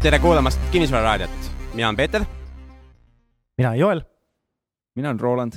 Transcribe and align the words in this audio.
tere 0.00 0.16
kuulamast 0.18 0.60
Kinnisvara 0.72 1.02
raadiot, 1.04 1.48
mina 1.74 1.88
olen 1.88 1.96
Peeter. 1.96 2.22
mina 3.58 3.68
olen 3.68 3.80
Joel. 3.80 4.00
mina 4.96 5.08
olen 5.08 5.20
Roland. 5.20 5.52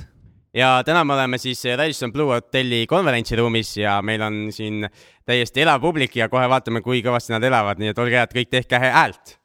ja 0.54 0.82
täna 0.84 1.04
me 1.04 1.12
oleme 1.12 1.38
siis 1.38 1.62
Radisson 1.76 2.12
Blue 2.12 2.34
hotelli 2.34 2.86
konverentsiruumis 2.86 3.76
ja 3.76 4.02
meil 4.02 4.22
on 4.22 4.34
siin 4.50 4.88
täiesti 5.24 5.60
elav 5.60 5.80
publik 5.80 6.16
ja 6.16 6.28
kohe 6.28 6.48
vaatame, 6.48 6.80
kui 6.80 7.00
kõvasti 7.02 7.32
nad 7.32 7.42
elavad, 7.42 7.80
nii 7.80 7.94
et 7.94 7.98
olge 7.98 8.20
head, 8.20 8.36
kõik 8.36 8.52
tehke 8.52 8.78
häält. 8.84 9.38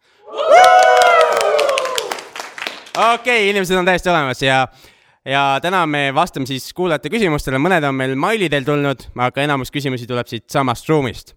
okei 2.98 3.16
okay,, 3.16 3.50
inimesed 3.50 3.80
on 3.80 3.88
täiesti 3.88 4.12
olemas 4.12 4.44
ja 4.44 4.68
ja 5.26 5.60
täna 5.62 5.86
me 5.88 6.10
vastame 6.16 6.46
siis 6.46 6.74
kuulajate 6.74 7.10
küsimustele, 7.10 7.56
mõned 7.56 7.88
on 7.88 7.96
meil 7.96 8.20
mailidel 8.20 8.68
tulnud, 8.68 9.08
aga 9.16 9.48
enamus 9.48 9.72
küsimusi 9.72 10.08
tuleb 10.08 10.28
siitsamast 10.28 10.92
ruumist. 10.92 11.36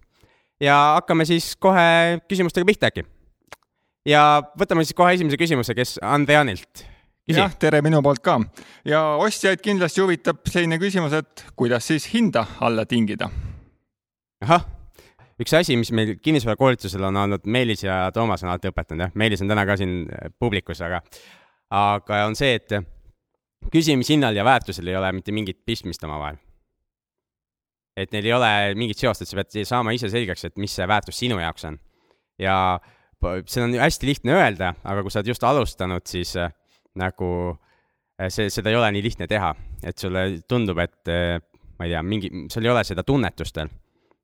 ja 0.59 0.99
hakkame 0.99 1.25
siis 1.25 1.55
kohe 1.55 2.19
küsimustega 2.27 2.65
pihta 2.67 2.91
äkki. 2.91 3.12
Ja 4.07 4.23
võtame 4.59 4.83
siis 4.85 4.97
kohe 4.97 5.15
esimese 5.15 5.39
küsimuse, 5.39 5.75
kes 5.77 5.97
Andreanilt. 6.03 6.85
jah, 7.29 7.53
tere 7.59 7.81
minu 7.81 8.01
poolt 8.03 8.19
ka 8.23 8.39
ja 8.87 9.03
ostjaid 9.23 9.61
kindlasti 9.63 10.03
huvitab 10.03 10.43
selline 10.49 10.79
küsimus, 10.81 11.15
et 11.15 11.45
kuidas 11.55 11.87
siis 11.87 12.09
hinda 12.13 12.45
alla 12.61 12.85
tingida? 12.85 13.29
ahah 14.43 14.65
üks 15.41 15.53
asi, 15.57 15.77
mis 15.79 15.91
meil 15.95 16.17
kinnisvarakoolitusel 16.23 17.03
on 17.09 17.17
olnud, 17.23 17.45
Meelis 17.49 17.83
ja 17.83 18.05
Toomas 18.13 18.43
on 18.43 18.51
alati 18.51 18.69
õpetanud, 18.69 19.07
jah, 19.07 19.13
Meelis 19.19 19.41
on 19.43 19.51
täna 19.51 19.65
ka 19.67 19.77
siin 19.79 20.03
publikus, 20.39 20.81
aga, 20.85 21.01
aga 21.73 22.23
on 22.27 22.37
see, 22.39 22.57
et 22.59 22.75
küsimishinnal 23.73 24.35
ja 24.35 24.45
väärtusel 24.45 24.91
ei 24.91 24.97
ole 24.99 25.13
mitte 25.15 25.31
mingit 25.35 25.63
pistmist 25.65 26.03
omavahel. 26.03 26.37
et 27.97 28.11
neil 28.11 28.25
ei 28.25 28.33
ole 28.33 28.51
mingit 28.75 28.97
seost, 28.97 29.21
et 29.21 29.29
sa 29.29 29.37
pead 29.37 29.65
saama 29.69 29.93
ise 29.93 30.09
selgeks, 30.09 30.45
et 30.45 30.57
mis 30.57 30.75
see 30.75 30.87
väärtus 30.89 31.19
sinu 31.19 31.39
jaoks 31.39 31.65
on. 31.69 31.79
ja 32.39 32.79
see 33.49 33.63
on 33.63 33.75
hästi 33.79 34.09
lihtne 34.09 34.35
öelda, 34.37 34.73
aga 34.83 35.03
kui 35.03 35.13
sa 35.13 35.21
oled 35.21 35.31
just 35.33 35.45
alustanud, 35.47 36.05
siis 36.09 36.35
äh, 36.39 36.51
nagu 36.99 37.29
äh, 37.51 38.29
see, 38.33 38.49
seda 38.53 38.71
ei 38.71 38.79
ole 38.79 38.91
nii 38.95 39.05
lihtne 39.05 39.27
teha, 39.29 39.53
et 39.83 39.99
sulle 39.99 40.25
tundub, 40.49 40.79
et 40.83 41.11
äh, 41.11 41.37
ma 41.79 41.87
ei 41.87 41.93
tea, 41.93 42.03
mingi, 42.07 42.31
sul 42.53 42.67
ei 42.67 42.73
ole 42.73 42.83
seda 42.87 43.05
tunnetust 43.07 43.59
veel. 43.61 43.71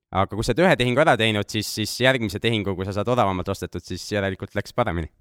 aga 0.10 0.34
kui 0.34 0.46
sa 0.46 0.56
oled 0.56 0.64
ühe 0.66 0.78
tehingu 0.80 1.04
ära 1.04 1.16
teinud, 1.20 1.50
siis, 1.50 1.70
siis 1.80 2.00
järgmise 2.02 2.42
tehingu, 2.42 2.74
kui 2.76 2.88
sa 2.88 2.96
saad 2.96 3.12
odavamalt 3.14 3.50
ostetud, 3.54 3.84
siis 3.86 4.08
järelikult 4.12 4.56
läks 4.58 4.74
paremini. 4.74 5.12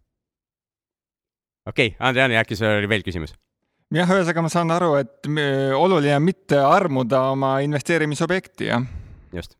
okei 1.68 1.94
okay,, 1.94 2.00
Andrei, 2.00 2.40
äkki 2.40 2.56
sul 2.56 2.70
oli 2.72 2.88
veel 2.88 3.04
küsimus? 3.06 3.34
jah, 3.92 4.08
ühesõnaga 4.08 4.44
ma 4.44 4.52
saan 4.52 4.72
aru, 4.72 4.94
et 5.00 5.28
oluline 5.76 6.16
on 6.16 6.24
mitte 6.24 6.60
armuda 6.60 7.28
oma 7.34 7.58
investeerimisobjekti, 7.66 8.72
jah? 8.72 8.88
just. 9.32 9.57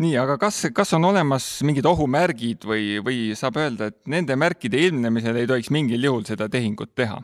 Nii, 0.00 0.14
aga 0.16 0.38
kas, 0.40 0.62
kas 0.74 0.94
on 0.96 1.04
olemas 1.10 1.46
mingid 1.66 1.86
ohumärgid 1.86 2.64
või, 2.68 2.98
või 3.04 3.18
saab 3.38 3.60
öelda, 3.60 3.90
et 3.90 4.00
nende 4.08 4.36
märkide 4.38 4.80
ilmnemisel 4.88 5.36
ei 5.36 5.48
tohiks 5.50 5.70
mingil 5.74 6.08
juhul 6.08 6.24
seda 6.28 6.48
tehingut 6.52 6.94
teha 6.96 7.20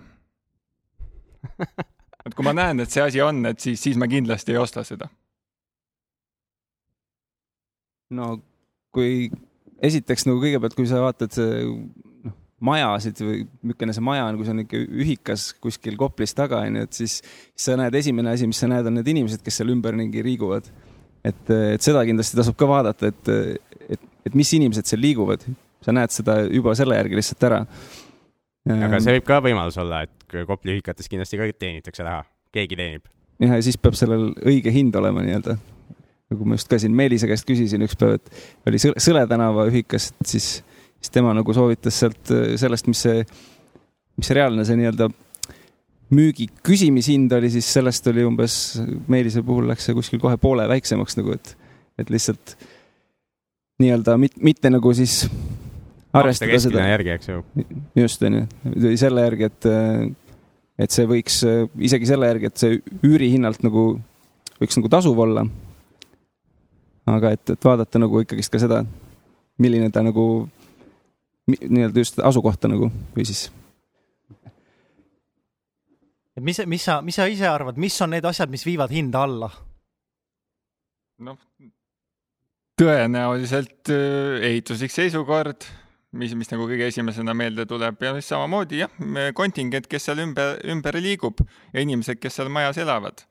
et 2.27 2.35
kui 2.35 2.47
ma 2.47 2.55
näen, 2.57 2.83
et 2.83 2.93
see 2.93 3.05
asi 3.05 3.23
on, 3.23 3.45
et 3.51 3.63
siis, 3.63 3.81
siis 3.81 3.99
ma 4.01 4.09
kindlasti 4.11 4.55
ei 4.55 4.61
osta 4.61 4.85
seda. 4.87 5.09
no 8.17 8.37
kui 8.95 9.27
esiteks 9.83 10.29
nagu 10.29 10.39
kõigepealt, 10.39 10.77
kui 10.79 10.87
sa 10.87 11.01
vaatad 11.03 11.35
majasid 12.67 13.19
või 13.21 13.41
milline 13.67 13.95
see 13.97 14.05
maja 14.07 14.29
on, 14.29 14.39
kui 14.39 14.47
see 14.47 14.55
on 14.55 14.63
ikka 14.63 14.83
ühikas 15.03 15.49
kuskil 15.63 15.99
Koplis 16.01 16.33
taga, 16.39 16.63
onju, 16.65 16.85
et 16.87 16.97
siis, 16.97 17.19
siis 17.51 17.67
sa 17.67 17.75
näed, 17.79 17.99
esimene 17.99 18.33
asi, 18.33 18.47
mis 18.49 18.63
sa 18.63 18.71
näed, 18.71 18.87
on 18.87 18.97
need 19.01 19.11
inimesed, 19.11 19.43
kes 19.45 19.61
seal 19.61 19.75
ümberringi 19.75 20.23
liiguvad. 20.25 20.71
Et, 21.27 21.55
et 21.77 21.85
seda 21.85 22.05
kindlasti 22.07 22.39
tasub 22.39 22.57
ka 22.59 22.69
vaadata, 22.71 23.11
et, 23.13 23.31
et, 23.97 24.05
et 24.29 24.37
mis 24.39 24.53
inimesed 24.59 24.89
seal 24.89 25.03
liiguvad. 25.03 25.45
sa 25.87 25.95
näed 25.95 26.11
seda 26.11 26.41
juba 26.51 26.75
selle 26.75 26.97
järgi 26.99 27.19
lihtsalt 27.19 27.45
ära. 27.47 27.61
aga 28.67 29.01
see 29.03 29.19
võib 29.19 29.27
ka 29.29 29.41
võimalus 29.45 29.79
olla, 29.83 30.03
et 30.07 30.13
Kopli 30.47 30.75
ühikates 30.75 31.07
kindlasti 31.09 31.39
ka 31.39 31.47
teenitakse 31.55 32.03
raha, 32.03 32.25
keegi 32.55 32.79
teenib. 32.79 33.07
jah, 33.43 33.57
ja 33.59 33.63
siis 33.63 33.79
peab 33.79 33.99
sellel 33.99 34.33
õige 34.43 34.73
hind 34.75 34.97
olema 34.99 35.23
nii-öelda. 35.23 35.59
nagu 36.33 36.49
ma 36.49 36.59
just 36.59 36.71
ka 36.71 36.79
siin 36.83 36.95
Meelise 36.97 37.29
käest 37.31 37.47
küsisin 37.47 37.85
ükspäev, 37.87 38.19
et 38.19 38.71
oli 38.71 38.83
Sõle 38.83 39.27
tänava 39.31 39.69
ühikas, 39.71 40.11
et 40.15 40.35
siis 40.35 40.49
siis 41.07 41.13
tema 41.13 41.35
nagu 41.37 41.55
soovitas 41.55 42.01
sealt 42.01 42.33
sellest, 42.59 42.89
mis 42.91 43.03
see, 43.07 43.23
mis 44.17 44.29
see 44.29 44.37
reaalne 44.39 44.65
see 44.67 44.79
nii-öelda 44.81 45.11
müügi 46.15 46.49
küsimishind 46.67 47.33
oli, 47.35 47.51
siis 47.51 47.69
sellest 47.79 48.07
oli 48.13 48.25
umbes, 48.27 48.79
Meelise 49.11 49.43
puhul 49.47 49.67
läks 49.71 49.89
see 49.89 49.97
kuskil 49.97 50.23
kohe 50.23 50.39
poole 50.41 50.69
väiksemaks 50.71 51.19
nagu, 51.19 51.35
et, 51.35 51.55
et 51.99 52.11
lihtsalt 52.13 52.57
nii-öelda 53.83 54.17
mit, 54.21 54.37
mitte 54.45 54.71
nagu 54.71 54.93
siis 54.97 55.25
arvestada 56.17 56.61
seda. 56.63 56.87
järgi, 56.93 57.13
eks 57.17 57.31
ju. 57.31 57.43
just, 58.03 58.23
onju, 58.23 58.47
selle 58.97 59.27
järgi, 59.27 59.51
et, 59.51 59.69
et 60.87 60.95
see 60.95 61.09
võiks 61.11 61.41
isegi 61.89 62.09
selle 62.09 62.31
järgi, 62.31 62.51
et 62.53 62.63
see 62.63 62.79
üürihinnalt 63.07 63.65
nagu 63.67 63.89
võiks 64.61 64.79
nagu 64.79 64.93
tasuv 64.93 65.19
olla. 65.27 65.47
aga 67.07 67.35
et, 67.37 67.51
et 67.55 67.65
vaadata 67.65 68.01
nagu 68.03 68.23
ikkagist 68.23 68.53
ka 68.53 68.63
seda, 68.63 68.83
milline 69.63 69.91
ta 69.95 70.03
nagu 70.07 70.47
nii-öelda 71.47 72.03
just 72.03 72.19
asukohta 72.19 72.71
nagu 72.71 72.91
või 73.15 73.27
siis. 73.29 73.49
Mis, 76.41 76.61
mis 76.67 76.85
sa, 76.85 77.01
mis 77.03 77.17
sa 77.17 77.27
ise 77.31 77.49
arvad, 77.49 77.79
mis 77.81 77.97
on 78.05 78.13
need 78.15 78.27
asjad, 78.29 78.53
mis 78.53 78.67
viivad 78.67 78.93
hinda 78.93 79.25
alla? 79.27 79.51
noh, 81.27 81.39
tõenäoliselt 82.77 83.93
äh, 83.93 84.43
ehituslik 84.51 84.93
seisukord, 84.93 85.65
mis, 86.21 86.35
mis 86.37 86.51
nagu 86.53 86.67
kõige 86.69 86.91
esimesena 86.91 87.33
meelde 87.37 87.65
tuleb 87.69 88.03
ja 88.05 88.13
siis 88.19 88.29
samamoodi 88.35 88.83
jah, 88.83 88.99
kontingent, 89.37 89.89
kes 89.89 90.11
seal 90.11 90.21
ümber, 90.27 90.61
ümber 90.69 91.01
liigub 91.01 91.41
ja 91.73 91.85
inimesed, 91.85 92.21
kes 92.21 92.37
seal 92.41 92.53
majas 92.53 92.83
elavad. 92.85 93.25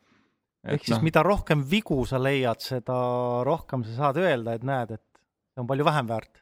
ehk 0.66 0.88
siis 0.88 0.98
no. 0.98 1.04
mida 1.06 1.22
rohkem 1.26 1.62
vigu 1.70 2.02
sa 2.10 2.18
leiad, 2.22 2.64
seda 2.64 2.98
rohkem 3.46 3.86
sa 3.86 4.00
saad 4.00 4.24
öelda, 4.24 4.58
et 4.58 4.66
näed, 4.66 4.98
et 4.98 5.06
see 5.54 5.62
on 5.62 5.70
palju 5.70 5.86
vähem 5.86 6.10
väärt 6.10 6.42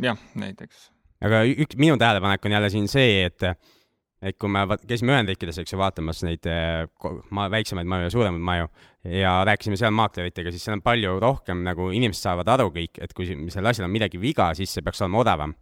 jah, 0.00 0.18
näiteks. 0.38 0.88
aga 1.24 1.42
üks 1.46 1.78
minu 1.80 1.98
tähelepanek 2.00 2.46
on 2.46 2.56
jälle 2.56 2.70
siin 2.72 2.88
see, 2.90 3.24
et, 3.26 3.44
et 4.22 4.38
kui 4.38 4.50
me 4.52 4.64
käisime 4.86 5.14
Ühendriikides, 5.16 5.58
eks 5.62 5.74
ju, 5.74 5.78
vaatamas 5.80 6.22
neid 6.26 6.46
ma, 7.34 7.48
väiksemaid 7.52 7.88
maju 7.90 8.06
ja 8.06 8.12
suuremaid 8.14 8.46
maju 8.48 8.68
ja 9.18 9.36
rääkisime 9.48 9.78
seal 9.80 9.94
maakleritega, 9.98 10.52
siis 10.54 10.66
seal 10.66 10.78
on 10.78 10.84
palju 10.84 11.16
rohkem 11.22 11.64
nagu 11.66 11.90
inimesed 11.94 12.28
saavad 12.28 12.50
aru 12.54 12.70
kõik, 12.74 13.00
et 13.02 13.14
kui 13.16 13.26
sellel 13.26 13.72
asjal 13.72 13.88
on 13.88 13.94
midagi 13.94 14.20
viga, 14.22 14.52
siis 14.58 14.74
see 14.74 14.84
peaks 14.86 15.02
olema 15.02 15.22
odavam. 15.24 15.54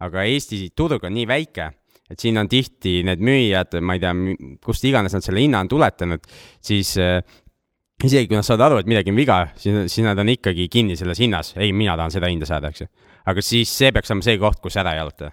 aga 0.00 0.26
Eesti 0.28 0.70
turg 0.76 1.04
on 1.08 1.14
nii 1.16 1.24
väike, 1.28 1.70
et 2.10 2.20
siin 2.20 2.36
on 2.38 2.48
tihti 2.48 3.00
need 3.04 3.22
müüjad, 3.24 3.78
ma 3.80 3.96
ei 3.96 4.02
tea, 4.02 4.12
kust 4.64 4.84
iganes 4.84 5.16
nad 5.16 5.24
selle 5.24 5.40
hinna 5.40 5.62
on 5.64 5.68
tuletanud, 5.68 6.24
siis 6.60 6.96
äh, 7.00 7.22
isegi 8.04 8.28
kui 8.28 8.36
nad 8.36 8.44
saavad 8.44 8.66
aru, 8.66 8.80
et 8.82 8.90
midagi 8.92 9.12
on 9.12 9.16
viga, 9.16 9.38
siis, 9.56 9.86
siis 9.92 10.04
nad 10.04 10.18
on 10.20 10.28
ikkagi 10.32 10.68
kinni 10.72 10.96
selles 10.96 11.20
hinnas, 11.20 11.54
ei, 11.56 11.72
mina 11.72 11.96
tahan 11.96 12.12
seda 12.12 12.32
hinda 12.32 12.48
saada, 12.48 12.72
eks 12.72 12.84
ju 12.84 12.92
aga 13.26 13.42
siis 13.42 13.72
see 13.72 13.92
peaks 13.94 14.12
olema 14.12 14.26
see 14.26 14.38
koht, 14.40 14.62
kus 14.62 14.78
ära 14.80 14.94
jalutada. 14.98 15.32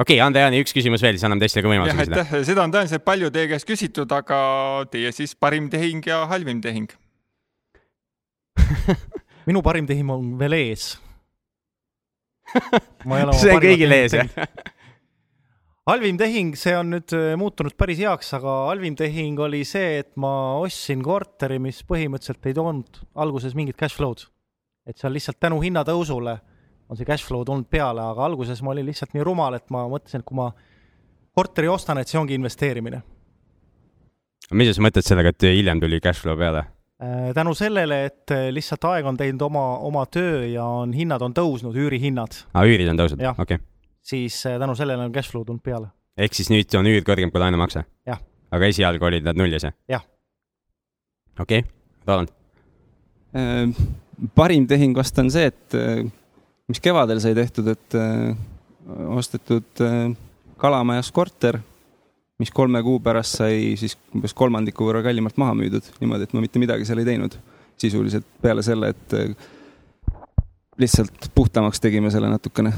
Okei 0.00 0.16
okay,, 0.16 0.24
Ande 0.24 0.42
Jaani, 0.42 0.62
üks 0.64 0.74
küsimus 0.76 1.04
veel, 1.04 1.18
siis 1.18 1.26
anname 1.28 1.44
teistele 1.44 1.66
ka 1.66 1.72
võimaluse 1.72 1.96
küsida. 1.98 2.24
aitäh, 2.24 2.42
seda 2.48 2.64
on 2.64 2.72
tõenäoliselt 2.74 3.04
palju 3.06 3.30
teie 3.34 3.50
käest 3.52 3.68
küsitud, 3.68 4.16
aga 4.16 4.40
teie 4.92 5.12
siis 5.16 5.36
parim 5.36 5.68
tehing 5.72 6.06
ja 6.08 6.24
halvim 6.30 6.62
tehing. 6.64 6.90
Minu 9.48 9.62
parim 9.66 9.88
tehing 9.88 10.10
on 10.12 10.34
veel 10.40 10.58
ees. 10.58 10.92
See 13.40 13.54
on 13.54 13.62
kõigil 13.62 13.94
ees, 13.94 14.16
jah? 14.18 14.26
halvim 15.90 16.18
tehing, 16.20 16.54
see 16.58 16.74
on 16.76 16.92
nüüd 16.94 17.14
äh, 17.16 17.32
muutunud 17.40 17.74
päris 17.78 18.00
heaks, 18.02 18.32
aga 18.36 18.56
halvim 18.68 18.96
tehing 18.98 19.38
oli 19.42 19.62
see, 19.68 20.00
et 20.02 20.12
ma 20.20 20.32
ostsin 20.60 21.02
korteri, 21.04 21.58
mis 21.62 21.80
põhimõtteliselt 21.86 22.50
ei 22.50 22.56
toonud 22.56 23.00
alguses 23.22 23.56
mingit 23.58 23.78
cash 23.80 23.98
flow'd. 23.98 24.26
Et 24.88 24.98
seal 24.98 25.14
lihtsalt 25.14 25.38
tänu 25.42 25.60
hinnatõusule 25.62 26.38
on 26.90 26.98
see 26.98 27.06
cash 27.06 27.24
flow 27.26 27.44
tulnud 27.46 27.68
peale, 27.70 28.02
aga 28.02 28.26
alguses 28.26 28.60
ma 28.66 28.74
olin 28.74 28.88
lihtsalt 28.88 29.14
nii 29.14 29.24
rumal, 29.26 29.54
et 29.58 29.66
ma 29.70 29.84
mõtlesin, 29.90 30.24
et 30.24 30.26
kui 30.26 30.38
ma 30.38 30.50
korteri 31.36 31.70
ostan, 31.70 32.00
et 32.02 32.10
see 32.10 32.18
ongi 32.18 32.34
investeerimine. 32.38 33.02
mida 34.50 34.74
sa 34.74 34.82
mõtled 34.82 35.06
sellega, 35.06 35.30
et 35.30 35.46
hiljem 35.46 35.80
tuli 35.82 36.00
cash 36.02 36.24
flow 36.24 36.38
peale? 36.38 36.64
Äh, 37.00 37.30
tänu 37.36 37.54
sellele, 37.56 38.02
et 38.10 38.34
lihtsalt 38.52 38.84
aeg 38.90 39.06
on 39.06 39.16
teinud 39.16 39.42
oma, 39.46 39.64
oma 39.86 40.04
töö 40.10 40.42
ja 40.50 40.66
on, 40.82 40.92
hinnad 40.92 41.22
on 41.22 41.36
tõusnud, 41.36 41.78
üürihinnad. 41.78 42.42
aa, 42.52 42.66
üürid 42.66 42.90
on 42.90 42.98
tõusnud, 42.98 43.22
okei 43.30 43.60
okay.. 43.60 43.64
siis 44.02 44.42
äh, 44.50 44.58
tänu 44.60 44.74
sellele 44.76 45.06
on 45.06 45.14
cash 45.14 45.30
flow 45.30 45.46
tulnud 45.46 45.62
peale. 45.62 45.92
ehk 46.18 46.34
siis 46.34 46.50
nüüd 46.50 46.74
on 46.76 46.90
üür 46.90 47.06
kõrgem 47.06 47.30
kui 47.30 47.40
laenumakse? 47.40 47.86
jah. 48.10 48.20
aga 48.50 48.74
esialgu 48.74 49.06
olid 49.06 49.30
nad 49.30 49.38
nullis, 49.38 49.64
jah? 49.70 49.78
jah. 49.88 50.06
okei 51.38 51.62
okay., 51.62 51.70
Roland 52.10 52.34
äh, 53.38 53.70
parim 54.34 54.66
tehing 54.66 54.96
vast 54.96 55.18
on 55.22 55.30
see, 55.30 55.46
et 55.54 55.78
äh, 55.78 56.02
mis 56.70 56.82
kevadel 56.82 57.20
sai 57.22 57.34
tehtud, 57.36 57.70
et 57.72 57.98
äh, 57.98 58.30
ostetud 59.16 59.84
äh, 59.84 60.10
Kalamajas 60.60 61.10
korter, 61.16 61.58
mis 62.40 62.52
kolme 62.54 62.82
kuu 62.84 63.00
pärast 63.04 63.40
sai 63.40 63.74
siis 63.80 63.96
umbes 64.14 64.34
kolmandiku 64.36 64.86
võrra 64.88 65.02
kallimalt 65.04 65.38
maha 65.40 65.54
müüdud, 65.56 65.86
niimoodi, 66.00 66.28
et 66.28 66.34
ma 66.36 66.44
mitte 66.44 66.60
midagi 66.62 66.88
seal 66.88 67.02
ei 67.02 67.08
teinud 67.08 67.36
sisuliselt 67.80 68.26
peale 68.44 68.64
selle, 68.64 68.90
et 68.92 69.14
lihtsalt 70.80 71.30
puhtamaks 71.34 71.80
tegime 71.80 72.10
selle 72.12 72.28
natukene. 72.28 72.72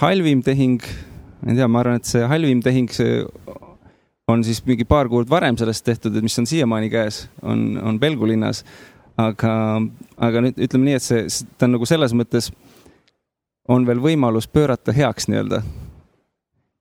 halvim 0.00 0.42
tehing, 0.44 0.84
ma 1.40 1.52
ei 1.52 1.56
tea, 1.56 1.68
ma 1.68 1.80
arvan, 1.80 2.00
et 2.00 2.08
see 2.08 2.28
halvim 2.28 2.60
tehing, 2.64 2.92
see 2.92 3.22
on 4.30 4.44
siis 4.46 4.62
mingi 4.66 4.86
paar 4.88 5.08
kuud 5.10 5.28
varem 5.30 5.58
sellest 5.60 5.84
tehtud, 5.86 6.16
et 6.16 6.24
mis 6.24 6.38
on 6.40 6.48
siiamaani 6.48 6.90
käes, 6.92 7.24
on, 7.42 7.80
on 7.82 8.00
Pelgu 8.00 8.28
linnas. 8.30 8.64
Aga, 9.20 9.54
aga 10.16 10.44
nüüd 10.44 10.60
ütleme 10.60 10.90
nii, 10.90 10.98
et 10.98 11.04
see, 11.04 11.46
ta 11.58 11.68
on 11.68 11.76
nagu 11.76 11.88
selles 11.88 12.14
mõttes, 12.16 12.50
on 13.70 13.86
veel 13.86 14.00
võimalus 14.02 14.48
pöörata 14.50 14.94
heaks 14.94 15.28
nii-öelda. 15.30 15.62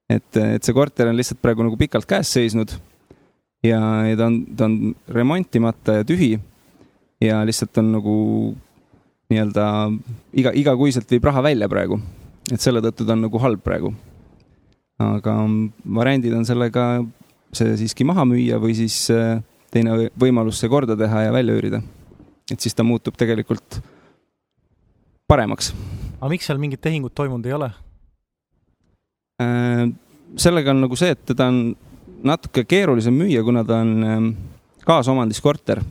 et, 0.10 0.38
et 0.38 0.64
see 0.64 0.74
korter 0.74 1.10
on 1.10 1.18
lihtsalt 1.20 1.42
praegu 1.42 1.66
nagu 1.66 1.78
pikalt 1.78 2.08
käes 2.10 2.32
seisnud 2.34 2.74
ja, 3.64 3.80
ja 4.08 4.16
ta 4.18 4.30
on, 4.30 4.40
ta 4.56 4.66
on 4.66 4.96
remontimata 5.08 6.00
ja 6.00 6.08
tühi. 6.08 6.40
ja 7.22 7.44
lihtsalt 7.46 7.78
on 7.78 7.92
nagu 7.92 8.16
nii-öelda 9.30 9.66
iga, 10.34 10.54
igakuiselt 10.56 11.12
viib 11.12 11.28
raha 11.28 11.44
välja 11.44 11.70
praegu. 11.70 12.00
et 12.52 12.62
selle 12.62 12.82
tõttu 12.82 13.06
ta 13.06 13.14
on 13.14 13.28
nagu 13.28 13.44
halb 13.44 13.64
praegu. 13.64 13.94
aga 15.00 15.36
variandid 15.96 16.34
on 16.34 16.46
sellega 16.46 16.90
see 17.54 17.78
siiski 17.78 18.06
maha 18.06 18.26
müüa 18.30 18.60
või 18.62 18.76
siis 18.78 19.08
äh, 19.14 19.42
teine 19.74 20.10
võimalus 20.20 20.60
see 20.62 20.70
korda 20.70 20.98
teha 20.98 21.28
ja 21.28 21.34
välja 21.34 21.56
üürida. 21.56 21.82
Et 22.56 22.64
siis 22.64 22.76
ta 22.76 22.86
muutub 22.86 23.18
tegelikult 23.20 23.80
paremaks. 25.30 25.74
aga 26.20 26.32
miks 26.34 26.50
seal 26.50 26.62
mingit 26.62 26.82
tehingut 26.82 27.16
toimunud 27.16 27.46
ei 27.46 27.56
ole? 27.58 27.70
Äh, 29.44 29.86
sellega 30.38 30.74
on 30.74 30.84
nagu 30.86 30.98
see, 31.00 31.14
et 31.16 31.22
teda 31.32 31.50
on 31.52 31.62
natuke 32.26 32.66
keerulisem 32.68 33.16
müüa, 33.16 33.44
kuna 33.46 33.64
ta 33.68 33.80
on 33.84 33.94
ähm, 34.04 34.32
kaasomandis 34.86 35.42
korter. 35.42 35.84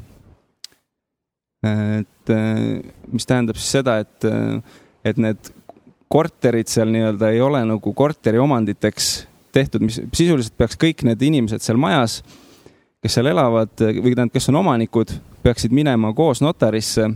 et 1.64 2.30
äh, 2.30 2.82
mis 3.12 3.26
tähendab 3.26 3.56
siis 3.58 3.72
seda, 3.78 3.98
et, 4.04 4.26
et 5.04 5.16
need 5.18 5.48
korterid 6.08 6.68
seal 6.70 6.92
nii-öelda 6.92 7.32
ei 7.34 7.40
ole 7.42 7.64
nagu 7.66 7.92
korteri 7.94 8.38
omanditeks 8.38 9.08
tehtud, 9.52 9.82
mis 9.84 9.98
sisuliselt 10.14 10.54
peaks 10.58 10.78
kõik 10.80 11.02
need 11.08 11.22
inimesed 11.24 11.64
seal 11.64 11.80
majas, 11.80 12.20
kes 13.02 13.18
seal 13.18 13.30
elavad 13.32 13.72
või 13.80 14.12
tähendab, 14.12 14.34
kes 14.36 14.48
on 14.52 14.60
omanikud, 14.60 15.12
peaksid 15.48 15.74
minema 15.74 16.12
koos 16.16 16.42
notarisse 16.44 17.08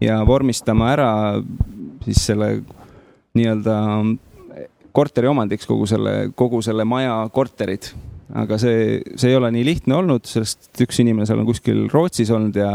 ja 0.00 0.20
vormistama 0.26 0.92
ära 0.94 1.10
siis 2.04 2.24
selle 2.30 2.52
nii-öelda 3.38 3.76
korteri 4.94 5.30
omandiks 5.30 5.68
kogu 5.68 5.86
selle, 5.90 6.30
kogu 6.38 6.62
selle 6.64 6.86
maja 6.88 7.20
korterid. 7.34 7.90
aga 8.38 8.58
see, 8.60 9.00
see 9.16 9.30
ei 9.32 9.36
ole 9.38 9.50
nii 9.54 9.64
lihtne 9.64 9.94
olnud, 9.96 10.26
sest 10.28 10.68
üks 10.84 10.98
inimene 11.00 11.26
seal 11.26 11.40
on 11.40 11.48
kuskil 11.48 11.86
Rootsis 11.92 12.30
olnud 12.34 12.56
ja, 12.60 12.72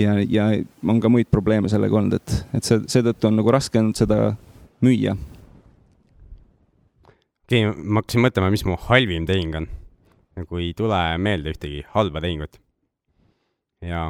ja, 0.00 0.16
ja 0.26 0.48
on 0.88 0.98
ka 1.00 1.10
muid 1.12 1.30
probleeme 1.30 1.70
sellega 1.70 2.00
olnud, 2.00 2.16
et, 2.18 2.34
et 2.58 2.66
see, 2.66 2.80
seetõttu 2.90 3.30
on 3.30 3.38
nagu 3.38 3.54
raske 3.54 3.78
olnud 3.78 3.98
seda 3.98 4.32
müüa 4.82 5.14
okei 7.52 7.68
okay,, 7.68 7.84
ma 7.84 8.00
hakkasin 8.00 8.24
mõtlema, 8.24 8.50
mis 8.52 8.64
mu 8.66 8.78
halvim 8.88 9.28
tehing 9.28 9.56
on. 9.60 9.70
nagu 10.40 10.58
ei 10.62 10.72
tule 10.76 10.98
meelde 11.20 11.52
ühtegi 11.52 11.82
halba 11.92 12.22
tehingut. 12.24 12.61
Ja. 13.82 14.06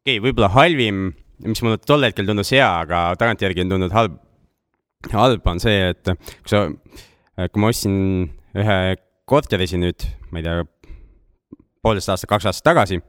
okei 0.00 0.16
okay,, 0.16 0.18
võib-olla 0.22 0.50
halvim, 0.54 1.10
mis 1.46 1.62
mulle 1.64 1.80
tol 1.84 2.06
hetkel 2.06 2.28
tundus 2.28 2.52
hea, 2.54 2.68
aga 2.84 3.10
tagantjärgi 3.20 3.64
on 3.64 3.72
tundunud 3.74 3.96
halb, 3.96 4.18
halb 5.12 5.46
on 5.50 5.62
see, 5.62 5.90
et 5.92 6.04
kui 6.14 6.52
sa, 6.52 6.66
kui 7.46 7.62
ma 7.62 7.70
ostsin 7.72 7.96
ühe 8.60 8.78
korteri 9.30 9.68
siin 9.70 9.84
nüüd, 9.86 10.06
ma 10.30 10.40
ei 10.40 10.46
tea, 10.46 10.64
poolteist 11.80 12.12
aastat, 12.12 12.30
kaks 12.30 12.50
aastat 12.50 12.66
tagasi, 12.72 13.00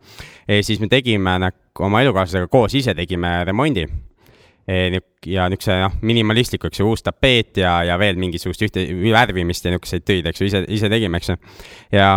siis 0.64 0.80
me 0.84 0.88
tegime 0.92 1.34
nagu 1.44 1.86
oma 1.88 2.04
elukaaslasega 2.06 2.48
koos 2.52 2.76
ise 2.78 2.96
tegime 2.96 3.42
remondi 3.48 3.86
ja 4.68 5.48
niisuguse 5.50 5.78
noh, 5.82 5.96
minimalistliku, 6.06 6.70
eks 6.70 6.82
ju, 6.82 6.90
uus 6.90 7.04
tapeet 7.06 7.58
ja, 7.62 7.80
ja 7.86 7.98
veel 8.00 8.20
mingisugust 8.22 8.62
ühte 8.66 8.84
värvimist 9.14 9.66
ja 9.66 9.74
niisuguseid 9.74 10.06
töid, 10.06 10.28
eks 10.30 10.42
ju, 10.42 10.50
ise, 10.50 10.64
ise 10.70 10.90
tegime, 10.92 11.22
eks 11.22 11.32
ju. 11.32 11.38
ja, 11.98 12.12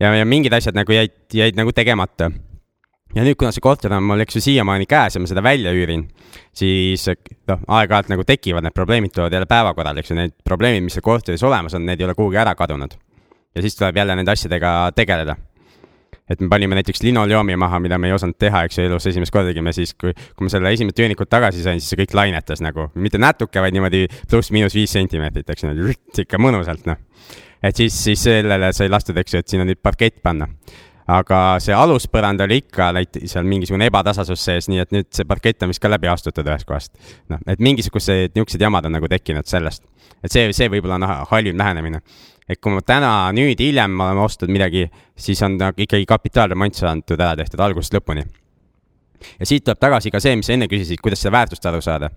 ja, 0.00 0.12
ja 0.20 0.28
mingid 0.28 0.54
asjad 0.54 0.78
nagu 0.78 0.94
jäid, 0.94 1.16
jäid 1.34 1.58
nagu 1.58 1.74
tegemata. 1.74 2.30
ja 3.14 3.24
nüüd, 3.24 3.38
kuna 3.40 3.50
see 3.54 3.64
korter 3.64 3.94
on 3.96 4.06
mul, 4.06 4.22
eks 4.24 4.38
ju, 4.38 4.44
siiamaani 4.48 4.86
käes 4.90 5.16
ja 5.16 5.22
ma 5.22 5.30
seda 5.30 5.42
välja 5.44 5.74
üürin, 5.74 6.06
siis 6.56 7.08
noh, 7.48 7.66
aeg-ajalt 7.66 8.14
nagu 8.14 8.26
tekivad 8.28 8.66
need 8.66 8.76
probleemid, 8.76 9.14
tulevad 9.14 9.34
jälle 9.34 9.50
päevakorrale, 9.50 10.04
eks 10.04 10.14
ju, 10.14 10.18
need 10.20 10.38
probleemid, 10.44 10.86
mis 10.86 10.98
seal 10.98 11.06
korteris 11.06 11.46
olemas 11.46 11.74
on, 11.78 11.86
need 11.88 12.00
ei 12.00 12.08
ole 12.08 12.18
kuhugi 12.18 12.40
ära 12.40 12.54
kadunud. 12.58 12.98
ja 13.54 13.62
siis 13.64 13.76
tuleb 13.76 13.96
jälle 13.96 14.16
nende 14.16 14.34
asjadega 14.34 14.92
tegeleda 14.94 15.36
et 16.30 16.40
me 16.40 16.48
panime 16.52 16.76
näiteks 16.78 17.02
linoleumi 17.02 17.56
maha, 17.56 17.80
mida 17.80 17.98
me 17.98 18.10
ei 18.10 18.16
osanud 18.16 18.36
teha, 18.40 18.64
eks 18.68 18.78
ju, 18.78 18.86
elus 18.88 19.06
esimest 19.10 19.32
korda 19.34 19.52
tegime 19.52 19.72
siis, 19.76 19.94
kui, 19.98 20.12
kui 20.12 20.46
ma 20.46 20.52
selle 20.52 20.72
esimesed 20.76 20.98
tüünikud 20.98 21.30
tagasi 21.32 21.64
sain, 21.64 21.80
siis 21.80 21.94
see 21.94 22.00
kõik 22.02 22.16
lainetas 22.18 22.62
nagu, 22.64 22.88
mitte 23.00 23.20
natuke, 23.20 23.62
vaid 23.64 23.76
niimoodi 23.76 24.04
pluss-miinus 24.30 24.76
viis 24.76 24.92
sentimeetrit, 24.96 25.48
eks 25.54 25.64
ju, 25.68 25.94
ikka 26.24 26.40
mõnusalt, 26.42 26.84
noh. 26.88 27.00
et 27.64 27.80
siis, 27.80 27.96
siis 27.96 28.28
sellele 28.28 28.72
sai 28.76 28.92
lastud, 28.92 29.16
eks 29.20 29.34
ju, 29.34 29.42
et 29.44 29.56
sinna 29.56 29.66
nüüd 29.68 29.80
parkett 29.82 30.20
panna. 30.22 30.50
aga 31.08 31.56
see 31.64 31.72
aluspõrand 31.72 32.42
oli 32.44 32.58
ikka 32.60 32.90
näiteks 32.92 33.32
seal 33.32 33.46
mingisugune 33.48 33.86
ebatasasus 33.88 34.42
sees, 34.44 34.66
nii 34.68 34.82
et 34.82 34.90
nüüd 34.92 35.06
see 35.16 35.24
parkett 35.24 35.64
on 35.64 35.70
vist 35.72 35.80
ka 35.80 35.88
läbi 35.88 36.10
astutud 36.12 36.46
ühest 36.46 36.68
kohast. 36.68 36.92
noh, 37.32 37.40
et 37.48 37.58
mingisugused 37.58 38.34
niisugused 38.34 38.60
jamad 38.60 38.84
on 38.84 38.92
nagu 38.92 39.08
tekkinud 39.08 39.48
sellest, 39.48 39.86
et 40.22 40.32
see, 40.32 40.50
see 40.52 40.68
võib-olla 40.68 41.00
on 41.00 41.24
halvim 41.30 41.56
lähenemine 41.56 42.02
et 42.48 42.60
kui 42.60 42.72
ma 42.72 42.82
täna, 42.84 43.12
nüüd, 43.36 43.60
hiljem 43.60 43.96
olen 44.00 44.22
ostnud 44.24 44.50
midagi, 44.52 44.86
siis 45.18 45.40
on 45.44 45.58
ta 45.60 45.70
ikkagi 45.76 46.06
kapitaalremont 46.08 46.78
saanud 46.78 47.16
ära 47.18 47.34
tehtud 47.42 47.60
algusest 47.60 47.98
lõpuni. 47.98 48.24
ja 49.38 49.46
siit 49.46 49.64
tuleb 49.66 49.80
tagasi 49.82 50.12
ka 50.14 50.20
see, 50.22 50.36
mis 50.38 50.46
sa 50.46 50.54
enne 50.54 50.68
küsisid, 50.70 51.00
kuidas 51.02 51.20
seda 51.20 51.34
väärtust 51.36 51.66
aru 51.66 51.82
saada. 51.84 52.10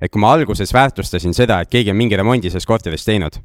et 0.00 0.10
kui 0.10 0.20
ma 0.20 0.32
alguses 0.32 0.72
väärtustasin 0.74 1.34
seda, 1.34 1.60
et 1.60 1.70
keegi 1.70 1.90
on 1.90 1.96
mingi 1.96 2.16
remondi 2.16 2.50
selles 2.50 2.66
korteris 2.66 3.04
teinud, 3.04 3.38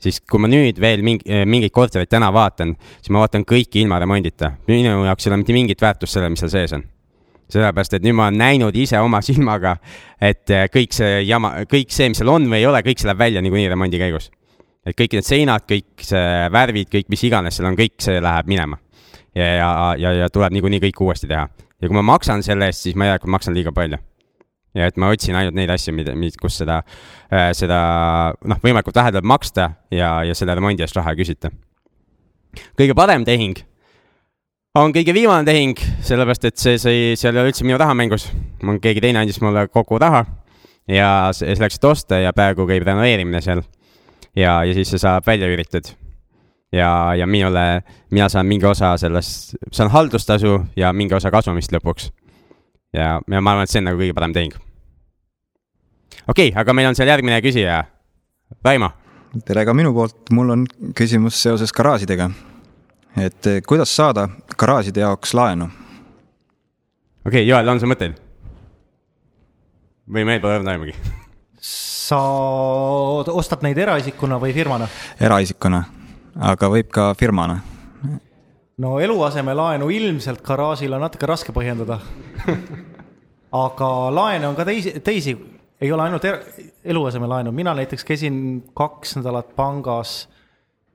siis 0.00 0.20
kui 0.20 0.40
ma 0.40 0.48
nüüd 0.48 0.80
veel 0.80 1.02
mingi, 1.02 1.44
mingeid 1.44 1.72
kortereid 1.72 2.08
täna 2.08 2.32
vaatan, 2.32 2.76
siis 3.00 3.10
ma 3.10 3.26
vaatan 3.26 3.44
kõiki 3.44 3.84
ilma 3.84 3.98
remondita. 3.98 4.52
minu 4.68 5.04
jaoks 5.04 5.26
ei 5.26 5.30
ole 5.30 5.42
mitte 5.44 5.52
mingit 5.52 5.80
väärtust 5.82 6.12
sellel, 6.12 6.30
mis 6.30 6.40
seal 6.40 6.50
sees 6.56 6.72
on 6.72 6.88
sellepärast, 7.52 7.98
et 7.98 8.02
nüüd 8.02 8.16
ma 8.16 8.30
olen 8.30 8.38
näinud 8.40 8.76
ise 8.80 8.96
oma 8.96 9.18
silmaga, 9.20 9.74
et 10.16 10.48
kõik 10.72 10.94
see 10.96 11.18
jama, 11.28 11.66
kõik 11.68 11.90
see, 11.92 12.08
mis 12.08 12.22
seal 12.22 12.30
on 12.32 12.46
või 12.48 12.62
ei 12.62 12.66
ole, 12.66 12.80
kõik 12.86 13.02
see 13.02 13.10
läheb 13.10 13.18
välja 13.20 13.42
niikuinii 13.44 13.68
remondi 13.68 14.00
käigus 14.00 14.30
et 14.86 14.98
kõik 14.98 15.16
need 15.16 15.26
seinad, 15.26 15.66
kõik 15.68 16.04
see 16.06 16.46
värvid, 16.52 16.90
kõik 16.92 17.10
mis 17.12 17.26
iganes 17.28 17.58
seal 17.58 17.70
on, 17.70 17.78
kõik 17.78 17.98
see 18.02 18.22
läheb 18.22 18.48
minema. 18.50 18.78
ja, 19.34 19.46
ja, 19.46 19.68
ja, 19.98 20.12
ja 20.22 20.30
tuleb 20.30 20.52
niikuinii 20.52 20.82
kõik 20.88 21.02
uuesti 21.06 21.30
teha. 21.30 21.48
ja 21.48 21.88
kui 21.88 21.96
ma 21.96 22.02
maksan 22.14 22.42
selle 22.42 22.68
eest, 22.70 22.86
siis 22.86 22.96
ma 22.98 23.10
järelikult 23.10 23.36
maksan 23.38 23.54
liiga 23.54 23.72
palju. 23.72 23.98
ja 24.74 24.86
et 24.86 24.96
ma 24.96 25.12
otsin 25.12 25.36
ainult 25.36 25.54
neid 25.54 25.70
asju, 25.70 25.94
mida, 25.94 26.14
kus 26.40 26.58
seda, 26.62 26.82
äh, 27.32 27.50
seda 27.56 27.80
noh, 28.44 28.62
võimalikult 28.62 28.96
vähe 28.96 29.12
tuleb 29.12 29.28
maksta 29.28 29.70
ja, 29.90 30.22
ja 30.24 30.34
selle 30.34 30.54
remondi 30.54 30.82
eest 30.82 30.96
raha 30.96 31.14
ei 31.14 31.22
küsita. 31.22 31.52
kõige 32.78 32.94
parem 32.94 33.24
tehing 33.24 33.62
on 34.74 34.92
kõige 34.92 35.12
viimane 35.12 35.44
tehing, 35.44 35.76
sellepärast 36.00 36.46
et 36.48 36.60
see 36.60 36.78
sai, 36.80 37.00
seal 37.20 37.36
ei 37.36 37.42
ole 37.42 37.52
üldse 37.52 37.64
minu 37.66 37.78
raha 37.78 37.94
mängus. 37.94 38.30
keegi 38.82 39.00
teine 39.00 39.20
andis 39.20 39.40
mulle 39.40 39.68
kogu 39.68 39.98
raha 39.98 40.24
ja 40.88 41.30
selleks, 41.36 41.76
et 41.76 41.84
osta 41.84 42.18
ja 42.18 42.32
praegu 42.32 42.66
käib 42.66 42.86
renoveerimine 42.86 43.40
seal 43.44 43.62
ja, 44.36 44.64
ja 44.64 44.74
siis 44.74 44.90
see 44.92 45.00
saab 45.00 45.26
välja 45.26 45.48
üritatud. 45.52 45.92
ja, 46.72 47.14
ja 47.14 47.26
minule, 47.26 47.82
mina 48.10 48.28
saan 48.28 48.46
mingi 48.46 48.66
osa 48.66 48.96
sellest, 48.96 49.54
saan 49.72 49.90
haldustasu 49.90 50.60
ja 50.76 50.92
mingi 50.92 51.14
osa 51.14 51.30
kasumist 51.30 51.72
lõpuks. 51.72 52.10
ja, 52.92 53.20
ja 53.30 53.40
ma 53.40 53.50
arvan, 53.50 53.64
et 53.64 53.70
see 53.70 53.82
on 53.82 53.90
nagu 53.90 54.00
kõige 54.00 54.14
parem 54.16 54.32
tehing. 54.32 54.56
okei 56.28 56.48
okay,, 56.48 56.60
aga 56.60 56.72
meil 56.72 56.88
on 56.88 56.98
seal 56.98 57.08
järgmine 57.08 57.40
küsija, 57.44 57.84
Raimo. 58.64 58.90
tere 59.44 59.64
ka 59.64 59.74
minu 59.74 59.92
poolt, 59.92 60.30
mul 60.30 60.56
on 60.56 60.66
küsimus 60.96 61.42
seoses 61.42 61.72
garaažidega. 61.72 62.30
et 63.16 63.46
eh, 63.46 63.62
kuidas 63.66 63.96
saada 63.96 64.28
garaažide 64.56 65.00
jaoks 65.00 65.34
laenu? 65.34 65.70
okei 67.26 67.42
okay,, 67.42 67.48
Joel, 67.48 67.68
on 67.68 67.80
sul 67.80 67.92
mõtteid? 67.92 68.20
või 70.12 70.24
meil 70.26 70.40
pole 70.40 70.58
õrna 70.58 70.72
aimugi 70.72 70.96
sa 72.12 73.32
ostad 73.32 73.62
neid 73.64 73.78
eraisikuna 73.78 74.36
või 74.40 74.52
firmana? 74.52 74.88
eraisikuna, 75.20 75.82
aga 76.52 76.68
võib 76.72 76.90
ka 76.92 77.12
firmana. 77.16 77.60
no 78.82 78.98
eluasemelaenu 79.00 79.88
ilmselt 79.96 80.42
garaažil 80.44 80.92
on 80.92 81.04
natuke 81.06 81.28
raske 81.30 81.54
põhjendada 81.56 82.00
aga 83.66 83.88
laene 84.12 84.50
on 84.50 84.58
ka 84.58 84.68
teisi, 84.68 84.94
teisi, 85.04 85.36
ei 85.80 85.92
ole 85.92 86.06
ainult 86.08 86.28
er, 86.28 86.40
eluasemelaenu, 86.84 87.52
mina 87.52 87.74
näiteks 87.80 88.04
käisin 88.04 88.38
kaks 88.76 89.16
nädalat 89.20 89.56
pangas 89.56 90.28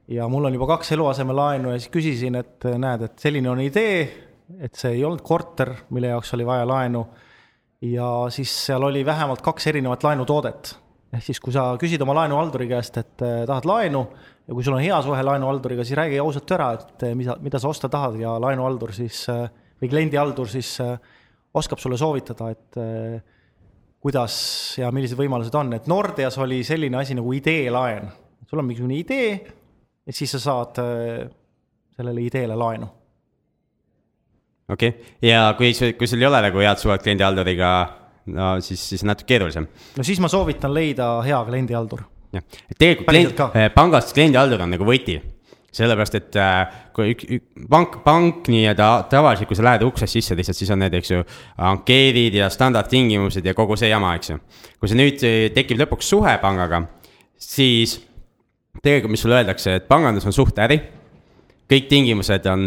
ja 0.08 0.30
mul 0.30 0.46
on 0.46 0.54
juba 0.54 0.70
kaks 0.76 0.94
eluasemelaenu 1.00 1.74
ja 1.74 1.82
siis 1.82 1.94
küsisin, 1.94 2.38
et 2.38 2.72
näed, 2.78 3.10
et 3.10 3.20
selline 3.20 3.50
on 3.50 3.62
idee, 3.66 4.02
et 4.62 4.78
see 4.78 5.00
ei 5.00 5.06
olnud 5.06 5.26
korter, 5.26 5.74
mille 5.90 6.14
jaoks 6.14 6.38
oli 6.38 6.46
vaja 6.46 6.68
laenu. 6.68 7.08
ja 7.82 8.10
siis 8.30 8.54
seal 8.66 8.84
oli 8.84 9.06
vähemalt 9.06 9.42
kaks 9.42 9.68
erinevat 9.68 10.04
laenutoodet 10.04 10.78
ehk 11.18 11.26
siis, 11.26 11.40
kui 11.44 11.54
sa 11.56 11.70
küsid 11.80 12.02
oma 12.06 12.16
laenuhalduri 12.22 12.68
käest, 12.70 13.00
et 13.02 13.24
eh, 13.26 13.44
tahad 13.50 13.68
laenu 13.68 14.04
ja 14.48 14.56
kui 14.56 14.66
sul 14.66 14.78
on 14.78 14.84
hea 14.84 14.98
suhe 15.04 15.24
laenuhalduriga, 15.26 15.86
siis 15.86 15.98
räägi 16.00 16.20
ausalt 16.24 16.54
ära, 16.56 16.72
et 16.78 17.08
eh, 17.08 17.16
mida, 17.18 17.38
mida 17.44 17.62
sa 17.62 17.72
osta 17.72 17.90
tahad 17.92 18.20
ja 18.22 18.36
laenuhaldur 18.42 18.94
siis 18.96 19.24
eh, 19.34 19.48
või 19.82 19.92
kliendihaldur 19.92 20.50
siis 20.50 20.78
oskab 21.58 21.82
sulle 21.82 21.98
soovitada, 22.02 22.48
et 22.50 22.78
kuidas 24.02 24.38
ja 24.80 24.90
millised 24.94 25.18
võimalused 25.20 25.54
on, 25.58 25.70
et 25.78 25.86
Nordeas 25.90 26.38
oli 26.42 26.64
selline 26.66 26.98
asi 26.98 27.14
nagu 27.18 27.34
ideelaen. 27.34 28.08
sul 28.50 28.60
on 28.60 28.66
mingisugune 28.66 28.98
idee 28.98 29.30
ja 30.06 30.14
siis 30.14 30.34
sa 30.34 30.40
saad 30.40 30.82
sellele 31.94 32.22
ideele 32.26 32.56
laenu. 32.58 32.90
okei 34.70 34.90
okay., 34.90 35.14
ja 35.22 35.54
kui, 35.58 35.74
kui 35.94 36.10
sul 36.10 36.26
ei 36.26 36.30
ole 36.30 36.42
nagu 36.42 36.66
head 36.66 36.82
suhet 36.82 37.06
kliendihalduriga 37.06 37.72
no 38.34 38.58
siis, 38.64 38.84
siis 38.94 39.06
natuke 39.08 39.30
keerulisem. 39.34 39.68
no 39.98 40.06
siis 40.06 40.20
ma 40.24 40.30
soovitan 40.32 40.74
leida 40.74 41.10
hea 41.26 41.40
kliendihaldur. 41.48 42.04
jah, 42.36 42.46
et 42.70 42.78
tegelikult 42.78 43.10
klient, 43.10 43.42
eh, 43.56 43.72
pangast 43.74 44.14
kliendihaldur 44.18 44.66
on 44.66 44.76
nagu 44.76 44.88
võti 44.88 45.20
sellepärast, 45.78 46.16
et 46.18 46.38
äh, 46.40 46.78
kui 46.96 47.12
üks, 47.14 47.28
üks 47.38 47.68
pank, 47.70 48.00
pank 48.06 48.48
nii-öelda 48.52 48.88
tavaliselt, 49.12 49.50
kui 49.50 49.58
sa 49.60 49.66
lähed 49.68 49.84
uksest 49.86 50.18
sisse 50.18 50.38
lihtsalt, 50.38 50.58
siis 50.58 50.72
on 50.74 50.82
need, 50.82 50.96
eks 50.98 51.12
ju, 51.12 51.24
ankeedid 51.70 52.38
ja 52.40 52.48
standardtingimused 52.54 53.46
ja 53.46 53.54
kogu 53.58 53.78
see 53.80 53.92
jama, 53.92 54.16
eks 54.18 54.32
ju. 54.32 54.40
kui 54.80 54.90
see 54.90 55.00
nüüd 55.00 55.26
tekib 55.56 55.82
lõpuks 55.84 56.10
suhe 56.16 56.38
pangaga, 56.42 56.82
siis 57.38 57.98
tegelikult, 58.82 59.14
mis 59.14 59.26
sulle 59.26 59.42
öeldakse, 59.42 59.78
et 59.80 59.90
pangandus 59.90 60.26
on 60.30 60.36
suht 60.36 60.58
äri. 60.64 60.80
kõik 61.68 61.90
tingimused 61.92 62.46
on 62.48 62.62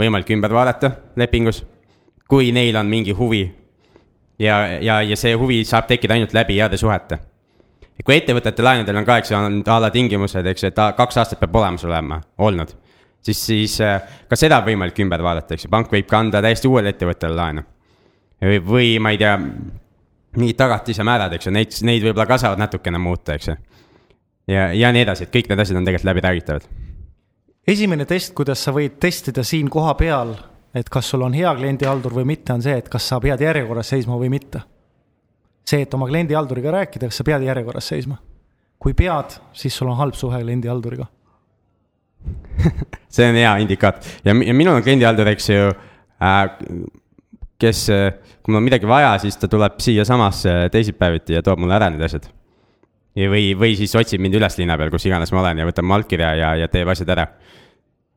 võimalik 0.00 0.30
ümber 0.32 0.52
vaadata 0.56 0.90
lepingus, 1.20 1.62
kui 2.28 2.52
neil 2.56 2.76
on 2.76 2.88
mingi 2.88 3.12
huvi 3.12 3.44
ja, 4.38 4.56
ja, 4.80 5.00
ja 5.02 5.16
see 5.16 5.34
huvi 5.34 5.62
saab 5.64 5.88
tekkida 5.90 6.16
ainult 6.16 6.34
läbi 6.36 6.58
heade 6.58 6.76
suhete. 6.80 7.18
kui 8.04 8.18
ettevõtete 8.18 8.62
laenudel 8.62 8.98
on 9.00 9.06
ka, 9.08 9.16
eks 9.18 9.32
ju, 9.32 9.38
on 9.38 9.62
a 9.66 9.78
la 9.80 9.88
tingimused, 9.90 10.46
eks 10.46 10.66
ju, 10.66 10.68
et 10.68 10.82
kaks 10.98 11.16
aastat 11.16 11.40
peab 11.40 11.56
olemas 11.56 11.84
olema, 11.84 12.20
olnud. 12.38 12.74
siis, 13.20 13.46
siis 13.46 13.80
äh, 13.80 14.02
ka 14.28 14.36
seda 14.36 14.60
on 14.60 14.68
võimalik 14.68 15.00
ümber 15.02 15.22
vaadata, 15.22 15.54
eks 15.54 15.66
ju, 15.66 15.72
pank 15.72 15.92
võib 15.92 16.06
ka 16.10 16.20
anda 16.20 16.42
täiesti 16.44 16.68
uuele 16.68 16.92
ettevõttele 16.94 17.34
laenu. 17.34 17.64
või, 18.42 18.60
või 18.72 18.90
ma 19.00 19.14
ei 19.14 19.18
tea, 19.18 19.36
mingid 20.36 20.58
tagatise 20.60 21.04
määrad, 21.04 21.32
eks 21.32 21.48
ju, 21.48 21.54
neid, 21.56 21.78
neid 21.88 22.04
võib-olla 22.04 22.28
ka 22.28 22.38
saavad 22.38 22.60
natukene 22.60 23.00
muuta, 23.00 23.34
eks 23.34 23.48
ju. 23.48 23.56
ja, 24.52 24.68
ja 24.76 24.92
nii 24.92 25.06
edasi, 25.06 25.24
et 25.24 25.32
kõik 25.32 25.48
need 25.50 25.64
asjad 25.64 25.80
on 25.80 25.88
tegelikult 25.88 26.10
läbiräägitavad. 26.12 26.68
esimene 27.66 28.04
test, 28.04 28.34
kuidas 28.34 28.62
sa 28.62 28.76
võid 28.76 29.00
testida 29.00 29.44
siin 29.44 29.72
kohapeal 29.72 30.36
et 30.76 30.88
kas 30.92 31.10
sul 31.10 31.24
on 31.24 31.34
hea 31.36 31.52
kliendihaldur 31.56 32.14
või 32.18 32.26
mitte, 32.32 32.52
on 32.52 32.64
see, 32.64 32.76
et 32.76 32.88
kas 32.92 33.08
sa 33.08 33.20
pead 33.22 33.40
järjekorras 33.40 33.94
seisma 33.94 34.18
või 34.20 34.30
mitte. 34.32 34.60
see, 35.66 35.82
et 35.82 35.94
oma 35.94 36.06
kliendihalduriga 36.06 36.70
rääkida, 36.70 37.08
kas 37.10 37.22
sa 37.22 37.24
pead 37.24 37.42
järjekorras 37.42 37.88
seisma. 37.88 38.18
kui 38.78 38.94
pead, 38.94 39.38
siis 39.52 39.76
sul 39.76 39.88
on 39.88 39.96
halb 39.96 40.14
suhe 40.14 40.42
kliendihalduriga 40.42 41.06
see 43.14 43.28
on 43.28 43.38
hea 43.38 43.56
indikaator 43.62 44.02
ja, 44.24 44.34
ja 44.34 44.54
minul 44.54 44.76
on 44.76 44.82
kliendihaldur, 44.82 45.28
eks 45.32 45.50
ju 45.50 45.68
äh,, 46.22 46.42
kes, 47.58 47.86
kui 48.42 48.52
mul 48.52 48.60
on 48.60 48.66
midagi 48.66 48.88
vaja, 48.88 49.14
siis 49.22 49.38
ta 49.40 49.48
tuleb 49.48 49.78
siiasamasse 49.80 50.68
teisipäeviti 50.72 51.38
ja 51.38 51.42
toob 51.42 51.62
mulle 51.62 51.76
ära 51.78 51.88
need 51.90 52.04
asjad. 52.04 52.28
või, 53.16 53.54
või 53.56 53.76
siis 53.78 53.94
otsib 53.96 54.20
mind 54.20 54.36
üles 54.36 54.58
linna 54.58 54.76
peal, 54.76 54.90
kus 54.92 55.06
iganes 55.08 55.32
ma 55.32 55.40
olen 55.40 55.62
ja 55.62 55.68
võtab 55.68 55.88
mu 55.88 55.96
allkirja 55.96 56.34
ja, 56.36 56.54
ja 56.62 56.68
teeb 56.68 56.88
asjad 56.92 57.14
ära 57.16 57.30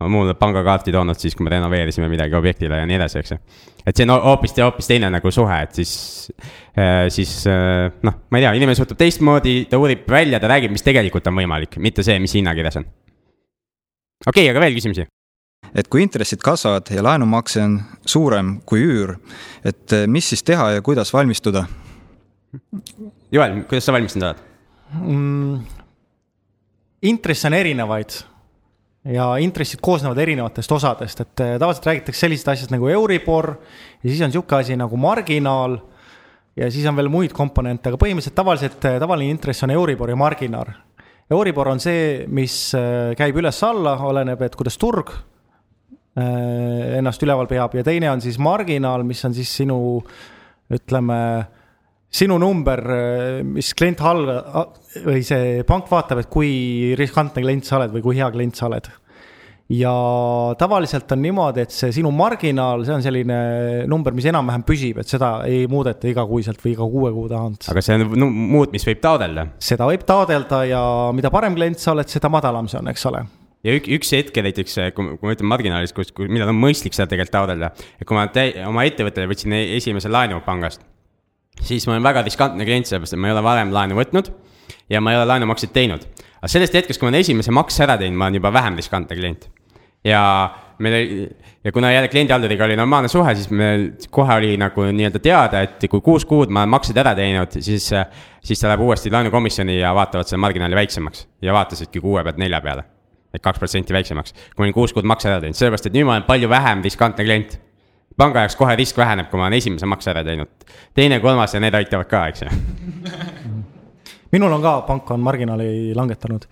mulle 0.08 0.34
pangakaarti 0.39 0.94
toonud 0.96 1.20
siis, 1.20 1.36
kui 1.36 1.44
me 1.44 1.51
renoveerisime 1.51 2.08
midagi 2.12 2.36
objektile 2.38 2.77
ja 2.79 2.88
nii 2.88 2.96
edasi, 2.96 3.20
eks 3.20 3.34
ju. 3.34 3.38
et 3.84 3.98
see 3.98 4.08
on 4.08 4.13
hoopis, 4.24 4.56
hoopis 4.63 4.88
teine 4.88 5.10
nagu 5.12 5.32
suhe, 5.32 5.58
et 5.65 5.75
siis, 5.75 5.91
äh, 6.79 7.08
siis 7.12 7.34
äh, 7.51 7.89
noh, 8.08 8.22
ma 8.32 8.39
ei 8.39 8.46
tea, 8.46 8.53
inimene 8.62 8.77
suhtub 8.79 9.00
teistmoodi, 9.00 9.65
ta 9.72 9.79
uurib 9.82 10.08
välja, 10.10 10.39
ta 10.39 10.51
räägib, 10.51 10.72
mis 10.72 10.86
tegelikult 10.86 11.27
on 11.27 11.41
võimalik, 11.41 11.75
mitte 11.84 12.06
see, 12.08 12.15
mis 12.24 12.36
hinnakirjas 12.39 12.79
on. 12.79 12.88
okei 14.27 14.46
okay,, 14.46 14.53
aga 14.53 14.63
veel 14.63 14.79
küsimusi? 14.79 15.08
et 15.75 15.91
kui 15.91 16.01
intressid 16.06 16.41
kasvavad 16.44 16.88
ja 16.96 17.03
laenumakse 17.03 17.62
on 17.65 17.75
suurem 18.08 18.56
kui 18.65 18.86
üür, 18.88 19.18
et 19.68 19.98
äh, 19.98 20.08
mis 20.08 20.32
siis 20.32 20.48
teha 20.48 20.77
ja 20.77 20.86
kuidas 20.86 21.12
valmistuda? 21.13 21.65
Joel, 23.36 23.60
kuidas 23.68 23.86
sa 23.86 23.94
valmistunud 23.94 24.32
oled 24.32 24.48
mm,? 25.03 25.60
intresse 27.12 27.48
on 27.48 27.56
erinevaid 27.60 28.15
ja 29.08 29.29
intressid 29.39 29.79
koosnevad 29.84 30.20
erinevatest 30.20 30.72
osadest, 30.75 31.22
et 31.24 31.44
eh, 31.44 31.53
tavaliselt 31.60 31.88
räägitakse 31.88 32.25
sellisest 32.25 32.51
asjast 32.53 32.74
nagu 32.74 32.89
Euribor 32.91 33.53
ja 34.03 34.10
siis 34.10 34.22
on 34.22 34.32
niisugune 34.32 34.60
asi 34.60 34.75
nagu 34.79 35.00
marginaal 35.00 35.77
ja 36.60 36.68
siis 36.72 36.88
on 36.89 36.98
veel 36.98 37.12
muid 37.12 37.34
komponente, 37.36 37.89
aga 37.89 38.00
põhimõtteliselt 38.01 38.36
tavaliselt 38.36 38.89
eh, 38.89 39.00
tavaline 39.00 39.32
intress 39.32 39.63
on 39.63 39.72
Euribor 39.72 40.12
ja 40.12 40.20
marginaal. 40.20 40.74
Euribor 41.32 41.70
on 41.72 41.79
see, 41.79 42.25
mis 42.27 42.74
eh, 42.75 43.15
käib 43.18 43.39
üles-alla, 43.39 43.96
oleneb, 44.10 44.41
et 44.46 44.60
kuidas 44.60 44.79
turg 44.79 45.15
ennast 46.20 47.22
üleval 47.24 47.48
peab 47.48 47.77
ja 47.77 47.84
teine 47.86 48.10
on 48.12 48.20
siis 48.20 48.36
marginaal, 48.41 49.06
mis 49.08 49.22
on 49.24 49.32
siis 49.38 49.53
sinu 49.62 49.77
ütleme 50.74 51.20
sinu 52.10 52.39
number, 52.42 52.82
mis 53.46 53.74
klient 53.78 54.01
halva 54.01 54.66
või 55.06 55.22
see 55.25 55.62
pank 55.68 55.89
vaatab, 55.92 56.24
et 56.24 56.32
kui 56.32 56.96
riskantne 56.98 57.44
klient 57.44 57.68
sa 57.68 57.78
oled 57.78 57.94
või 57.94 58.04
kui 58.06 58.18
hea 58.18 58.30
klient 58.34 58.58
sa 58.58 58.68
oled. 58.70 58.89
ja 59.70 59.92
tavaliselt 60.58 61.12
on 61.13 61.22
niimoodi, 61.22 61.62
et 61.68 61.74
see 61.74 61.92
sinu 61.94 62.10
marginaal, 62.10 62.82
see 62.88 62.96
on 62.96 63.06
selline 63.06 63.38
number, 63.92 64.16
mis 64.18 64.25
enam-vähem 64.32 64.63
püsib, 64.66 65.04
et 65.04 65.12
seda 65.12 65.44
ei 65.46 65.68
muudeta 65.70 66.10
igakuiselt 66.10 66.63
või 66.63 66.74
iga 66.74 66.89
kuue 66.89 67.13
kuu 67.13 67.28
tagant. 67.30 67.70
aga 67.70 67.86
see 67.86 68.00
on 68.00 68.08
no, 68.18 68.32
muutmist 68.34 68.89
võib 68.89 69.06
taodelda? 69.06 69.46
seda 69.62 69.86
võib 69.92 70.08
taodelda 70.10 70.63
ja 70.66 70.84
mida 71.13 71.30
parem 71.30 71.58
klient 71.58 71.78
sa 71.78 71.94
oled, 71.94 72.10
seda 72.10 72.34
madalam 72.34 72.72
see 72.72 72.82
on, 72.82 72.89
eks 72.89 73.06
ole 73.12 73.28
ja 73.62 73.78
ük, 73.78 73.94
üks 74.00 74.16
hetk 74.18 74.42
näiteks, 74.50 74.80
kui, 74.98 75.13
kui 75.20 75.30
ma 75.30 75.38
ütlen 75.38 75.54
marginaalis, 75.54 75.94
kus, 75.94 76.10
kus, 76.16 76.32
millal 76.32 76.50
on 76.50 76.58
mõistlik 76.58 76.98
seda 76.98 77.12
tegelikult 77.12 77.38
taodelda, 77.38 77.75
et 78.00 78.10
kui 78.10 78.18
ma 78.18 78.25
täi, 78.34 78.56
oma 78.66 78.89
ettevõttele 78.89 79.30
võtsin 79.30 79.54
e-, 79.54 79.68
esimese 79.78 80.10
laenu 80.10 80.42
pangast 80.48 80.82
siis 81.66 81.88
ma 81.88 81.96
olen 81.96 82.06
väga 82.06 82.24
riskantne 82.28 82.66
klient, 82.68 82.89
sellepärast 82.89 83.16
et 83.16 83.22
ma 83.22 83.30
ei 83.30 83.36
ole 83.36 83.44
varem 83.46 83.74
laenu 83.75 83.98
võtnud 84.00 84.32
ja 84.89 85.01
ma 85.01 85.13
ei 85.13 85.20
ole 85.20 85.28
laenumakseid 85.30 85.74
teinud. 85.75 86.08
aga 86.39 86.51
sellest 86.51 86.75
hetkest, 86.78 87.00
kui 87.00 87.08
ma 87.08 87.13
olen 87.13 87.25
esimese 87.25 87.54
makse 87.56 87.84
ära 87.86 87.98
teinud, 88.00 88.18
ma 88.18 88.28
olen 88.28 88.39
juba 88.39 88.54
vähem 88.54 88.80
riskantne 88.80 89.18
klient. 89.18 89.50
ja 90.04 90.22
meil, 90.80 91.30
ja 91.63 91.72
kuna 91.72 91.92
jälle 91.92 92.08
kliendihalduriga 92.08 92.66
oli 92.66 92.75
normaalne 92.75 93.08
suhe, 93.08 93.36
siis 93.36 93.50
meil 93.50 93.89
kohe 94.10 94.36
oli 94.36 94.58
nagu 94.58 94.88
nii-öelda 94.92 95.20
teada, 95.20 95.63
et 95.68 95.88
kui 95.89 96.01
kuus 96.01 96.25
kuud 96.25 96.50
ma 96.50 96.63
olen 96.63 96.75
maksed 96.75 96.98
ära 96.98 97.16
teinud, 97.16 97.60
siis, 97.60 97.89
siis 98.44 98.62
ta 98.62 98.72
läheb 98.72 98.86
uuesti 98.88 99.12
laenukomisjoni 99.12 99.80
ja 99.80 99.94
vaatavad 99.96 100.30
selle 100.30 100.42
marginaali 100.46 100.80
väiksemaks 100.80 101.28
ja 101.42 101.54
vaatasidki 101.54 102.01
kuue 102.04 102.24
pealt 102.24 102.39
nelja 102.42 102.62
peale. 102.62 102.88
et 103.34 103.44
kaks 103.46 103.60
protsenti 103.62 103.94
väiksemaks, 103.94 104.34
kui 104.56 104.63
olin 104.66 104.74
kuus 104.74 104.94
kuud 104.94 105.06
makse 105.06 105.30
ära 105.30 105.42
teinud, 105.42 105.58
sellepärast 105.58 105.86
et 105.86 105.94
nüüd 105.94 106.08
ma 106.08 106.16
olen 106.16 106.24
palju 106.25 106.50
vähem 106.50 106.80
riskantne 106.82 107.25
klient 107.28 107.60
panga 108.20 108.44
jaoks 108.44 108.58
kohe 108.60 108.76
risk 108.80 109.00
väheneb, 109.00 109.30
kui 109.32 109.40
ma 109.40 109.48
olen 109.48 109.58
esimese 109.60 109.88
makse 109.90 110.12
ära 110.12 110.24
teinud. 110.28 110.52
teine, 110.96 111.20
kolmas 111.24 111.54
ja 111.56 111.64
need 111.64 111.76
aitavad 111.80 112.10
ka, 112.12 112.28
eks 112.32 112.44
ju 112.44 112.50
minul 114.34 114.54
on 114.54 114.64
ka, 114.64 114.74
pank 114.88 115.12
on 115.12 115.22
marginaali 115.26 115.96
langetanud. 115.96 116.48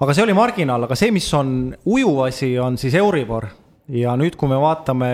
aga 0.00 0.14
see 0.14 0.24
oli 0.24 0.36
marginaal, 0.36 0.86
aga 0.88 0.98
see, 0.98 1.12
mis 1.14 1.28
on 1.34 1.74
ujuv 1.84 2.24
asi, 2.26 2.54
on 2.58 2.78
siis 2.78 2.94
Euribor. 2.98 3.46
ja 3.88 4.16
nüüd, 4.16 4.36
kui 4.38 4.50
me 4.50 4.58
vaatame 4.60 5.12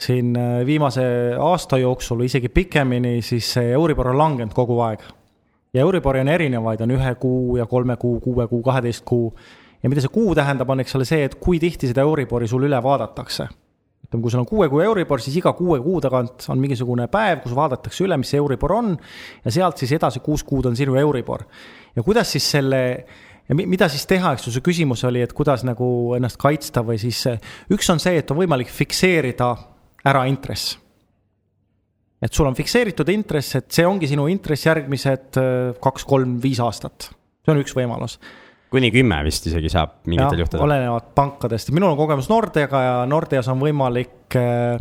siin 0.00 0.36
äh, 0.36 0.60
viimase 0.66 1.06
aasta 1.40 1.78
jooksul, 1.78 2.24
isegi 2.24 2.48
pikemini, 2.48 3.20
siis 3.22 3.52
see 3.56 3.72
Euribor 3.76 4.12
on 4.12 4.18
langenud 4.18 4.54
kogu 4.56 4.80
aeg. 4.84 5.00
ja 5.74 5.80
Euribori 5.86 6.20
on 6.20 6.28
erinevaid, 6.28 6.84
on 6.84 6.94
ühe 6.98 7.14
kuu 7.20 7.56
ja 7.56 7.66
kolme 7.66 7.96
kuu, 7.96 8.20
kuue 8.20 8.48
kuu, 8.48 8.62
kaheteist 8.62 9.04
kuu. 9.04 9.32
ja 9.82 9.88
mida 9.88 10.04
see 10.04 10.12
kuu 10.12 10.34
tähendab, 10.34 10.70
on 10.70 10.84
eks 10.84 10.94
ole 10.96 11.08
see, 11.08 11.24
et 11.24 11.40
kui 11.40 11.58
tihti 11.58 11.90
seda 11.90 12.04
Euribori 12.06 12.48
sul 12.48 12.68
üle 12.68 12.82
vaadatakse 12.82 13.48
ütleme, 14.10 14.22
kui 14.24 14.32
sul 14.32 14.42
on 14.42 14.46
kuue 14.48 14.68
kuu 14.68 14.80
Euribor, 14.82 15.20
siis 15.22 15.36
iga 15.38 15.52
kuue 15.54 15.78
kuu 15.80 16.00
tagant 16.02 16.48
on 16.50 16.58
mingisugune 16.58 17.06
päev, 17.08 17.44
kus 17.44 17.54
vaadatakse 17.54 18.04
üle, 18.04 18.18
mis 18.18 18.32
see 18.32 18.40
Euribor 18.42 18.72
on. 18.74 18.96
ja 19.44 19.50
sealt 19.50 19.78
siis 19.78 19.92
edasi 19.92 20.20
kuus 20.20 20.42
kuud 20.42 20.66
on 20.66 20.76
sinu 20.76 20.96
Euribor. 20.98 21.44
ja 21.94 22.02
kuidas 22.02 22.32
siis 22.32 22.50
selle 22.50 22.82
ja 23.48 23.54
mida 23.54 23.88
siis 23.88 24.06
teha, 24.06 24.32
eks 24.34 24.46
ju, 24.46 24.52
su 24.52 24.60
küsimus 24.60 25.04
oli, 25.04 25.22
et 25.22 25.32
kuidas 25.32 25.62
nagu 25.64 26.14
ennast 26.16 26.38
kaitsta 26.38 26.82
või 26.82 26.98
siis 26.98 27.22
üks 27.70 27.90
on 27.90 28.00
see, 28.02 28.18
et 28.18 28.30
on 28.30 28.38
võimalik 28.38 28.68
fikseerida 28.68 29.54
ära 30.04 30.26
intress. 30.26 30.76
et 32.20 32.34
sul 32.34 32.46
on 32.46 32.54
fikseeritud 32.54 33.08
intress, 33.08 33.54
et 33.54 33.70
see 33.70 33.86
ongi 33.86 34.10
sinu 34.10 34.26
intress 34.26 34.66
järgmised 34.66 35.38
kaks, 35.80 36.04
kolm, 36.04 36.40
viis 36.42 36.58
aastat. 36.58 37.12
see 37.44 37.54
on 37.54 37.62
üks 37.62 37.78
võimalus 37.78 38.18
kuni 38.70 38.90
kümme 38.94 39.18
vist 39.26 39.46
isegi 39.50 39.70
saab 39.72 39.98
mingitel 40.10 40.44
juhtudel. 40.44 40.64
olenevad 40.64 41.10
pankadest, 41.16 41.72
minul 41.74 41.92
on 41.92 41.98
kogemus 41.98 42.30
Nordeaga 42.30 42.82
ja 42.84 42.96
Nordeas 43.10 43.50
on 43.50 43.60
võimalik. 43.62 44.36
Eh, 44.38 44.78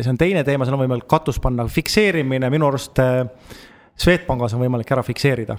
see 0.00 0.10
on 0.10 0.18
teine 0.18 0.42
teema, 0.44 0.64
seal 0.64 0.78
on 0.78 0.84
võimalik 0.86 1.08
katus 1.10 1.38
panna, 1.42 1.66
fikseerimine 1.68 2.50
minu 2.52 2.70
arust 2.70 2.98
eh, 3.04 3.22
Swedbankis 3.96 4.56
on 4.56 4.64
võimalik 4.64 4.90
ära 4.92 5.04
fikseerida. 5.04 5.56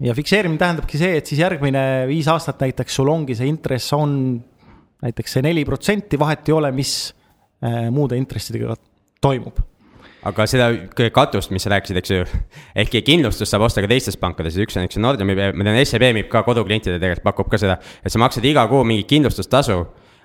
ja 0.00 0.14
fikseerimine 0.16 0.58
tähendabki 0.58 0.98
see, 0.98 1.16
et 1.18 1.26
siis 1.26 1.42
järgmine 1.42 2.06
viis 2.08 2.28
aastat 2.30 2.62
näiteks 2.64 2.94
sul 2.96 3.08
ongi 3.12 3.36
see 3.38 3.50
intress 3.50 3.92
on 3.92 4.12
näiteks 5.00 5.36
see 5.36 5.42
neli 5.44 5.64
protsenti, 5.64 6.18
vahet 6.18 6.48
ei 6.48 6.54
ole, 6.56 6.72
mis 6.72 6.94
eh, 7.62 7.86
muude 7.94 8.18
intressidega 8.18 8.74
toimub 9.20 9.69
aga 10.28 10.46
seda 10.48 10.68
katust, 11.14 11.52
mis 11.54 11.64
sa 11.64 11.72
rääkisid, 11.72 11.98
eks 12.00 12.12
ju, 12.12 12.24
ehkki 12.82 13.02
kindlustust 13.06 13.50
saab 13.50 13.64
osta 13.66 13.84
ka 13.84 13.88
teistes 13.90 14.18
pankades, 14.20 14.58
üks 14.60 14.76
on, 14.76 14.86
eks 14.88 14.98
ju, 14.98 15.04
Nordea 15.04 15.28
müüb, 15.28 15.40
ma 15.56 15.66
tean, 15.66 15.80
SEB 15.88 16.10
müüb 16.16 16.28
ka 16.32 16.44
koduklientidele 16.46 17.00
tegelikult 17.00 17.26
pakub 17.30 17.50
ka 17.52 17.60
seda, 17.60 17.78
et 18.04 18.12
sa 18.12 18.20
maksad 18.20 18.44
iga 18.48 18.66
kuu 18.70 18.84
mingi 18.88 19.08
kindlustustasu. 19.10 19.80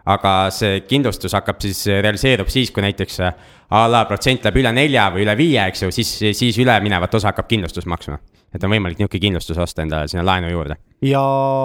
aga 0.06 0.52
see 0.54 0.84
kindlustus 0.86 1.34
hakkab 1.34 1.58
siis, 1.64 1.80
realiseerub 1.90 2.50
siis, 2.54 2.70
kui 2.70 2.84
näiteks 2.86 3.16
a 3.26 3.80
la 3.90 4.04
protsent 4.06 4.44
läheb 4.46 4.60
üle 4.62 4.72
nelja 4.78 5.08
või 5.10 5.24
üle 5.24 5.34
viie, 5.40 5.64
eks 5.66 5.82
ju, 5.82 5.90
siis, 5.92 6.12
siis 6.38 6.60
üleminevat 6.62 7.16
osa 7.18 7.32
hakkab 7.32 7.48
kindlustus 7.50 7.88
maksma. 7.90 8.20
et 8.54 8.64
on 8.64 8.70
võimalik 8.70 9.00
niisugune 9.00 9.20
kindlustus 9.24 9.58
osta 9.58 9.82
endale 9.82 10.08
sinna 10.08 10.26
laenu 10.26 10.52
juurde. 10.52 10.78
ja 11.02 11.24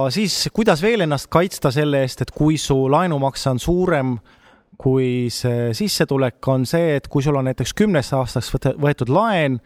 siis, 0.09 0.49
kuidas 0.53 0.81
veel 0.83 1.05
ennast 1.05 1.29
kaitsta 1.29 1.71
selle 1.71 2.01
eest, 2.01 2.23
et 2.23 2.31
kui 2.31 2.57
su 2.57 2.89
laenumakse 2.91 3.51
on 3.51 3.59
suurem 3.59 4.17
kui 4.81 5.29
see 5.33 5.71
sissetulek 5.77 6.49
on 6.49 6.65
see, 6.69 6.97
et 6.97 7.09
kui 7.13 7.23
sul 7.25 7.37
on 7.37 7.49
näiteks 7.51 7.75
kümneks 7.77 8.13
aastaks 8.17 8.51
võetud 8.81 9.13
laen, 9.13 9.59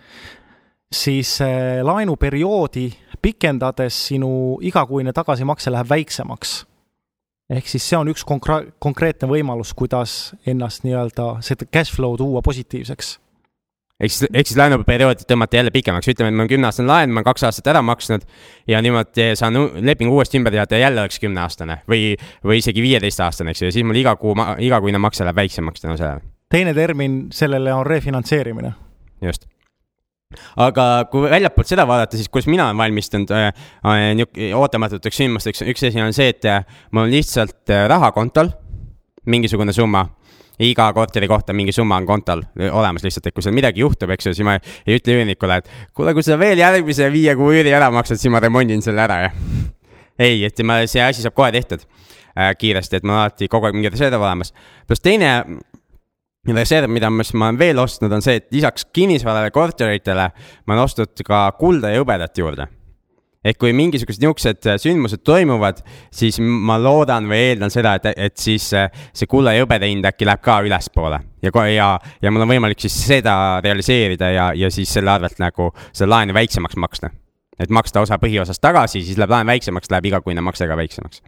siis 0.95 1.39
laenuperioodi 1.83 2.89
pikendades 3.23 3.99
sinu 4.11 4.59
igakuine 4.63 5.15
tagasimakse 5.15 5.73
läheb 5.73 5.91
väiksemaks. 5.91 6.65
ehk 7.51 7.67
siis 7.69 7.85
see 7.89 7.99
on 7.99 8.09
üks 8.09 8.25
konkre-, 8.25 8.73
konkreetne 8.79 9.29
võimalus, 9.29 9.75
kuidas 9.77 10.35
ennast 10.47 10.85
nii-öelda 10.85 11.43
seda 11.45 11.67
cash 11.71 11.93
flow 11.95 12.17
tuua 12.17 12.43
positiivseks 12.43 13.19
ehk 14.01 14.13
siis, 14.13 14.27
ehk 14.33 14.49
siis 14.49 14.59
laenuperioodi 14.59 15.27
tõmmati 15.29 15.59
jälle 15.59 15.73
pikemaks, 15.75 16.09
ütleme, 16.11 16.33
et 16.33 16.37
mul 16.37 16.47
on 16.47 16.51
kümneaastane 16.51 16.91
laen, 16.91 17.13
ma 17.13 17.21
olen 17.21 17.29
kaks 17.29 17.47
aastat 17.49 17.71
ära 17.75 17.83
maksnud. 17.83 18.27
ja 18.69 18.83
niimoodi 18.83 19.31
saan 19.39 19.59
lepingu 19.87 20.15
uuesti 20.15 20.39
ümber 20.39 20.53
teada 20.53 20.77
ja 20.77 20.89
jälle 20.89 21.05
oleks 21.05 21.21
kümneaastane 21.23 21.81
või, 21.91 22.15
või 22.45 22.59
isegi 22.63 22.83
viieteistaastane, 22.83 23.55
eks 23.55 23.63
ju, 23.63 23.71
ja 23.71 23.77
siis 23.77 23.87
mul 23.87 24.01
iga 24.01 24.17
kuu, 24.17 24.35
igakuine 24.59 24.99
makse 24.99 25.25
läheb 25.25 25.43
väiksemaks 25.43 25.85
tänu 25.85 25.97
sellele. 25.97 26.21
teine 26.51 26.75
termin 26.75 27.27
sellele 27.33 27.75
on 27.75 27.87
refinantseerimine. 27.87 28.75
just 29.23 29.47
aga 30.57 31.07
kui 31.13 31.31
väljapoolt 31.31 31.69
seda 31.71 31.87
vaadata, 31.87 32.19
siis 32.19 32.29
kuidas 32.29 32.49
mina 32.51 32.67
olen 32.67 32.79
valmistunud 32.79 33.31
äh, 33.31 33.47
äh 33.87 34.55
ootamatuteks 34.59 35.17
sündmusteks, 35.23 35.63
üks 35.63 35.87
asi 35.87 36.03
on 36.03 36.13
see, 36.13 36.33
et 36.35 36.45
äh, 36.45 36.65
mul 36.91 37.07
on 37.07 37.15
lihtsalt 37.15 37.71
äh, 37.71 37.87
raha 37.89 38.11
kontol, 38.13 38.51
mingisugune 39.31 39.73
summa 39.73 40.09
iga 40.63 40.87
korteri 40.95 41.29
kohta 41.29 41.53
mingi 41.53 41.73
summa 41.73 41.97
on 41.97 42.07
kontol 42.07 42.43
olemas 42.71 43.05
lihtsalt, 43.05 43.27
et 43.27 43.35
kui 43.35 43.43
seal 43.43 43.55
midagi 43.57 43.83
juhtub, 43.83 44.11
eks 44.15 44.29
ju, 44.29 44.35
siis 44.37 44.47
ma 44.47 44.57
ei 44.87 44.99
ütle 44.99 45.17
üürnikule, 45.19 45.59
et 45.61 45.71
kuule, 45.97 46.15
kui 46.15 46.23
sa 46.27 46.39
veel 46.39 46.61
järgmise 46.63 47.11
viie 47.13 47.35
kuu 47.39 47.51
üüri 47.55 47.75
ära 47.75 47.91
maksad, 47.95 48.21
siis 48.21 48.33
ma 48.33 48.43
remondin 48.43 48.83
selle 48.85 49.03
ära 49.05 49.21
ja. 49.25 49.33
ei, 50.19 50.45
et 50.47 50.63
ma, 50.67 50.81
see 50.91 51.03
asi 51.03 51.25
saab 51.25 51.35
kohe 51.35 51.51
tehtud 51.55 51.83
äh, 51.83 52.53
kiiresti, 52.59 53.01
et 53.01 53.07
mul 53.07 53.17
on 53.17 53.25
alati 53.25 53.51
kogu 53.51 53.69
aeg 53.71 53.79
mingi 53.79 53.91
reserv 53.95 54.21
olemas. 54.21 54.55
pluss 54.87 55.03
teine 55.03 55.35
reserv, 56.55 56.93
mida 56.93 57.11
ma 57.11 57.25
olen 57.25 57.59
veel 57.59 57.83
ostnud, 57.83 58.13
on 58.13 58.23
see, 58.23 58.39
et 58.39 58.49
lisaks 58.55 58.87
kinnisvarale, 58.95 59.51
korteritele 59.51 60.31
ma 60.67 60.77
olen 60.77 60.87
ostnud 60.87 61.27
ka 61.27 61.49
kulda 61.59 61.95
ja 61.95 62.05
hõbedat 62.05 62.39
juurde 62.39 62.69
et 63.45 63.59
kui 63.61 63.75
mingisugused 63.77 64.23
niisugused 64.23 64.69
äh, 64.71 64.79
sündmused 64.81 65.23
toimuvad, 65.27 65.83
siis 66.15 66.41
ma 66.41 66.79
loodan 66.81 67.29
või 67.31 67.51
eeldan 67.51 67.73
seda, 67.73 67.97
et, 67.99 68.09
et 68.17 68.37
siis 68.41 68.71
äh, 68.77 68.89
see 69.13 69.29
kulla 69.31 69.55
ja 69.55 69.65
hõbeda 69.65 69.89
hind 69.91 70.09
äkki 70.09 70.29
läheb 70.29 70.43
ka 70.45 70.61
ülespoole. 70.65 71.21
ja, 71.45 71.67
ja, 71.69 71.91
ja 72.23 72.33
mul 72.33 72.47
on 72.47 72.55
võimalik 72.55 72.81
siis 72.81 72.97
seda 73.07 73.61
realiseerida 73.65 74.33
ja, 74.33 74.49
ja 74.57 74.73
siis 74.73 74.93
selle 74.97 75.13
arvelt 75.13 75.39
nagu 75.43 75.71
seda 75.93 76.11
laenu 76.17 76.35
väiksemaks 76.35 76.81
maksta. 76.81 77.13
et 77.59 77.71
maksta 77.71 78.01
osa 78.01 78.19
põhiosast 78.19 78.63
tagasi, 78.65 79.05
siis 79.05 79.21
läheb 79.21 79.31
laen 79.31 79.47
väiksemaks, 79.47 79.93
läheb 79.93 80.13
igakuine 80.13 80.41
makse 80.41 80.67
ka 80.67 80.77
väiksemaks 80.77 81.23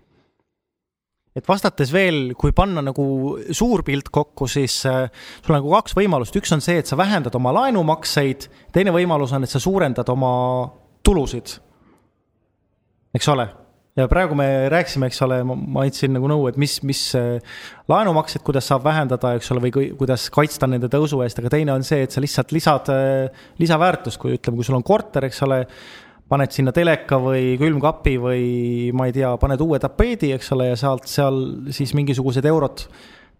et 1.36 1.44
vastates 1.44 1.92
veel, 1.92 2.32
kui 2.32 2.54
panna 2.56 2.80
nagu 2.80 3.04
suur 3.52 3.82
pilt 3.84 4.08
kokku, 4.08 4.48
siis 4.48 4.78
äh, 4.88 5.10
sul 5.44 5.52
on 5.52 5.60
nagu 5.60 5.76
kaks 5.76 5.92
võimalust, 5.98 6.40
üks 6.40 6.54
on 6.56 6.64
see, 6.64 6.80
et 6.80 6.88
sa 6.88 6.96
vähendad 6.96 7.34
oma 7.36 7.52
laenumakseid, 7.58 8.48
teine 8.72 8.94
võimalus 8.94 9.36
on, 9.36 9.44
et 9.44 9.52
sa 9.52 9.60
suurendad 9.60 10.08
oma 10.16 10.32
tulusid 11.04 11.58
eks 13.16 13.28
ole. 13.32 13.48
Ja 13.96 14.04
praegu 14.12 14.36
me 14.36 14.44
rääkisime, 14.68 15.08
eks 15.08 15.22
ole, 15.24 15.38
ma 15.46 15.82
andsin 15.86 16.12
nagu 16.12 16.28
nõu, 16.28 16.42
et 16.50 16.58
mis, 16.60 16.74
mis 16.84 17.00
laenumakseid, 17.88 18.42
kuidas 18.44 18.66
saab 18.68 18.82
vähendada, 18.84 19.30
eks 19.38 19.48
ole, 19.54 19.62
või 19.64 19.86
kuidas 19.96 20.26
kaitsta 20.34 20.68
nende 20.68 20.90
tõusu 20.92 21.22
eest, 21.24 21.40
aga 21.40 21.54
teine 21.54 21.72
on 21.72 21.86
see, 21.86 22.02
et 22.04 22.12
sa 22.12 22.20
lihtsalt 22.20 22.52
lisad 22.52 22.90
lisaväärtust, 23.62 24.20
kui 24.20 24.36
ütleme, 24.36 24.60
kui 24.60 24.68
sul 24.68 24.76
on 24.76 24.84
korter, 24.84 25.24
eks 25.30 25.40
ole, 25.48 25.62
paned 26.28 26.52
sinna 26.52 26.74
teleka 26.76 27.16
või 27.22 27.54
külmkapi 27.60 28.16
või 28.20 28.44
ma 28.96 29.08
ei 29.08 29.16
tea, 29.16 29.32
paned 29.40 29.64
uue 29.64 29.80
tapeedi, 29.80 30.34
eks 30.36 30.52
ole, 30.52 30.68
ja 30.74 30.76
sealt 30.76 31.08
seal 31.08 31.40
siis 31.72 31.94
mingisugused 31.96 32.44
eurod 32.52 32.84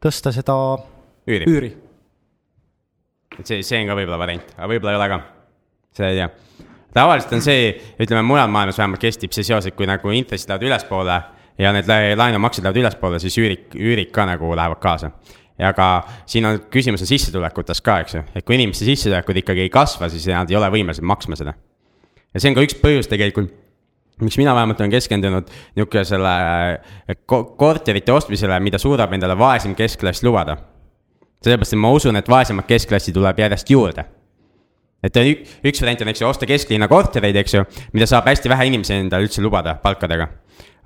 tõsta 0.01 0.33
seda 0.33 0.57
üüri, 1.29 1.51
üüri.. 1.53 1.71
et 3.37 3.45
see, 3.45 3.61
see 3.61 3.83
on 3.83 3.93
ka 3.93 4.01
võib-olla 4.01 4.23
variant, 4.25 4.57
aga 4.57 4.73
võib-olla 4.73 4.97
ei 4.97 5.03
ole 5.03 5.13
ka, 5.13 5.23
seda 5.99 6.15
ei 6.15 6.21
tea 6.23 6.33
tavaliselt 6.97 7.33
on 7.37 7.45
see, 7.45 7.73
ütleme 8.01 8.23
mujal 8.27 8.51
maailmas 8.53 8.79
vähemalt 8.81 9.03
kestib 9.03 9.35
see 9.37 9.47
seos, 9.47 9.67
et 9.69 9.77
kui 9.77 9.89
nagu 9.89 10.13
intressid 10.17 10.51
lähevad 10.51 10.69
ülespoole 10.71 11.17
ja 11.61 11.73
need 11.77 11.91
laenumaksed 11.91 12.65
lähevad 12.65 12.81
ülespoole, 12.85 13.21
siis 13.23 13.37
üürik, 13.41 13.69
üürik 13.77 14.13
ka 14.15 14.27
nagu 14.29 14.55
lähevad 14.57 14.81
kaasa. 14.83 15.11
ja 15.59 15.73
ka 15.73 16.05
siin 16.29 16.45
on 16.45 16.59
küsimus 16.71 17.01
on 17.01 17.09
sissetulekutes 17.09 17.81
ka, 17.81 18.01
eks 18.05 18.15
ju, 18.15 18.25
et 18.37 18.45
kui 18.45 18.59
inimeste 18.59 18.85
sissetulekud 18.85 19.39
ikkagi 19.41 19.65
ei 19.65 19.71
kasva, 19.73 20.09
siis 20.13 20.27
nad 20.29 20.51
ei 20.51 20.57
ole 20.57 20.69
võimelised 20.73 21.05
maksma 21.05 21.37
seda. 21.37 21.55
ja 22.35 22.41
see 22.41 22.53
on 22.53 22.59
ka 22.59 22.67
üks 22.67 22.77
põhjus 22.81 23.09
tegelikult 23.13 23.53
miks 24.21 24.39
mina 24.41 24.55
vähemalt 24.57 24.81
olen 24.81 24.91
keskendunud 24.91 25.51
niisugusele 25.77 26.37
korterite 27.57 28.13
ostmisele, 28.13 28.61
mida 28.61 28.79
suudab 28.81 29.13
endale 29.13 29.37
vaesem 29.39 29.75
keskklass 29.77 30.25
lubada. 30.25 30.57
sellepärast, 31.45 31.73
et 31.73 31.81
ma 31.81 31.91
usun, 31.93 32.17
et 32.17 32.29
vaesemat 32.29 32.67
keskklassi 32.67 33.13
tuleb 33.13 33.45
järjest 33.45 33.71
juurde 33.71 34.05
et 35.07 35.21
üks 35.71 35.83
variant 35.83 36.03
on, 36.03 36.11
eks 36.13 36.25
ju, 36.25 36.29
osta 36.29 36.49
kesklinna 36.49 36.89
kortereid, 36.91 37.37
eks 37.43 37.55
ju, 37.57 37.63
mida 37.95 38.09
saab 38.11 38.27
hästi 38.31 38.51
vähe 38.53 38.69
inimesi 38.73 38.97
endale 38.97 39.29
üldse 39.29 39.45
lubada 39.45 39.77
palkadega. 39.83 40.29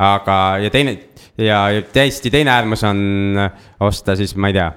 aga, 0.00 0.36
ja 0.64 0.70
teine 0.72 0.96
ja 1.40 1.64
täiesti 1.92 2.30
teine 2.30 2.52
äärmus 2.52 2.84
on 2.84 3.00
osta 3.80 4.16
siis, 4.16 4.36
ma 4.36 4.50
ei 4.50 4.56
tea, 4.56 4.70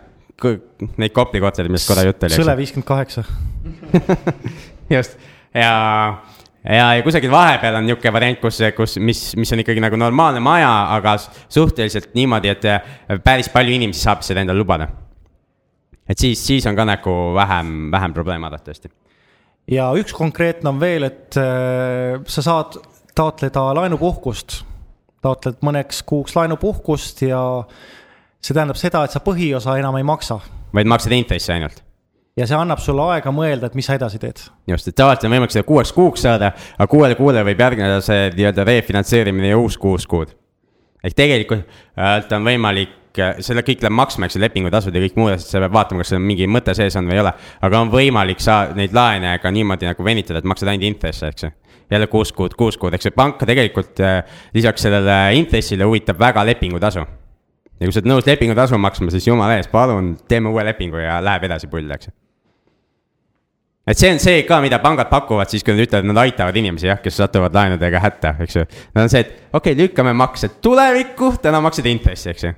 neid 0.99 1.13
Kopli 1.15 1.41
kortereid, 1.43 1.71
millest 1.71 1.87
korra 1.87 2.03
jutt 2.07 2.23
oli. 2.27 2.35
Sõle 2.35 2.55
viiskümmend 2.59 2.87
kaheksa. 2.87 3.23
just 4.95 5.19
ja, 5.53 6.23
ja, 6.63 6.87
ja 6.95 7.03
kusagil 7.05 7.31
vahepeal 7.31 7.77
on 7.79 7.87
niisugune 7.87 8.13
variant, 8.15 8.41
kus, 8.41 8.59
kus, 8.77 8.97
mis, 9.03 9.21
mis 9.39 9.53
on 9.53 9.61
ikkagi 9.63 9.83
nagu 9.83 9.99
normaalne 9.99 10.41
maja, 10.43 10.71
aga 10.95 11.15
suhteliselt 11.21 12.13
niimoodi, 12.17 12.51
et 12.53 13.23
päris 13.23 13.51
palju 13.53 13.77
inimesi 13.77 14.03
saab 14.03 14.25
seda 14.25 14.43
endale 14.43 14.59
lubada. 14.59 14.89
et 16.09 16.19
siis, 16.19 16.41
siis 16.45 16.65
on 16.67 16.75
ka 16.75 16.85
nagu 16.85 17.15
vähem, 17.35 17.91
vähem 17.91 18.13
probleem 18.13 18.43
arvatavasti 18.43 18.91
ja 19.71 19.91
üks 19.99 20.13
konkreetne 20.15 20.73
on 20.73 20.81
veel, 20.81 21.07
et 21.07 21.37
äh, 21.39 22.19
sa 22.27 22.45
saad 22.45 22.77
taotleda 23.15 23.69
laenupuhkust, 23.77 24.61
taotled 25.23 25.61
mõneks 25.65 26.03
kuuks 26.07 26.35
laenupuhkust 26.35 27.23
ja 27.27 27.41
see 28.43 28.53
tähendab 28.55 28.79
seda, 28.79 29.05
et 29.05 29.15
sa 29.15 29.23
põhiosa 29.23 29.77
enam 29.79 29.97
ei 29.99 30.07
maksa. 30.07 30.39
vaid 30.73 30.89
maksad 30.89 31.15
intressi 31.15 31.53
ainult 31.53 31.83
ja 32.37 32.47
see 32.49 32.57
annab 32.57 32.81
sulle 32.81 33.05
aega 33.13 33.31
mõelda, 33.33 33.69
et 33.69 33.77
mis 33.77 33.87
sa 33.87 33.97
edasi 33.97 34.19
teed. 34.21 34.41
just, 34.67 34.87
et 34.89 34.97
tavaliselt 34.97 35.29
on 35.29 35.35
võimalik 35.35 35.53
seda 35.53 35.67
kuueks 35.67 35.93
kuuks 35.93 36.25
saada, 36.25 36.53
aga 36.77 36.89
kuuele 36.89 37.17
kuule 37.19 37.43
võib 37.45 37.61
järgneda 37.65 38.01
see 38.01 38.31
nii-öelda 38.33 38.65
refinantseerimine 38.69 39.53
ja 39.53 39.59
uus 39.61 39.77
kuus 39.77 40.07
kuud. 40.09 40.33
ehk 41.03 41.15
tegelikult 41.17 41.65
äh, 41.97 42.19
on 42.33 42.49
võimalik 42.49 42.99
Äh, 43.13 43.35
selle 43.45 43.61
kõik 43.61 43.83
läheb 43.83 43.93
maksma, 43.93 44.25
eks 44.25 44.39
ju, 44.39 44.41
lepingutasud 44.41 44.95
ja 44.95 45.01
kõik 45.03 45.17
muud 45.19 45.35
asjad, 45.35 45.45
sa 45.51 45.59
pead 45.61 45.73
vaatama, 45.75 46.01
kas 46.01 46.15
seal 46.15 46.21
mingi 46.23 46.47
mõte 46.49 46.73
sees 46.73 46.95
on 46.97 47.05
või 47.05 47.19
ei 47.19 47.21
ole. 47.21 47.33
aga 47.61 47.81
on 47.83 47.91
võimalik 47.93 48.39
saa-, 48.41 48.71
neid 48.73 48.95
laene 48.95 49.35
ka 49.41 49.51
niimoodi 49.53 49.85
nagu 49.85 50.05
venitada, 50.05 50.41
et 50.41 50.47
maksad 50.49 50.71
ainult 50.71 50.87
intresse, 50.87 51.29
eks 51.29 51.45
ju. 51.45 51.51
jälle 51.93 52.07
kuus 52.09 52.31
kuud, 52.33 52.55
kuus 52.57 52.77
kuud, 52.81 52.95
eks 52.97 53.05
ju, 53.05 53.11
panka 53.13 53.45
tegelikult 53.45 54.01
äh, 54.01 54.39
lisaks 54.57 54.81
sellele 54.81 55.17
intressile 55.37 55.85
huvitab 55.85 56.17
väga 56.17 56.41
lepingutasu. 56.49 57.05
ja 57.05 57.85
kui 57.85 57.93
sa 57.93 58.01
oled 58.01 58.09
nõus 58.09 58.25
lepingutasu 58.25 58.81
maksma, 58.81 59.13
siis 59.13 59.29
jumala 59.29 59.59
eest, 59.59 59.69
palun, 59.69 60.15
teeme 60.27 60.49
uue 60.49 60.65
lepingu 60.65 60.97
ja 60.97 61.21
läheb 61.21 61.45
edasi 61.51 61.69
pull, 61.69 61.93
eks 61.93 62.09
et 63.85 63.99
see 63.99 64.09
on 64.09 64.19
see 64.23 64.41
ka, 64.47 64.57
mida 64.63 64.81
pangad 64.81 65.11
pakuvad 65.11 65.53
siis, 65.53 65.61
kui 65.61 65.75
nad 65.75 65.85
ütlevad, 65.85 66.09
nad 66.09 66.23
aitavad 66.23 66.57
inimesi 66.57 66.89
jah, 66.89 66.97
kes 67.03 67.21
satuvad 67.21 67.53
laenudega 67.53 67.99
hätta, 67.99 68.35
eks 68.41 68.55
ju. 68.55 68.65
Nad 68.95 69.05
on 69.05 69.11
see, 69.11 69.21
et 69.21 69.33
okei 69.53 69.75
okay,, 69.75 69.81
lükkame 69.83 70.17
maksed 70.17 70.61
tulevikku, 70.63 71.35
täna 71.43 71.61
maksad 71.61 71.91
intressi, 71.91 72.31
eks 72.31 72.47
ju 72.47 72.53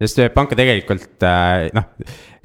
sest 0.00 0.22
panka 0.34 0.56
tegelikult 0.58 1.24
äh, 1.26 1.68
noh, 1.76 1.88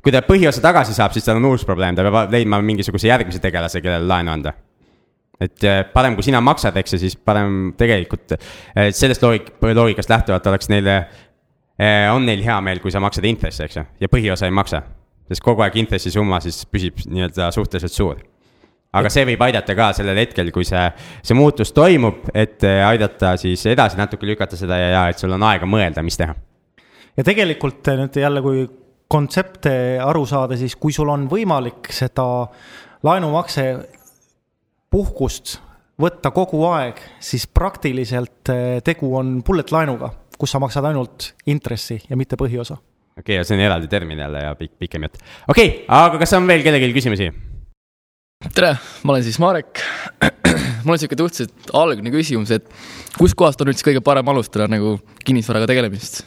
kui 0.04 0.14
ta 0.14 0.22
põhiosa 0.26 0.62
tagasi 0.64 0.96
saab, 0.96 1.16
siis 1.16 1.26
tal 1.26 1.40
on 1.40 1.50
uus 1.54 1.66
probleem, 1.68 1.96
ta 1.98 2.06
peab 2.06 2.34
leidma 2.34 2.60
mingisuguse 2.66 3.10
järgmise 3.10 3.42
tegelase, 3.44 3.82
kellele 3.84 4.08
laenu 4.10 4.34
anda. 4.34 4.54
et 5.40 5.64
äh, 5.68 5.82
parem, 5.92 6.16
kui 6.16 6.24
sina 6.24 6.42
maksad, 6.44 6.76
eks 6.80 6.96
ju, 6.96 7.02
siis 7.06 7.16
parem 7.16 7.74
tegelikult 7.78 8.36
äh, 8.38 8.92
sellest 8.96 9.24
loogik-, 9.24 9.52
loogikast 9.60 10.12
lähtuvalt 10.12 10.48
oleks 10.52 10.72
neile, 10.72 11.06
on 12.08 12.24
neil 12.24 12.40
hea 12.40 12.56
meel, 12.64 12.80
kui 12.80 12.92
sa 12.92 13.02
maksad 13.04 13.26
intressi, 13.28 13.66
eks 13.66 13.76
ju, 13.76 13.82
ja 14.00 14.08
põhiosa 14.08 14.48
ei 14.48 14.54
maksa. 14.56 14.80
sest 15.28 15.42
kogu 15.44 15.64
aeg 15.66 15.76
intressisumma 15.82 16.40
siis 16.40 16.62
püsib 16.72 17.02
nii-öelda 17.10 17.50
suhteliselt 17.52 17.92
suur 17.92 18.22
aga 18.96 19.10
see 19.12 19.26
võib 19.28 19.42
aidata 19.42 19.76
ka 19.76 19.90
sellel 19.98 20.22
hetkel, 20.22 20.54
kui 20.56 20.64
see, 20.64 20.86
see 21.20 21.36
muutus 21.36 21.74
toimub, 21.76 22.30
et 22.32 22.64
aidata 22.64 23.36
siis 23.42 23.66
edasi 23.68 24.00
natuke 24.00 24.28
lükata 24.30 24.56
seda 24.56 24.78
ja, 24.80 24.90
ja 24.94 25.06
et 25.12 25.20
sul 25.20 25.36
on 25.36 25.44
aega 25.44 25.68
mõelda, 25.68 26.06
mis 26.06 26.16
teha 26.16 26.38
ja 27.18 27.24
tegelikult 27.24 27.88
nüüd 28.00 28.18
jälle, 28.20 28.42
kui 28.44 28.66
kontsepte 29.12 29.76
aru 30.04 30.26
saada, 30.28 30.58
siis 30.60 30.76
kui 30.80 30.94
sul 30.96 31.12
on 31.14 31.28
võimalik 31.32 31.92
seda 31.94 32.26
laenumakse 33.06 33.68
puhkust 34.92 35.60
võtta 36.02 36.32
kogu 36.36 36.64
aeg, 36.68 37.00
siis 37.24 37.46
praktiliselt 37.48 38.52
eh, 38.52 38.82
tegu 38.86 39.14
on 39.16 39.40
bullet 39.46 39.72
laenuga, 39.72 40.12
kus 40.40 40.56
sa 40.56 40.60
maksad 40.60 40.90
ainult 40.90 41.32
intressi 41.52 42.02
ja 42.10 42.18
mitte 42.20 42.40
põhiosa. 42.40 42.78
okei 43.16 43.38
okay,, 43.38 43.48
see 43.48 43.56
on 43.56 43.64
eraldi 43.64 43.88
termin 43.92 44.20
jälle 44.20 44.44
ja 44.44 44.56
pikk, 44.60 44.78
pikem 44.80 45.08
jutt. 45.08 45.20
okei 45.48 45.68
okay,, 45.68 45.84
aga 45.88 46.20
kas 46.20 46.36
on 46.36 46.48
veel 46.48 46.66
kellelgi 46.66 46.96
küsimusi? 46.98 47.30
tere, 48.52 48.76
ma 49.04 49.16
olen 49.16 49.24
siis 49.24 49.40
Marek. 49.40 49.80
mul 50.84 50.98
on 50.98 51.00
sihuke 51.00 51.18
suhteliselt 51.18 51.72
algne 51.74 52.12
küsimus, 52.14 52.52
et 52.52 52.68
kuskohast 53.16 53.62
on 53.64 53.72
üldse 53.72 53.88
kõige 53.88 54.04
parem 54.04 54.34
alustada 54.34 54.68
nagu 54.72 54.98
kinnisvaraga 55.24 55.72
tegelemist? 55.72 56.26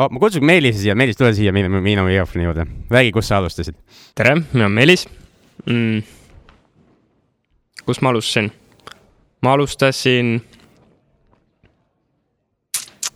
Oh,. 0.00 0.10
ma 0.10 0.20
kutsun 0.22 0.44
Meelise 0.46 0.80
siia, 0.82 0.96
Meelis, 0.98 1.18
tule 1.18 1.32
siia 1.36 1.52
minu, 1.54 1.80
minu 1.84 2.04
mikrofoni 2.06 2.46
juurde, 2.46 2.66
räägi, 2.90 3.12
kus 3.14 3.28
sa 3.30 3.40
alustasid. 3.40 3.76
tere, 4.14 4.36
mina 4.52 4.66
olen 4.66 4.76
Meelis 4.78 5.06
mm.. 5.66 6.02
kus 7.86 8.00
ma 8.00 8.12
alustasin? 8.14 8.50
ma 9.44 9.56
alustasin. 9.56 10.38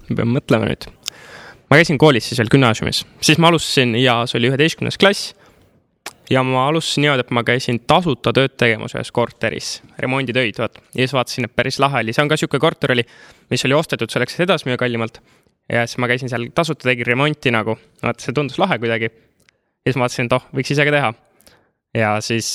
ma 0.09 0.19
pean 0.19 0.35
mõtlema 0.37 0.69
nüüd. 0.69 0.91
ma 1.71 1.81
käisin 1.81 2.01
koolis 2.01 2.29
siis 2.29 2.43
veel 2.43 2.53
gümnaasiumis, 2.53 3.05
siis 3.21 3.41
ma 3.41 3.53
alustasin 3.53 3.97
ja 4.01 4.21
see 4.29 4.41
oli 4.41 4.53
üheteistkümnes 4.53 5.01
klass 5.01 5.33
ja 6.31 6.43
ma 6.47 6.67
alustasin 6.69 7.07
niimoodi, 7.07 7.25
et 7.25 7.33
ma 7.37 7.45
käisin 7.47 7.81
tasuta 7.89 8.33
tööd 8.37 8.59
tegemas 8.61 8.97
ühes 8.97 9.13
korteris, 9.13 9.79
remonditöid, 10.01 10.61
vaat. 10.61 10.77
ja 10.93 11.01
siis 11.05 11.17
vaatasin, 11.17 11.49
et 11.49 11.57
päris 11.57 11.81
lahe 11.81 12.05
oli, 12.05 12.13
see 12.17 12.25
on 12.25 12.33
ka 12.33 12.39
sihuke 12.41 12.61
korter 12.61 12.93
oli, 12.93 13.05
mis 13.53 13.65
oli 13.69 13.77
ostetud 13.77 14.13
selleks, 14.13 14.37
et 14.37 14.47
edasi 14.49 14.69
müüa 14.69 14.81
kallimalt 14.81 15.21
ja 15.73 15.85
siis 15.87 15.99
ma 16.03 16.09
käisin 16.11 16.31
seal 16.33 16.49
tasuta, 16.55 16.89
tegin 16.89 17.09
remonti 17.09 17.53
nagu, 17.55 17.77
vaata 18.03 18.25
see 18.25 18.35
tundus 18.37 18.59
lahe 18.61 18.79
kuidagi. 18.83 19.11
ja 19.11 19.93
siis 19.93 19.99
ma 19.99 20.07
vaatasin, 20.07 20.29
et 20.29 20.37
oh, 20.37 20.49
võiks 20.57 20.73
ise 20.75 20.87
ka 20.87 20.95
teha. 20.95 21.13
ja 21.97 22.17
siis, 22.25 22.49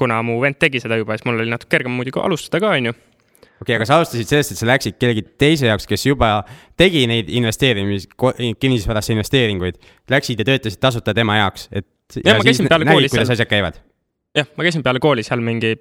kuna 0.00 0.20
mu 0.26 0.38
vend 0.42 0.58
tegi 0.60 0.80
seda 0.82 0.98
juba, 1.00 1.16
siis 1.16 1.26
mul 1.28 1.42
oli 1.42 1.52
natuke 1.52 1.76
kergem 1.76 1.96
muidugi 1.98 2.22
alustada 2.22 2.62
ka, 2.64 2.74
onju. 2.78 2.94
okei 2.94 3.60
okay,, 3.60 3.76
aga 3.76 3.88
sa 3.88 3.98
alustasid 4.00 4.30
sellest, 4.30 4.54
et 4.54 4.62
sa 4.62 4.68
läksid 4.70 5.00
kellegi 5.00 5.26
teise 5.40 5.68
jaoks, 5.68 5.88
kes 5.90 6.06
juba 6.08 6.36
tegi 6.80 7.04
neid 7.10 7.32
investeerimis, 7.32 8.08
kinnisvarasse 8.60 9.16
investeeringuid, 9.16 9.80
läksid 10.10 10.40
ja 10.40 10.48
töötasid 10.52 10.80
tasuta 10.80 11.16
tema 11.16 11.40
jaoks, 11.42 11.68
et. 11.72 11.88
jah, 12.22 12.38
ma 12.38 12.48
käisin 12.48 12.70
peale 12.70 12.88
kooli. 12.88 13.12
kuidas 13.12 13.36
asjad 13.36 13.50
käivad? 13.50 13.82
jah, 14.40 14.48
ma 14.56 14.66
käisin 14.66 14.86
peale 14.86 15.04
kooli 15.04 15.26
seal 15.26 15.44
mingi 15.44 15.76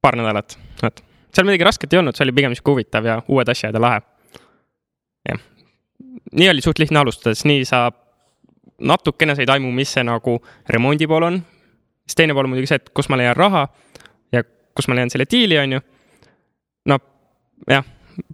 paar 0.00 0.16
nädalat, 0.16 0.56
vot. 0.80 1.04
seal 1.28 1.44
midagi 1.44 1.68
rasket 1.68 1.92
ei 1.92 2.00
olnud, 2.00 2.16
see 2.16 2.24
oli 2.24 2.36
pigem 2.40 2.56
sihuke 2.56 2.72
huvitav 2.78 3.04
ja 3.04 3.20
uued 3.28 3.52
asjad 3.52 3.76
ja 3.76 3.84
lahe. 3.84 4.00
jah 5.28 5.48
nii 6.32 6.48
oli 6.50 6.62
suht 6.64 6.78
lihtne 6.78 7.00
alustada, 7.02 7.34
sest 7.34 7.48
nii 7.48 7.64
sa 7.68 7.88
natukene 8.80 9.36
said 9.36 9.50
aimu, 9.52 9.70
mis 9.74 9.92
see 9.96 10.04
nagu 10.06 10.38
remondi 10.70 11.08
pool 11.10 11.26
on. 11.28 11.40
siis 12.06 12.18
teine 12.18 12.34
pool 12.34 12.48
on 12.48 12.54
muidugi 12.54 12.70
see, 12.70 12.80
et 12.80 12.92
kus 12.96 13.10
ma 13.12 13.18
leian 13.20 13.36
raha 13.36 13.66
ja 14.32 14.42
kus 14.76 14.88
ma 14.88 14.96
leian 14.98 15.12
selle 15.12 15.26
diili, 15.30 15.58
on 15.60 15.76
ju. 15.76 15.82
no 16.92 16.98
jah, 17.70 17.84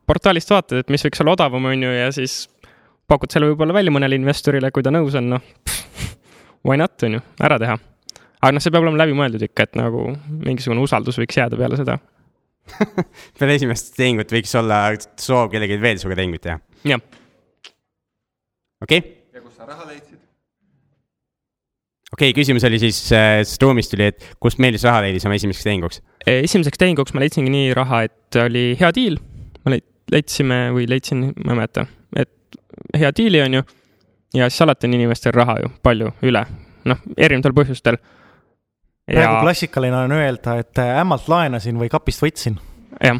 portaalist 0.07 0.52
vaatad, 0.52 0.85
et 0.85 0.92
mis 0.92 1.05
võiks 1.07 1.24
olla 1.24 1.37
odavam, 1.37 1.70
on 1.72 1.83
ju, 1.88 1.92
ja 1.96 2.09
siis 2.14 2.46
pakud 3.09 3.33
selle 3.33 3.50
võib-olla 3.50 3.76
välja 3.76 3.94
mõnele 3.94 4.18
investorile, 4.18 4.70
kui 4.74 4.85
ta 4.87 4.94
nõus 4.94 5.16
on, 5.18 5.37
noh. 5.37 5.52
Why 6.66 6.79
not, 6.81 6.98
on 7.07 7.18
ju, 7.18 7.22
ära 7.46 7.59
teha. 7.62 7.76
aga 8.40 8.55
noh, 8.55 8.62
see 8.62 8.74
peab 8.74 8.87
olema 8.87 9.05
läbimõeldud 9.05 9.42
ikka, 9.48 9.68
et 9.68 9.79
nagu 9.79 10.11
mingisugune 10.29 10.83
usaldus 10.83 11.18
võiks 11.20 11.38
jääda 11.38 11.59
peale 11.59 11.79
seda 11.81 11.98
peale 13.38 13.55
esimest 13.55 13.92
tehingut 13.94 14.33
võiks 14.35 14.50
olla 14.59 14.81
soov 15.22 15.52
kellelgi 15.52 15.79
veel 15.79 16.00
sinuga 16.02 16.18
tehingut 16.18 16.42
teha. 16.42 16.59
jah 16.87 17.02
okei 18.83 18.99
okay.. 18.99 19.12
ja 19.35 19.43
kust 19.43 19.57
sa 19.57 19.69
raha 19.69 19.87
leidsid? 19.89 20.19
okei 22.12 22.31
okay,, 22.31 22.37
küsimus 22.37 22.65
oli 22.69 22.81
siis 22.83 23.01
äh,, 23.12 23.41
ruumist 23.62 23.93
tuli, 23.93 24.11
et 24.12 24.27
kust 24.41 24.61
Meelis 24.62 24.85
raha 24.87 25.05
leidis 25.07 25.27
oma 25.29 25.39
esimeseks 25.39 25.67
tehinguks? 25.67 26.03
E, 26.27 26.43
esimeseks 26.45 26.81
tehinguks 26.81 27.17
ma 27.17 27.25
leidsingi 27.25 27.53
nii 27.53 27.73
raha, 27.77 28.03
et 28.09 28.41
oli 28.45 28.69
hea 28.81 28.93
diil. 28.97 29.19
me 29.67 29.81
leidsime 30.12 30.61
või 30.77 30.87
leidsin, 30.91 31.25
ma 31.43 31.55
ei 31.55 31.59
mäleta, 31.59 31.87
et 32.17 32.61
hea 32.97 33.11
diili 33.17 33.43
on 33.43 33.59
ju. 33.59 33.65
ja 34.37 34.51
siis 34.51 34.62
alati 34.67 34.87
on 34.87 34.95
inimestel 34.99 35.35
raha 35.35 35.59
ju 35.65 35.73
palju 35.83 36.12
üle, 36.29 36.45
noh, 36.87 37.03
erinevatel 37.17 37.57
põhjustel. 37.57 37.99
praegu 39.09 39.33
ja... 39.33 39.43
klassikaline 39.43 40.05
on 40.05 40.17
öelda, 40.21 40.61
et 40.62 40.85
äh, 40.85 40.95
ämmalt 41.01 41.29
laenasin 41.33 41.81
või 41.81 41.91
kapist 41.91 42.23
võtsin. 42.23 42.61
jah. 43.01 43.19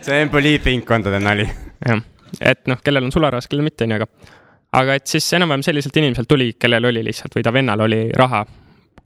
see 0.00 0.22
on 0.22 0.32
poliitringkondade 0.32 1.20
nali. 1.20 1.50
jah, 1.84 2.02
et 2.40 2.64
noh, 2.70 2.80
kellel 2.84 3.10
on 3.10 3.14
sularahas, 3.14 3.50
kellel 3.50 3.66
mitte, 3.66 3.84
on 3.84 3.96
ju, 3.96 4.02
aga 4.02 4.34
aga 4.76 4.96
et 4.98 5.08
siis 5.10 5.26
enam-vähem 5.36 5.64
selliselt 5.64 5.96
inimeselt 5.96 6.28
tuli, 6.28 6.52
kellel 6.60 6.90
oli 6.90 7.02
lihtsalt 7.06 7.36
või 7.36 7.44
ta 7.46 7.52
vennal 7.54 7.84
oli 7.86 8.06
raha 8.16 8.44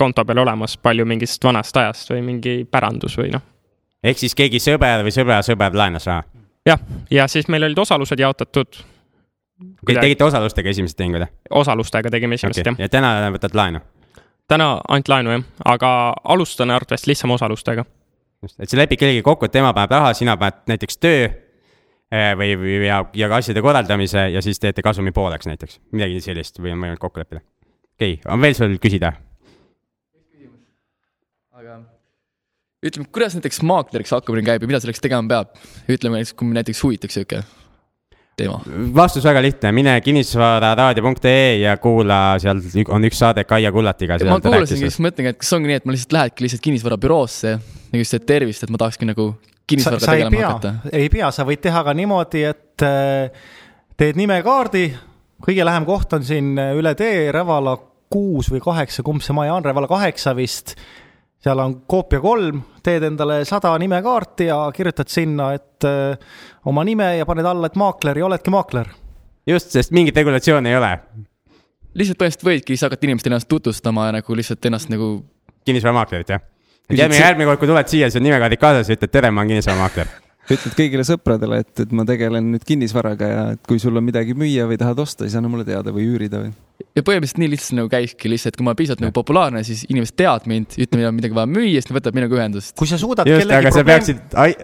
konto 0.00 0.24
peal 0.24 0.42
olemas 0.42 0.76
palju 0.80 1.06
mingist 1.06 1.44
vanast 1.44 1.76
ajast 1.76 2.12
või 2.14 2.22
mingi 2.26 2.54
pärandus 2.70 3.18
või 3.20 3.32
noh. 3.34 3.44
ehk 4.02 4.22
siis 4.22 4.36
keegi 4.38 4.60
sõber 4.62 5.04
või 5.06 5.14
sõbra 5.14 5.40
sõber 5.46 5.76
laenas 5.76 6.08
raha? 6.10 6.24
jah, 6.66 6.80
ja 7.10 7.28
siis 7.28 7.48
meil 7.52 7.68
olid 7.68 7.78
osalused 7.78 8.20
jaotatud. 8.20 8.82
tegite 9.92 10.24
osalustega 10.24 10.72
esimesed 10.74 10.98
tehingud? 10.98 11.26
osalustega 11.62 12.10
tegime 12.10 12.38
esimesed 12.40 12.64
okay. 12.64 12.72
jah. 12.72 12.86
ja 12.86 12.88
täna 12.88 13.30
võtad 13.36 13.54
laenu? 13.54 13.84
täna 14.48 14.72
ainult 14.88 15.12
laenu 15.14 15.36
jah, 15.36 15.46
aga 15.76 15.92
alustan 16.24 16.70
arvatavasti 16.74 17.12
lihtsam 17.12 17.36
osalustega. 17.36 17.84
just, 18.42 18.58
et 18.58 18.68
sa 18.72 18.80
lepid 18.80 19.02
kellegagi 19.04 19.26
kokku, 19.26 19.46
et 19.46 19.58
tema 19.58 19.74
paneb 19.76 19.94
raha, 19.98 20.14
sina 20.16 20.36
paned 20.40 20.64
näiteks 20.72 20.98
töö 20.98 21.28
või, 22.10 22.54
või 22.58 22.76
ja, 22.88 23.00
ja 23.14 23.30
ka 23.30 23.38
asjade 23.38 23.62
korraldamise 23.62 24.26
ja 24.34 24.42
siis 24.42 24.58
teete 24.62 24.82
kasumi 24.82 25.12
pooleks 25.14 25.46
näiteks, 25.46 25.80
midagi 25.94 26.20
sellist 26.24 26.58
või 26.58 26.74
on 26.74 26.82
võimalik 26.82 27.02
kokku 27.02 27.22
leppida. 27.22 27.42
okei 27.96 28.18
okay., 28.18 28.32
on 28.32 28.42
veel 28.42 28.56
sul 28.58 28.76
küsida? 28.82 29.12
aga 31.60 31.80
ütleme, 32.86 33.08
kuidas 33.12 33.36
näiteks 33.36 33.62
maakleriks 33.68 34.14
hakkamine 34.16 34.46
käib 34.46 34.64
ja 34.64 34.70
mida 34.70 34.82
selleks 34.82 35.02
tegema 35.04 35.28
peab? 35.28 35.56
ütleme 35.86 36.18
näiteks, 36.18 36.34
kui 36.34 36.54
näiteks 36.56 36.82
huvitaks 36.84 37.18
sihuke 37.18 37.42
teema. 38.40 38.60
vastus 38.96 39.24
väga 39.26 39.42
lihtne, 39.44 39.72
mine 39.76 39.94
kinnisvararaadio.ee 40.04 41.60
ja 41.60 41.76
kuula, 41.82 42.38
seal 42.42 42.62
on 42.88 43.06
üks 43.08 43.20
saade 43.20 43.44
Kaia 43.48 43.72
Kullatiga. 43.72 44.18
ma 44.28 44.40
kuulasingi, 44.42 44.88
siis 44.88 45.00
mõtlengi, 45.04 45.34
et 45.34 45.40
kas 45.42 45.52
ongi 45.56 45.70
nii, 45.70 45.80
et 45.82 45.88
ma 45.88 45.96
lihtsalt 45.96 46.16
lähedki 46.16 46.46
lihtsalt 46.46 46.64
kinnisvarabüroosse 46.66 47.54
nagu 47.90 48.02
just, 48.04 48.16
et 48.16 48.26
tervist, 48.26 48.64
et 48.64 48.72
ma 48.72 48.80
tahakski 48.80 49.08
nagu 49.08 49.32
kinnisvaraga 49.70 50.06
tegelema 50.06 50.46
hakata? 50.46 50.72
ei 50.92 51.10
pea, 51.12 51.30
sa 51.34 51.46
võid 51.48 51.62
teha 51.64 51.82
ka 51.86 51.94
niimoodi, 51.96 52.42
et 52.48 52.84
äh, 52.86 53.46
teed 54.00 54.18
nimekaardi, 54.20 54.84
kõige 55.44 55.66
lähem 55.66 55.86
koht 55.88 56.16
on 56.16 56.26
siin 56.26 56.52
äh, 56.60 56.72
üle 56.78 56.94
tee, 56.98 57.28
Rävala 57.34 57.76
kuus 58.10 58.50
või 58.50 58.62
kaheksa, 58.64 59.04
kumb 59.06 59.24
see 59.24 59.36
maja 59.36 59.54
on, 59.56 59.66
Rävala 59.66 59.90
kaheksa 59.90 60.34
vist. 60.38 60.74
seal 61.40 61.58
on 61.62 61.80
koopia 61.88 62.20
kolm, 62.20 62.62
teed 62.84 63.06
endale 63.08 63.44
sada 63.48 63.72
nimekaarti 63.78 64.50
ja 64.50 64.60
kirjutad 64.76 65.08
sinna, 65.08 65.52
et 65.56 65.88
äh, 65.88 66.18
oma 66.66 66.84
nime 66.84 67.16
ja 67.16 67.26
paned 67.26 67.46
alla, 67.46 67.70
et 67.70 67.78
maakler 67.80 68.18
ja 68.18 68.26
oledki 68.26 68.50
maakler. 68.50 68.88
just, 69.46 69.70
sest 69.70 69.90
mingit 69.90 70.16
regulatsiooni 70.16 70.70
ei 70.70 70.76
ole. 70.76 70.94
lihtsalt 71.94 72.18
põhimõtteliselt 72.18 72.48
võidki 72.48 72.76
siis 72.76 72.86
hakata 72.86 73.06
inimestele 73.06 73.34
ennast 73.34 73.48
tutvustama 73.48 74.06
ja 74.06 74.18
nagu 74.20 74.36
lihtsalt 74.36 74.66
ennast 74.66 74.90
nagu. 74.92 75.20
kinnisvaramaaklerit, 75.64 76.28
jah 76.28 76.40
et 76.90 77.20
järgmine, 77.20 77.46
kord, 77.50 77.62
kui 77.62 77.70
tuled 77.70 77.92
siia, 77.92 78.10
siis 78.10 78.20
on 78.20 78.28
nimekaardid 78.28 78.60
kaasas 78.60 78.90
ja 78.90 78.98
ütled 78.98 79.12
tere, 79.14 79.30
ma 79.30 79.44
olen 79.44 79.56
kinnisvaramaakler 79.56 80.18
ütled 80.50 80.74
kõigile 80.74 81.04
sõpradele, 81.06 81.60
et, 81.62 81.72
et 81.84 81.92
ma 81.94 82.04
tegelen 82.08 82.48
nüüd 82.54 82.64
kinnisvaraga 82.66 83.28
ja 83.28 83.42
et 83.54 83.60
kui 83.68 83.80
sul 83.82 83.96
on 83.98 84.04
midagi 84.06 84.34
müüa 84.38 84.66
või 84.70 84.78
tahad 84.80 84.98
osta, 85.02 85.26
siis 85.26 85.36
anna 85.38 85.50
mulle 85.52 85.66
teada 85.68 85.92
või 85.94 86.06
üürida 86.10 86.40
või. 86.42 86.50
ja 86.96 87.04
põhimõtteliselt 87.06 87.42
nii 87.42 87.50
lihtsalt 87.52 87.76
nagu 87.78 87.92
käibki 87.92 88.32
lihtsalt, 88.32 88.58
kui 88.58 88.66
ma 88.66 88.72
olen 88.72 88.80
piisavalt 88.80 89.04
nagu 89.04 89.14
populaarne, 89.16 89.62
siis 89.66 89.84
inimesed 89.88 90.16
teavad 90.18 90.48
mind, 90.50 90.74
ütleb, 90.74 90.98
meil 90.98 91.10
on 91.12 91.16
midagi 91.20 91.38
vaja 91.38 91.52
müüa, 91.52 91.76
siis 91.76 91.90
nad 91.90 92.00
võtavad 92.00 92.18
minuga 92.18 92.40
ühendust. 92.40 92.74
kui 92.80 92.90
sa 92.90 92.98
suudad 93.00 93.30
just, 93.30 93.54
aga 93.60 93.72
sa 93.74 93.86
peaksid, 93.86 94.26
ai-, 94.42 94.58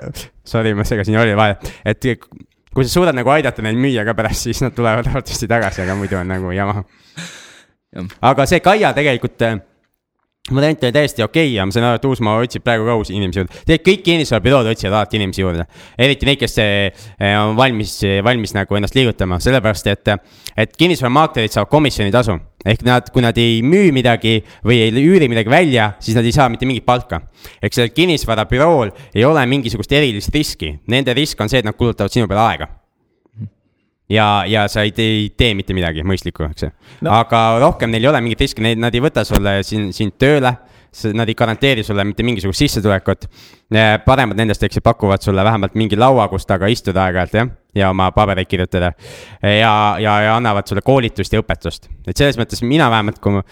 sorry, 0.46 0.74
ma 0.78 0.86
segasin 0.88 1.18
Jolli 1.18 1.38
vahele, 1.38 1.74
et 1.86 2.10
kui 2.10 2.84
sa 2.84 2.90
suudad 2.90 3.16
nagu 3.16 3.30
aidata 3.36 3.64
neil 3.64 3.78
müüa 3.80 4.06
ka 4.08 4.16
pärast, 4.18 4.48
siis 4.48 4.64
nad 4.64 4.74
tulevad 4.76 5.06
arvatavasti 5.06 5.50
tagasi, 5.50 5.84
aga 5.86 5.98
muidu 5.98 6.18
on 6.18 6.34
nagu 6.34 6.50
jama. 6.56 6.82
aga 8.32 8.50
see 8.50 8.64
Kaia 8.64 8.90
tegelikult 8.96 9.38
variant 10.54 10.84
oli 10.84 10.92
täiesti 10.94 11.22
okei 11.22 11.48
okay 11.48 11.54
ja 11.56 11.66
ma 11.66 11.74
saan 11.74 11.88
aru, 11.88 11.98
et 11.98 12.04
Uusmaa 12.06 12.36
otsib 12.42 12.64
praegu 12.64 12.86
ka 12.86 12.94
uusi 13.00 13.14
inimesi 13.16 13.40
juurde. 13.40 13.52
tegelikult 13.66 13.86
kõik 13.86 14.04
kinnisvarabürood 14.06 14.70
otsivad 14.70 14.94
alati 14.94 15.18
inimesi 15.18 15.42
juurde. 15.42 15.66
eriti 15.98 16.28
neid, 16.28 16.38
kes 16.38 16.58
eh, 16.62 17.06
on 17.40 17.56
valmis, 17.58 17.98
valmis 18.24 18.54
nagu 18.54 18.78
ennast 18.78 18.94
liigutama, 18.94 19.40
sellepärast 19.42 19.90
et, 19.90 20.12
et 20.56 20.76
kinnisvaramaaklerid 20.78 21.54
saavad 21.54 21.70
komisjonitasu. 21.72 22.38
ehk 22.66 22.82
nad, 22.86 23.10
kui 23.14 23.22
nad 23.22 23.36
ei 23.38 23.60
müü 23.62 23.92
midagi 23.94 24.40
või 24.66 24.80
ei 24.86 25.04
üüri 25.04 25.28
midagi 25.30 25.50
välja, 25.50 25.92
siis 26.00 26.16
nad 26.18 26.24
ei 26.24 26.32
saa 26.34 26.48
mitte 26.48 26.66
mingit 26.66 26.86
palka. 26.86 27.20
ehk 27.62 27.74
sellel 27.74 27.94
kinnisvarabürool 27.94 28.94
ei 29.14 29.24
ole 29.24 29.46
mingisugust 29.46 29.92
erilist 29.92 30.34
riski, 30.34 30.76
nende 30.86 31.14
risk 31.14 31.40
on 31.40 31.50
see, 31.50 31.58
et 31.58 31.66
nad 31.66 31.74
kulutavad 31.76 32.12
sinu 32.12 32.28
peale 32.30 32.46
aega 32.46 32.85
ja, 34.08 34.44
ja 34.46 34.68
sa 34.68 34.82
ei 34.86 34.92
tee, 34.92 35.18
ei 35.22 35.26
tee 35.36 35.54
mitte 35.58 35.74
midagi 35.76 36.04
mõistlikku, 36.06 36.46
eks 36.50 36.66
ju 36.66 36.70
no.. 37.06 37.12
aga 37.18 37.42
rohkem 37.62 37.92
neil 37.92 38.06
ei 38.06 38.12
ole 38.12 38.22
mingit 38.24 38.46
riski, 38.46 38.64
nad 38.78 38.94
ei 38.94 39.02
võta 39.02 39.26
sulle 39.26 39.60
siin, 39.66 39.92
sind 39.96 40.18
tööle. 40.20 40.56
nad 41.12 41.28
ei 41.28 41.34
garanteeri 41.36 41.82
sulle 41.84 42.04
mitte 42.08 42.22
mingisugust 42.24 42.58
sissetulekut. 42.62 43.26
paremad 44.04 44.36
nendest, 44.38 44.62
eks 44.62 44.78
ju, 44.78 44.80
pakuvad 44.80 45.20
sulle 45.20 45.44
vähemalt 45.44 45.74
mingi 45.74 45.96
laua, 45.96 46.28
kus 46.28 46.46
taga 46.46 46.70
istuda 46.72 47.02
aeg-ajalt 47.04 47.34
jah, 47.34 47.50
ja 47.74 47.90
oma 47.90 48.10
pabereid 48.12 48.48
kirjutada. 48.48 48.92
ja, 49.42 49.96
ja, 50.00 50.14
ja 50.22 50.36
annavad 50.36 50.66
sulle 50.66 50.80
koolitust 50.80 51.32
ja 51.32 51.42
õpetust, 51.42 51.90
et 52.06 52.16
selles 52.16 52.38
mõttes 52.38 52.62
mina 52.62 52.88
vähemalt, 52.90 53.18
kui 53.20 53.36
ma 53.36 53.42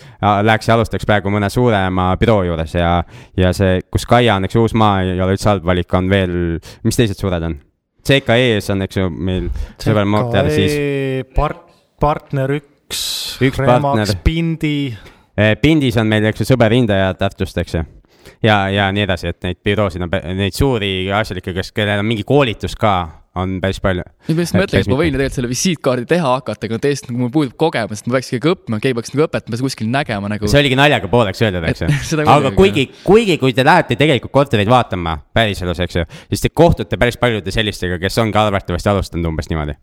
läheks 0.42 0.68
ja 0.68 0.78
alustaks 0.78 1.04
praegu 1.04 1.34
mõne 1.34 1.50
suurema 1.50 2.14
büroo 2.16 2.42
juures 2.44 2.74
ja, 2.74 3.02
ja 3.36 3.52
see, 3.52 3.82
kus 3.90 4.06
Kaia 4.06 4.38
on, 4.38 4.48
eks 4.48 4.56
ju, 4.56 4.64
Uus-Maa 4.64 5.02
ei 5.02 5.20
ole 5.20 5.36
üldse 5.36 5.50
halb 5.50 5.66
valik, 5.66 5.92
on 5.94 6.08
veel, 6.08 6.36
mis 6.84 6.96
teised 6.96 7.20
suured 7.20 7.50
on? 7.50 7.60
CKE-s 8.04 8.70
on, 8.74 8.84
eks 8.84 9.00
ju, 9.00 9.08
meil 9.10 9.48
sõber 9.80 10.06
Morter, 10.08 10.52
siis. 10.52 10.76
part-, 11.36 11.66
partner 12.00 12.58
üks, 12.60 13.02
Üks 13.42 13.58
partner., 13.58 14.10
Pindi 14.22 14.76
Eh, 15.36 15.56
Pindis 15.60 15.96
on 15.98 16.06
meil, 16.06 16.28
eks 16.30 16.44
ju, 16.44 16.46
sõber 16.52 16.70
hindaja 16.76 17.10
Tartust, 17.18 17.58
eks 17.58 17.74
ju. 17.74 17.82
ja, 18.44 18.68
ja 18.70 18.86
nii 18.94 19.02
edasi, 19.02 19.32
et 19.32 19.40
neid 19.42 19.58
büroosid 19.66 20.04
on, 20.06 20.12
neid 20.38 20.54
suuri 20.54 21.10
asjalikke, 21.12 21.56
kes, 21.56 21.72
kellel 21.74 22.04
on 22.04 22.06
mingi 22.06 22.22
koolitus 22.26 22.76
ka, 22.78 22.94
on 23.38 23.56
päris 23.62 23.80
palju. 23.82 24.04
nüüd 24.28 24.38
ma 24.38 24.44
just 24.44 24.56
mõtlen, 24.56 24.84
et 24.84 24.90
ma 24.90 24.98
võin 24.98 25.08
ju 25.08 25.16
tegelikult 25.16 25.36
selle 25.38 25.50
visiitkaardi 25.50 26.06
teha 26.10 26.32
hakata, 26.36 26.68
aga 26.68 26.78
tõesti 26.84 27.10
nagu 27.10 27.22
mul 27.24 27.32
puudub 27.34 27.56
kogemus, 27.60 28.02
et 28.02 28.08
ma 28.08 28.16
peaks 28.16 28.30
ikkagi 28.30 28.52
õppima, 28.52 28.78
keegi 28.82 28.96
peaks 28.98 29.14
nagu 29.14 29.24
õpetama, 29.26 29.60
kuskil 29.66 29.88
nägema 29.90 30.30
nagu. 30.30 30.50
see 30.50 30.60
oligi 30.60 30.78
naljaga 30.78 31.10
pooleks 31.10 31.42
öeldud, 31.42 31.66
eks 31.70 31.84
ju 32.14 32.26
aga 32.36 32.52
kuigi, 32.56 32.86
kuigi 33.06 33.38
kui 33.42 33.56
te 33.56 33.66
lähete 33.66 33.98
tegelikult 34.00 34.34
kortereid 34.34 34.70
vaatama 34.70 35.16
päriselus, 35.34 35.82
eks 35.84 35.98
ju, 35.98 36.06
siis 36.30 36.44
te 36.46 36.52
kohtute 36.54 36.98
päris 37.00 37.18
paljude 37.20 37.54
sellistega, 37.54 37.98
kes 38.02 38.20
ongi 38.22 38.38
arvatavasti 38.38 38.92
alustanud 38.94 39.32
umbes 39.32 39.50
niimoodi. 39.50 39.74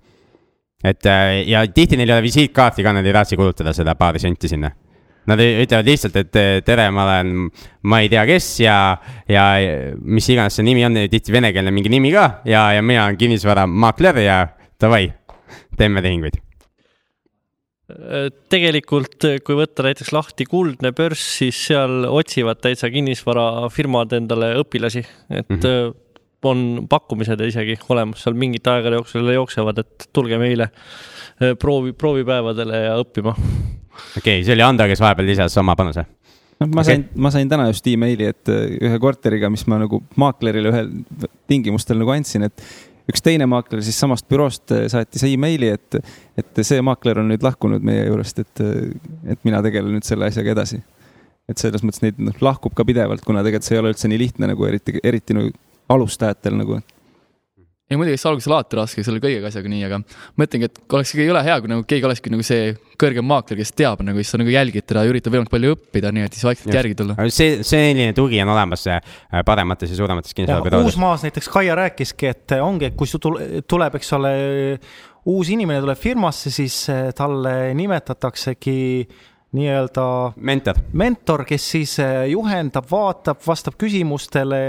et 0.88 1.12
äh, 1.12 1.42
ja 1.52 1.66
tihti 1.68 2.00
neil 2.00 2.10
ei 2.10 2.18
ole 2.20 2.28
visiitkaarti 2.30 2.88
ka, 2.88 2.96
nad 2.96 3.06
ei 3.06 3.20
raatsi 3.20 3.40
kulutada 3.40 3.76
seda 3.76 3.96
paari 4.00 4.24
senti 4.24 4.48
sinna. 4.48 4.72
Nad 5.30 5.42
ütlevad 5.44 5.86
lihtsalt, 5.86 6.16
et 6.18 6.38
tere, 6.66 6.88
ma 6.94 7.04
olen, 7.06 7.50
ma 7.86 8.00
ei 8.02 8.10
tea, 8.10 8.24
kes 8.26 8.46
ja, 8.64 8.78
ja 9.30 9.44
mis 10.02 10.30
iganes 10.34 10.56
see 10.58 10.66
nimi 10.66 10.86
on, 10.88 10.98
tihti 11.12 11.34
venekeelne 11.36 11.74
mingi 11.74 11.92
nimi 11.94 12.10
ka 12.14 12.42
ja, 12.50 12.72
ja 12.74 12.82
mina 12.82 13.04
olen 13.06 13.20
kinnisvaramaakler 13.22 14.18
ja 14.24 14.38
davai, 14.82 15.12
teeme 15.78 16.02
tehinguid. 16.02 16.40
tegelikult, 18.50 19.28
kui 19.46 19.58
võtta 19.60 19.86
näiteks 19.86 20.10
lahti 20.16 20.48
kuldne 20.50 20.94
börs, 20.96 21.22
siis 21.38 21.60
seal 21.68 22.08
otsivad 22.10 22.62
täitsa 22.64 22.90
kinnisvarafirmad 22.90 24.16
endale 24.18 24.56
õpilasi, 24.64 25.04
et 25.30 25.50
mm. 25.52 25.60
-hmm. 25.60 25.94
on 26.50 26.88
pakkumised 26.90 27.44
isegi 27.46 27.78
olemas 27.90 28.24
seal 28.24 28.34
mingite 28.34 28.74
aegade 28.74 28.98
jooksul 28.98 29.30
jooksevad, 29.36 29.84
et 29.84 30.10
tulge 30.14 30.40
meile 30.42 30.72
proovi, 31.60 31.94
proovipäevadele 31.94 32.84
ja 32.88 32.98
õppima. 33.04 33.36
Okei 33.92 34.40
okay,, 34.40 34.44
see 34.46 34.56
oli 34.56 34.66
Ando, 34.66 34.88
kes 34.90 35.02
vahepeal 35.04 35.30
lisas 35.32 35.58
oma 35.62 35.76
panuse. 35.80 36.06
noh, 36.62 36.70
ma 36.76 36.86
sain, 36.88 37.08
ma 37.16 37.32
sain 37.34 37.50
täna 37.50 37.68
just 37.72 37.88
emaili, 37.92 38.30
et 38.34 38.52
äh, 38.52 38.78
ühe 38.90 39.02
korteriga, 39.02 39.50
mis 39.54 39.66
ma 39.72 39.82
nagu 39.82 40.02
maaklerile 40.22 40.72
ühel 40.74 40.94
tingimustel 41.50 42.00
nagu 42.02 42.14
andsin, 42.14 42.48
et 42.50 42.66
üks 43.12 43.24
teine 43.26 43.48
maakler 43.50 43.82
siis 43.86 43.98
samast 44.00 44.28
büroost 44.32 44.74
äh, 44.76 44.86
saatis 44.92 45.26
emaili, 45.28 45.74
et, 45.76 46.00
et 46.40 46.64
see 46.68 46.82
maakler 46.86 47.24
on 47.24 47.32
nüüd 47.32 47.44
lahkunud 47.46 47.84
meie 47.86 48.06
juurest, 48.06 48.44
et, 48.46 48.64
et 49.36 49.48
mina 49.48 49.64
tegelen 49.66 49.98
nüüd 49.98 50.08
selle 50.08 50.30
asjaga 50.30 50.56
edasi. 50.56 50.82
et 51.50 51.60
selles 51.60 51.84
mõttes 51.84 52.04
neid 52.04 52.20
noh, 52.22 52.36
lahkub 52.40 52.72
ka 52.78 52.86
pidevalt, 52.88 53.26
kuna 53.28 53.42
tegelikult 53.44 53.68
see 53.68 53.76
ei 53.76 53.82
ole 53.82 53.92
üldse 53.92 54.08
nii 54.08 54.20
lihtne 54.22 54.48
nagu 54.54 54.66
eriti, 54.68 54.94
eriti 55.04 55.36
nagu 55.36 55.52
alustajatel 55.92 56.56
nagu. 56.56 56.80
Ei 57.92 58.00
muidugi, 58.00 58.20
see 58.22 58.30
alguses 58.32 58.48
alati 58.50 58.80
raske, 58.80 59.04
selle 59.06 59.20
kõigega 59.24 59.50
asjaga 59.52 59.72
nii, 59.72 59.82
aga 59.88 60.00
mõtlengi, 60.40 60.70
et 60.70 60.80
oleks 60.96 61.12
ikkagi 61.12 61.28
jõle 61.28 61.44
hea, 61.44 61.58
kui 61.60 61.72
nagu 61.72 61.86
keegi 61.90 62.08
olekski 62.08 62.32
nagu 62.32 62.46
see 62.48 62.72
kõrgem 63.02 63.28
maakler, 63.28 63.60
kes 63.60 63.74
teab 63.76 64.04
nagu, 64.06 64.22
siis 64.22 64.32
sa 64.32 64.40
nagu 64.40 64.54
jälgid 64.54 64.88
teda 64.88 65.04
ja 65.04 65.12
üritad 65.12 65.34
võimalikult 65.34 65.56
palju 65.58 65.76
õppida, 65.76 66.14
nii 66.16 66.28
et 66.28 66.38
siis 66.38 66.48
vaikselt 66.48 66.78
järgi 66.78 66.98
tulla. 67.02 67.18
see, 67.34 67.62
selline 67.68 68.16
tugi 68.18 68.40
on 68.46 68.54
olemas 68.54 68.88
äh, 68.88 69.02
paremates 69.48 69.92
ja 69.92 70.00
suuremates 70.00 70.38
kinnisvarabüroodes. 70.38 70.94
Uusmaas 70.94 71.26
näiteks 71.28 71.52
Kaia 71.52 71.76
rääkiski, 71.76 72.32
et 72.32 72.58
ongi, 72.62 72.92
et 72.92 72.98
kui 72.98 73.10
su 73.10 73.20
tul- 73.22 73.42
tuleb, 73.68 74.00
eks 74.00 74.14
ole, 74.16 74.34
uus 75.30 75.52
inimene 75.54 75.82
tuleb 75.84 76.00
firmasse, 76.00 76.54
siis 76.54 76.78
eh, 76.90 77.10
talle 77.18 77.74
nimetataksegi 77.78 78.80
nii-öelda 79.56 80.06
mentor, 80.36 80.80
mentor, 80.94 81.44
kes 81.48 81.66
siis 81.74 81.98
eh, 82.00 82.30
juhendab, 82.32 82.88
vaatab, 82.92 83.42
vastab 83.44 83.76
küsimustele, 83.80 84.62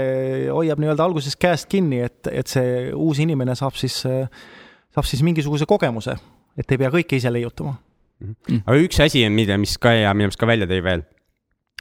hoiab 0.51 0.81
nii-öelda 0.83 1.07
algusest 1.07 1.39
käest 1.39 1.69
kinni, 1.71 2.01
et, 2.03 2.27
et 2.31 2.51
see 2.51 2.91
uus 2.91 3.21
inimene 3.23 3.55
saab 3.55 3.77
siis, 3.79 4.01
saab 4.03 5.07
siis 5.07 5.23
mingisuguse 5.23 5.67
kogemuse, 5.69 6.17
et 6.59 6.75
ei 6.75 6.81
pea 6.81 6.91
kõike 6.91 7.19
ise 7.19 7.31
leiutama. 7.31 7.77
aga 8.59 8.77
üks 8.83 8.99
asi 9.03 9.23
on, 9.27 9.35
mille, 9.35 9.57
mis 9.59 9.77
Kaia 9.79 10.11
minu 10.13 10.27
meelest 10.27 10.39
ka 10.39 10.47
välja 10.47 10.67
tõi 10.67 10.83
veel. 10.83 11.05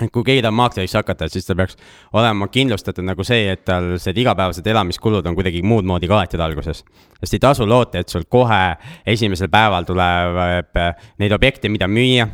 et 0.03 0.11
kui 0.15 0.23
keegi 0.25 0.43
tahab 0.43 0.57
maakleriks 0.61 0.95
hakata, 0.97 1.29
siis 1.29 1.45
ta 1.47 1.59
peaks 1.59 1.77
olema 2.15 2.47
kindlustatud 2.55 3.05
nagu 3.05 3.27
see, 3.27 3.51
et 3.53 3.65
tal 3.67 3.99
see 4.01 4.15
igapäevased 4.23 4.67
elamiskulud 4.67 5.27
on 5.27 5.35
kuidagi 5.35 5.61
muud 5.67 5.85
moodi 5.91 6.07
kaetud 6.07 6.41
alguses. 6.41 6.85
sest 7.19 7.35
ei 7.35 7.43
tasu 7.43 7.67
loota, 7.67 7.99
et 7.99 8.09
sul 8.09 8.31
kohe 8.31 8.63
esimesel 9.07 9.51
päeval 9.51 9.91
tuleb 9.91 10.79
äh, 10.79 10.95
neid 11.19 11.35
objekte, 11.35 11.69
mida 11.69 11.91
müüa 11.91 12.31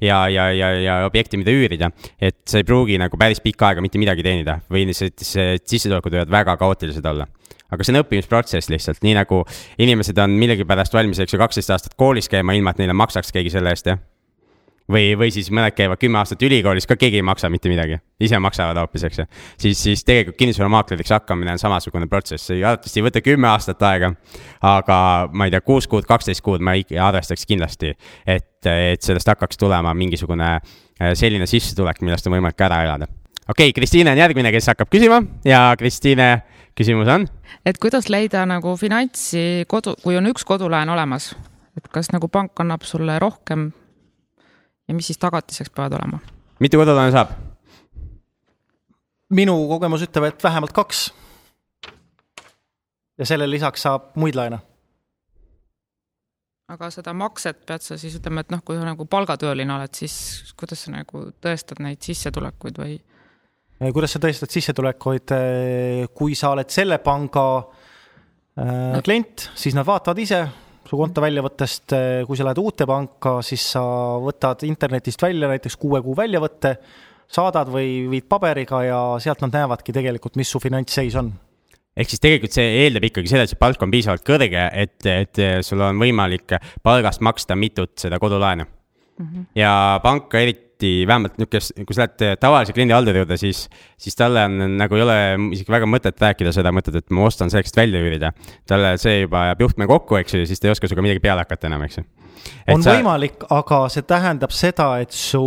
ja, 0.00 0.22
ja, 0.28 0.48
ja, 0.52 0.70
ja 0.80 0.96
objekti, 1.08 1.40
mida 1.40 1.54
üürida, 1.54 1.90
et 2.20 2.40
sa 2.48 2.60
ei 2.60 2.66
pruugi 2.68 2.98
nagu 3.00 3.18
päris 3.20 3.42
pikka 3.44 3.70
aega 3.70 3.84
mitte 3.84 4.00
midagi 4.00 4.24
teenida 4.26 4.60
või 4.70 4.88
see 4.96 5.12
sissetulekud 5.20 6.16
võivad 6.16 6.34
väga 6.40 6.56
kaootilised 6.60 7.06
olla 7.12 7.28
aga 7.70 7.86
see 7.86 7.94
on 7.94 8.02
õppimisprotsess 8.02 8.70
lihtsalt, 8.72 9.02
nii 9.06 9.16
nagu 9.20 9.44
inimesed 9.82 10.18
on 10.22 10.34
millegipärast 10.40 10.94
valmis, 10.96 11.20
eks 11.22 11.36
ju, 11.36 11.40
kaksteist 11.40 11.70
aastat 11.74 11.94
koolis 12.00 12.30
käima, 12.30 12.56
ilma 12.58 12.74
et 12.74 12.82
neile 12.82 12.96
maksaks 12.98 13.30
keegi 13.34 13.52
selle 13.54 13.74
eest, 13.74 13.92
jah. 13.92 14.00
või, 14.90 15.14
või 15.18 15.30
siis 15.34 15.50
mõned 15.54 15.74
käivad 15.76 16.00
kümme 16.00 16.20
aastat 16.20 16.42
ülikoolis, 16.46 16.86
ka 16.88 16.96
keegi 17.00 17.20
ei 17.20 17.26
maksa 17.26 17.50
mitte 17.52 17.70
midagi, 17.70 17.98
ise 18.22 18.38
maksavad 18.42 18.78
hoopis, 18.80 19.04
eks 19.08 19.22
ju. 19.22 19.26
siis, 19.60 19.82
siis 19.82 20.04
tegelikult 20.06 20.38
kinnisvaramaakleriks 20.40 21.14
hakkamine 21.14 21.54
on 21.54 21.62
samasugune 21.62 22.08
protsess, 22.10 22.50
see 22.50 22.60
arvatavasti 22.60 23.00
ei 23.00 23.06
võta 23.06 23.22
kümme 23.24 23.48
aastat 23.50 23.82
aega. 23.86 24.12
aga 24.66 24.98
ma 25.32 25.48
ei 25.48 25.54
tea, 25.54 25.62
kuus 25.64 25.88
kuud, 25.90 26.06
kaksteist 26.08 26.44
kuud 26.44 26.64
ma 26.64 26.76
ikka 26.78 27.00
arvestaks 27.06 27.46
kindlasti, 27.48 27.94
et, 28.26 28.66
et 28.66 29.02
sellest 29.02 29.28
hakkaks 29.32 29.60
tulema 29.60 29.94
mingisugune 29.94 30.52
äh, 30.56 31.12
selline 31.14 31.46
sissetulek, 31.50 32.02
millest 32.04 32.26
on 32.26 32.36
võimalik 32.36 32.66
ära 32.66 32.82
elada. 32.86 33.10
okei 33.48 33.70
okay,, 33.70 33.76
Kristiine 33.76 34.14
on 34.14 34.22
järgmine, 34.22 34.52
kes 34.52 34.72
hakkab 34.74 34.90
küsima 34.92 35.22
ja 35.44 35.68
Kristiine 35.78 36.32
küsimus 36.78 37.10
on 37.10 37.28
et 37.66 37.78
kuidas 37.78 38.08
leida 38.08 38.44
nagu 38.48 38.74
finantsi 38.80 39.66
kodu, 39.68 39.96
kui 40.02 40.16
on 40.16 40.30
üks 40.30 40.46
kodulaen 40.48 40.88
olemas, 40.92 41.32
et 41.76 41.86
kas 41.92 42.10
nagu 42.14 42.28
pank 42.32 42.60
annab 42.62 42.86
sulle 42.88 43.18
rohkem 43.22 43.70
ja 44.90 44.96
mis 44.96 45.06
siis 45.06 45.20
tagatiseks 45.22 45.70
peavad 45.70 45.94
olema? 46.00 46.18
mitu 46.60 46.80
kodulaenu 46.80 47.14
saab? 47.14 47.36
minu 49.30 49.54
kogemus 49.70 50.02
ütleb, 50.08 50.26
et 50.32 50.42
vähemalt 50.44 50.74
kaks. 50.74 51.04
ja 53.18 53.28
sellele 53.28 53.54
lisaks 53.54 53.86
saab 53.86 54.10
muid 54.18 54.38
laene. 54.38 54.58
aga 56.74 56.90
seda 56.90 57.14
makset 57.14 57.62
pead 57.66 57.86
sa 57.86 57.98
siis 57.98 58.16
ütlema, 58.18 58.42
et 58.42 58.50
noh, 58.50 58.64
kui 58.66 58.78
sa 58.78 58.88
nagu 58.88 59.06
palgatööline 59.06 59.76
oled, 59.76 59.94
siis 59.94 60.16
kuidas 60.58 60.86
sa 60.86 60.94
nagu 60.96 61.28
tõestad 61.42 61.82
neid 61.86 62.02
sissetulekuid 62.02 62.82
või? 62.82 62.96
kuidas 63.94 64.16
sa 64.16 64.22
tõestad 64.22 64.50
sissetulekuid, 64.52 65.36
kui 66.18 66.34
sa 66.34 66.50
oled 66.56 66.74
selle 66.74 66.98
panga 67.04 67.46
äh, 68.58 68.98
klient, 69.06 69.52
siis 69.54 69.78
nad 69.78 69.86
vaatavad 69.86 70.18
ise 70.26 70.42
su 70.90 70.98
konto 70.98 71.22
väljavõttest, 71.22 71.94
kui 72.26 72.38
sa 72.38 72.48
lähed 72.48 72.58
uute 72.58 72.86
panka, 72.90 73.36
siis 73.46 73.68
sa 73.76 73.82
võtad 74.22 74.64
internetist 74.66 75.22
välja 75.22 75.50
näiteks 75.52 75.78
kuue 75.78 76.00
kuu 76.02 76.16
väljavõtte, 76.18 76.74
saadad 77.30 77.70
või 77.70 78.08
viid 78.10 78.26
paberiga 78.30 78.82
ja 78.82 78.98
sealt 79.22 79.44
nad 79.44 79.54
näevadki 79.54 79.94
tegelikult, 79.94 80.34
mis 80.40 80.50
su 80.50 80.58
finantsseis 80.62 81.14
on 81.20 81.30
ehk 82.00 82.10
siis 82.12 82.22
tegelikult 82.22 82.54
see 82.54 82.66
eeldab 82.84 83.06
ikkagi 83.08 83.30
seda, 83.30 83.44
et 83.44 83.52
see 83.52 83.60
palk 83.60 83.82
on 83.84 83.92
piisavalt 83.92 84.24
kõrge, 84.26 84.66
et, 84.82 84.98
et 85.10 85.40
sul 85.66 85.82
on 85.84 85.98
võimalik 86.00 86.54
palgast 86.86 87.22
maksta 87.24 87.56
mitut 87.58 87.96
seda 88.00 88.20
kodulaenu 88.22 88.64
mm. 88.64 89.26
-hmm. 89.26 89.46
ja 89.58 89.72
pank 90.02 90.34
eriti, 90.38 90.69
vähemalt 91.08 91.36
niisugust, 91.40 91.74
kui 91.86 91.96
sa 91.96 92.04
lähed 92.04 92.40
tavalise 92.40 92.74
kliendi 92.76 92.94
halduri 92.94 93.22
juurde, 93.22 93.36
siis, 93.40 93.64
siis 94.00 94.16
talle 94.18 94.44
on 94.48 94.76
nagu 94.78 94.96
ei 94.96 95.04
ole 95.04 95.18
isegi 95.56 95.72
väga 95.72 95.88
mõtet 95.90 96.22
rääkida 96.22 96.54
seda 96.56 96.72
mõtet, 96.74 96.96
et 97.00 97.14
ma 97.14 97.26
ostan 97.28 97.52
selleks, 97.52 97.74
et 97.74 97.82
välja 97.82 98.00
üürida. 98.02 98.32
talle 98.68 98.94
see 99.02 99.22
juba 99.22 99.50
jääb 99.50 99.66
juhtme 99.66 99.90
kokku, 99.90 100.20
eks 100.20 100.34
ju, 100.36 100.46
siis 100.48 100.62
ta 100.62 100.70
ei 100.70 100.74
oska 100.76 100.90
sinuga 100.90 101.06
midagi 101.08 101.24
peale 101.24 101.44
hakata 101.44 101.70
enam, 101.70 101.84
eks 101.86 102.00
ju. 102.00 102.06
on 102.74 102.86
sa... 102.86 102.96
võimalik, 102.96 103.44
aga 103.50 103.84
see 103.92 104.06
tähendab 104.08 104.54
seda, 104.56 104.90
et 105.04 105.14
su 105.16 105.44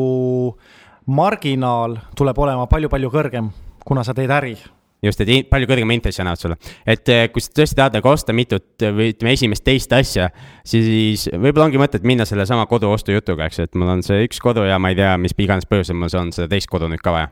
marginaal 1.06 2.00
tuleb 2.15 2.39
olema 2.46 2.69
palju-palju 2.72 3.12
kõrgem, 3.13 3.52
kuna 3.84 4.06
sa 4.08 4.15
teed 4.17 4.32
äri 4.32 4.56
just, 5.04 5.22
et 5.24 5.50
palju 5.50 5.68
kõrgema 5.70 5.96
intressi 5.96 6.24
annavad 6.24 6.42
sulle. 6.42 6.58
et 6.86 7.10
eh, 7.12 7.28
kui 7.34 7.44
sa 7.44 7.54
tõesti 7.60 7.78
tahad 7.80 7.98
nagu 7.98 8.10
osta 8.10 8.36
mitut 8.36 8.86
või 8.96 9.12
ütleme, 9.13 9.36
esimest, 9.38 9.66
teist 9.66 9.94
asja, 9.96 10.30
siis 10.68 11.28
võib-olla 11.32 11.68
ongi 11.68 11.82
mõtet 11.82 12.08
minna 12.08 12.28
sellesama 12.30 12.66
kodu 12.72 12.92
ostujutuga, 12.94 13.48
eks 13.50 13.60
ju, 13.60 13.70
et 13.70 13.80
mul 13.80 13.96
on 13.98 14.04
see 14.06 14.24
üks 14.28 14.42
kodu 14.44 14.66
ja 14.68 14.80
ma 14.82 14.94
ei 14.94 15.00
tea, 15.00 15.16
mis 15.22 15.36
iganes 15.38 15.68
põhjusel 15.70 16.00
mul 16.00 16.12
on 16.20 16.34
seda 16.36 16.50
teist 16.52 16.72
kodu 16.72 16.89
nüüd 16.92 17.04
ka 17.04 17.16
vaja. 17.16 17.30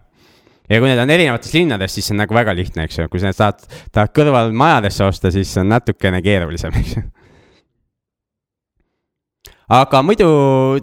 ja 0.69 0.79
kui 0.81 0.91
need 0.91 1.01
on 1.01 1.15
erinevates 1.15 1.55
linnades, 1.55 1.95
siis 1.95 2.09
see 2.09 2.15
on 2.15 2.23
nagu 2.25 2.35
väga 2.35 2.55
lihtne, 2.57 2.85
eks 2.89 3.01
ju, 3.01 3.09
kui 3.11 3.23
sa 3.23 3.33
tahad, 3.35 3.65
tahad 3.91 4.13
kõrval 4.15 4.53
majadesse 4.55 5.07
osta, 5.07 5.31
siis 5.33 5.51
see 5.51 5.63
on 5.63 5.71
natukene 5.71 6.21
keerulisem, 6.25 6.75
eks 6.83 6.95
ju 6.99 7.07
aga 9.71 10.01
muidu 10.03 10.27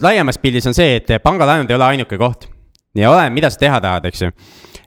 laiemas 0.01 0.38
pildis 0.40 0.68
on 0.68 0.77
see, 0.77 0.96
et 0.96 1.18
pangalaenud 1.20 1.68
ei 1.68 1.77
ole 1.77 1.92
ainuke 1.92 2.16
koht 2.20 2.48
ja 2.96 3.12
oleneb, 3.12 3.35
mida 3.37 3.51
sa 3.53 3.61
teha 3.61 3.81
tahad, 3.85 4.09
eks 4.09 4.24
ju. 4.24 4.33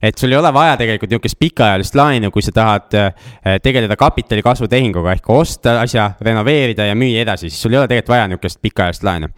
Et 0.01 0.17
sul 0.17 0.31
ei 0.31 0.37
ole 0.37 0.53
vaja 0.53 0.77
tegelikult 0.79 1.11
niisugust 1.11 1.39
pikaajalist 1.39 1.95
laenu, 1.95 2.31
kui 2.31 2.41
sa 2.41 2.53
tahad 2.55 2.95
äh, 2.97 3.11
tegeleda 3.63 3.95
kapitali 3.99 4.41
kasvu 4.45 4.67
tehinguga 4.67 5.13
ehk 5.15 5.29
osta 5.29 5.79
asja, 5.81 6.11
renoveerida 6.21 6.87
ja 6.89 6.95
müüa 6.97 7.25
edasi, 7.25 7.49
siis 7.49 7.61
sul 7.61 7.75
ei 7.75 7.81
ole 7.81 7.91
tegelikult 7.91 8.15
vaja 8.15 8.31
niisugust 8.31 8.61
pikaajalist 8.61 9.05
laenu 9.07 9.29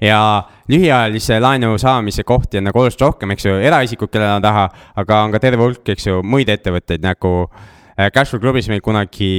ja 0.00 0.42
lühiajalise 0.68 1.40
laenu 1.40 1.78
saamise 1.78 2.24
kohti 2.24 2.58
on 2.58 2.64
nagu 2.68 2.78
oluliselt 2.78 3.00
rohkem, 3.00 3.30
eks 3.32 3.46
ju, 3.46 3.54
eraisikud, 3.64 4.10
kellel 4.12 4.36
on 4.36 4.44
raha, 4.44 4.68
aga 4.96 5.20
on 5.24 5.32
ka 5.34 5.40
terve 5.40 5.62
hulk, 5.62 5.88
eks 5.88 6.06
ju, 6.06 6.22
muid 6.22 6.50
ettevõtteid 6.52 7.04
nagu 7.04 7.32
äh, 7.46 8.10
Cashflow 8.12 8.42
klubis 8.42 8.68
meil 8.72 8.82
kunagi 8.84 9.30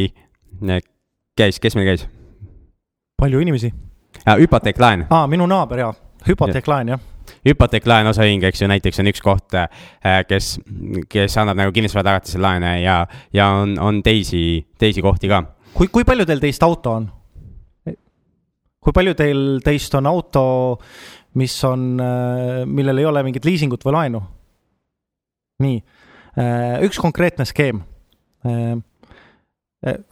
äh, 0.65 0.81
käis, 1.37 1.61
kes 1.61 1.77
meil 1.77 1.91
käis? 1.91 2.07
palju 3.21 3.41
inimesi? 3.41 3.73
hüpoteeklaen, 4.27 5.05
aa, 5.13 5.27
minu 5.29 5.45
naaber 5.49 5.85
jaa, 5.85 5.93
hüpoteeklaen 6.27 6.95
jah. 6.95 7.05
Hüpoteeklaen 7.45 8.09
osaühing, 8.09 8.43
eks 8.47 8.63
ju, 8.63 8.69
näiteks 8.71 9.01
on 9.03 9.11
üks 9.11 9.21
koht, 9.23 9.57
kes, 10.29 10.55
kes 11.11 11.37
annab 11.41 11.59
nagu 11.61 11.75
kinnisvaratagatise 11.75 12.41
laene 12.41 12.77
ja, 12.81 13.01
ja 13.35 13.51
on, 13.61 13.77
on 13.81 14.01
teisi, 14.05 14.65
teisi 14.79 15.03
kohti 15.05 15.29
ka. 15.31 15.43
kui, 15.77 15.91
kui 15.93 16.07
palju 16.07 16.25
teil 16.29 16.41
teist 16.43 16.65
auto 16.65 16.97
on? 17.01 17.07
kui 18.87 18.95
palju 18.95 19.17
teil 19.19 19.39
teist 19.65 19.95
on 19.99 20.07
auto, 20.07 20.43
mis 21.39 21.55
on, 21.67 21.87
millel 22.71 23.01
ei 23.01 23.07
ole 23.09 23.23
mingit 23.27 23.47
liisingut 23.47 23.83
või 23.83 23.97
laenu? 23.97 24.21
nii, 25.63 25.79
üks 26.85 26.99
konkreetne 27.01 27.47
skeem. 27.49 27.81
okei 28.45 28.77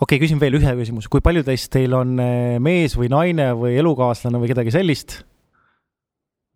okay,, 0.01 0.19
küsin 0.19 0.41
veel 0.41 0.57
ühe 0.59 0.75
küsimuse, 0.81 1.09
kui 1.11 1.23
palju 1.23 1.45
teist 1.47 1.71
teil 1.73 1.93
on 1.95 2.17
mees 2.65 2.97
või 2.97 3.11
naine 3.13 3.51
või 3.57 3.77
elukaaslane 3.79 4.41
või 4.41 4.51
kedagi 4.51 4.73
sellist? 4.75 5.21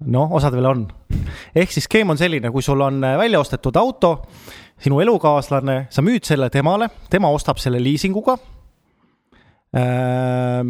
noh, 0.08 0.32
osadel 0.32 0.66
on. 0.70 0.86
ehk 1.56 1.72
siis 1.74 1.88
skeem 1.90 2.14
on 2.14 2.20
selline, 2.20 2.52
kui 2.52 2.64
sul 2.64 2.82
on 2.82 3.04
eh, 3.04 3.18
välja 3.20 3.40
ostetud 3.40 3.76
auto, 3.80 4.14
sinu 4.80 5.02
elukaaslane, 5.04 5.88
sa 5.92 6.04
müüd 6.06 6.28
selle 6.28 6.50
temale, 6.54 6.90
tema 7.10 7.32
ostab 7.36 7.60
selle 7.60 7.82
liisinguga 7.84 8.38
äh,. 9.76 10.62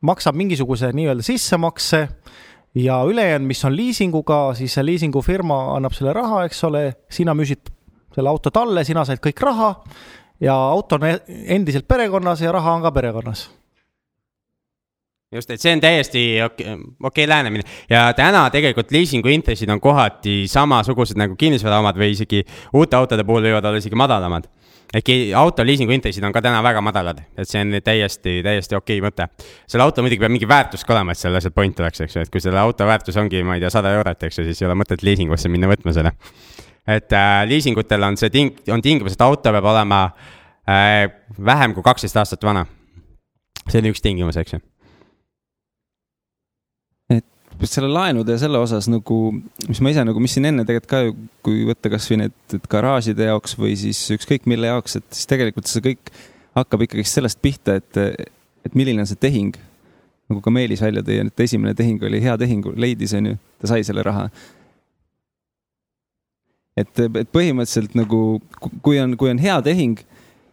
maksab 0.00 0.36
mingisuguse 0.38 0.92
nii-öelda 0.94 1.24
sissemakse 1.26 2.06
ja 2.78 3.00
ülejäänud, 3.04 3.48
mis 3.48 3.64
on 3.64 3.74
liisinguga, 3.76 4.54
siis 4.54 4.76
see 4.78 4.84
liisingufirma 4.86 5.58
annab 5.74 5.96
selle 5.96 6.12
raha, 6.14 6.44
eks 6.46 6.62
ole, 6.68 6.84
sina 7.10 7.34
müüsid 7.34 7.72
selle 8.14 8.30
auto 8.30 8.52
talle, 8.54 8.84
sina 8.86 9.02
said 9.04 9.18
kõik 9.24 9.42
raha 9.42 9.72
ja 10.40 10.54
auto 10.54 11.00
on 11.00 11.08
e-, 11.10 11.22
endiselt 11.54 11.88
perekonnas 11.88 12.44
ja 12.44 12.54
raha 12.54 12.78
on 12.78 12.86
ka 12.86 12.94
perekonnas 12.94 13.48
just, 15.32 15.50
et 15.50 15.60
see 15.60 15.72
on 15.76 15.80
täiesti 15.80 16.22
okei 16.44 16.76
okay, 17.04 17.26
lähenemine 17.28 17.64
ja 17.90 18.08
täna 18.16 18.46
tegelikult 18.52 18.92
liisingu 18.94 19.28
intressid 19.32 19.70
on 19.70 19.80
kohati 19.80 20.46
samasugused 20.48 21.18
nagu 21.20 21.36
kinnisvara 21.36 21.82
omad 21.82 21.98
või 22.00 22.14
isegi 22.14 22.44
uute 22.72 22.96
autode 22.96 23.26
puhul 23.28 23.44
võivad 23.50 23.68
olla 23.68 23.82
isegi 23.82 23.98
madalamad. 23.98 24.48
äkki 24.96 25.34
auto 25.36 25.64
liisingu 25.66 25.92
intressid 25.92 26.24
on 26.24 26.32
ka 26.32 26.40
täna 26.42 26.62
väga 26.64 26.80
madalad, 26.80 27.20
et 27.36 27.48
see 27.48 27.60
on 27.60 27.76
täiesti, 27.84 28.38
täiesti 28.42 28.76
okei 28.76 29.02
mõte. 29.04 29.28
selle 29.66 29.84
auto 29.84 30.02
muidugi 30.02 30.20
peab 30.20 30.32
mingi 30.32 30.48
väärtus 30.48 30.84
ka 30.84 30.94
olema, 30.94 31.12
et 31.12 31.18
selle 31.18 31.36
asjalt 31.36 31.54
point 31.54 31.80
oleks, 31.80 32.00
eks 32.00 32.16
ju, 32.16 32.22
et 32.24 32.32
kui 32.32 32.40
selle 32.40 32.60
auto 32.60 32.86
väärtus 32.86 33.16
ongi, 33.16 33.42
ma 33.44 33.58
ei 33.58 33.60
tea, 33.60 33.70
sada 33.70 33.92
eurot, 33.98 34.22
eks 34.22 34.38
ju, 34.38 34.46
siis 34.48 34.62
ei 34.62 34.70
ole 34.70 34.78
mõtet 34.80 35.04
liisingusse 35.04 35.52
minna 35.52 35.68
võtma 35.68 35.92
selle. 35.92 36.14
et 36.86 37.12
äh, 37.12 37.44
liisingutel 37.48 38.02
on 38.02 38.16
see 38.16 38.32
ting-, 38.32 38.56
on 38.72 38.82
tingimus, 38.82 39.12
et 39.12 39.28
auto 39.28 39.52
peab 39.52 39.70
olema 39.74 40.06
äh, 40.64 41.04
vähem 41.36 41.76
kui 41.76 41.84
kaksteist 41.84 42.16
aastat 42.16 42.48
vana. 42.48 42.64
see 43.68 43.84
on 43.84 43.92
üks 43.92 44.00
tingimus, 44.00 44.40
eks 44.40 44.56
ju 44.56 44.64
selle 47.66 47.88
laenude 47.90 48.36
ja 48.36 48.38
selle 48.38 48.58
osas 48.62 48.86
nagu, 48.90 49.16
mis 49.66 49.80
ma 49.82 49.90
ise 49.90 50.04
nagu, 50.06 50.20
mis 50.22 50.36
siin 50.36 50.46
enne 50.46 50.64
tegelikult 50.68 50.90
ka 50.90 51.00
kui 51.46 51.64
võtta 51.66 51.90
kasvõi 51.90 52.20
need, 52.22 52.58
garaažide 52.70 53.26
jaoks 53.26 53.56
või 53.58 53.74
siis 53.78 54.00
ükskõik 54.14 54.46
mille 54.50 54.70
jaoks, 54.70 54.98
et 55.00 55.06
siis 55.10 55.26
tegelikult 55.30 55.70
see 55.70 55.82
kõik 55.88 56.12
hakkab 56.58 56.84
ikkagi 56.86 57.06
sellest 57.08 57.40
pihta, 57.42 57.78
et, 57.80 57.98
et 58.66 58.78
milline 58.78 59.02
on 59.02 59.10
see 59.10 59.18
tehing. 59.18 59.56
nagu 60.28 60.42
ka 60.44 60.52
Meelis 60.52 60.82
välja 60.84 61.02
tõi, 61.02 61.18
et 61.24 61.40
esimene 61.40 61.74
tehing 61.74 62.02
oli 62.04 62.20
hea 62.22 62.36
tehing, 62.38 62.66
leidis, 62.76 63.14
onju, 63.16 63.38
ta 63.60 63.70
sai 63.72 63.84
selle 63.86 64.04
raha. 64.06 64.28
et, 66.78 66.94
et 66.94 67.32
põhimõtteliselt 67.34 67.96
nagu, 67.98 68.40
kui 68.82 69.00
on, 69.02 69.16
kui 69.18 69.32
on 69.32 69.42
hea 69.42 69.58
tehing, 69.66 69.98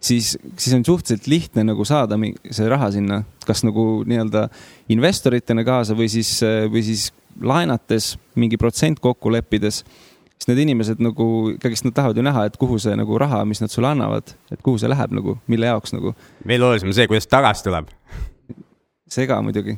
siis, 0.06 0.36
siis 0.58 0.76
on 0.78 0.86
suhteliselt 0.86 1.28
lihtne 1.28 1.66
nagu 1.66 1.86
saada 1.88 2.18
see 2.52 2.68
raha 2.70 2.90
sinna, 2.94 3.22
kas 3.46 3.64
nagu 3.66 4.04
nii-öelda 4.08 4.48
investoritena 4.94 5.66
kaasa 5.68 5.98
või 5.98 6.10
siis, 6.12 6.38
või 6.72 6.84
siis 6.86 7.10
laenates 7.42 8.16
mingi 8.40 8.60
protsent 8.62 9.02
kokku 9.04 9.32
leppides. 9.34 9.84
siis 10.36 10.50
need 10.50 10.62
inimesed 10.66 11.00
nagu 11.00 11.56
ikkagist 11.56 11.88
nad 11.88 11.96
tahavad 11.96 12.18
ju 12.18 12.24
näha, 12.26 12.46
et 12.46 12.58
kuhu 12.60 12.78
see 12.80 12.96
nagu 12.96 13.18
raha, 13.18 13.44
mis 13.46 13.62
nad 13.64 13.72
sulle 13.72 13.88
annavad, 13.88 14.36
et 14.52 14.62
kuhu 14.62 14.78
see 14.78 14.92
läheb 14.92 15.16
nagu, 15.16 15.38
mille 15.48 15.66
jaoks 15.72 15.96
nagu, 15.96 16.14
veel 16.48 16.64
olulisem 16.64 16.92
on 16.92 16.98
see, 16.98 17.08
kuidas 17.08 17.28
tagasi 17.32 17.64
tuleb. 17.64 17.90
see 19.08 19.28
ka 19.28 19.42
muidugi. 19.42 19.78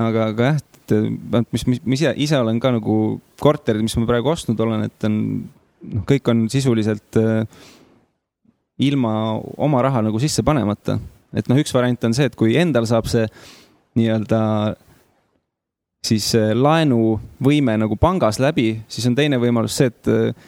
aga, 0.00 0.30
aga 0.32 0.52
jah, 0.52 0.60
et 0.60 0.94
mis, 1.52 1.66
mis, 1.66 1.82
mis 1.84 2.00
ise, 2.00 2.14
ise 2.16 2.38
olen 2.40 2.60
ka 2.60 2.72
nagu 2.74 3.20
korterid, 3.40 3.82
mis 3.84 3.96
ma 3.96 4.08
praegu 4.08 4.32
ostnud 4.32 4.60
olen, 4.60 4.88
et 4.88 5.04
on, 5.08 5.18
noh, 5.92 6.06
kõik 6.08 6.32
on 6.32 6.48
sisuliselt 6.52 7.20
äh, 7.20 7.44
ilma 8.80 9.12
oma 9.60 9.82
raha 9.84 10.02
nagu 10.06 10.20
sisse 10.22 10.44
panemata. 10.46 10.98
et 11.36 11.48
noh, 11.48 11.58
üks 11.60 11.74
variant 11.74 12.04
on 12.08 12.14
see, 12.16 12.26
et 12.26 12.36
kui 12.36 12.56
endal 12.58 12.88
saab 12.90 13.06
see 13.10 13.26
nii-öelda 13.98 14.40
siis 16.06 16.32
äh, 16.38 16.52
laenuvõime 16.56 17.76
nagu 17.80 17.96
pangas 18.00 18.40
läbi, 18.42 18.72
siis 18.90 19.06
on 19.10 19.16
teine 19.18 19.40
võimalus 19.40 19.76
see, 19.78 19.90
et 19.92 20.10
äh, 20.10 20.46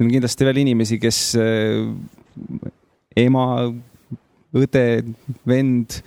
on 0.00 0.10
kindlasti 0.10 0.48
veel 0.48 0.62
inimesi, 0.64 0.98
kes 1.02 1.20
äh, 1.40 1.84
ema, 3.20 3.46
õde, 4.56 4.86
vend, 5.48 5.98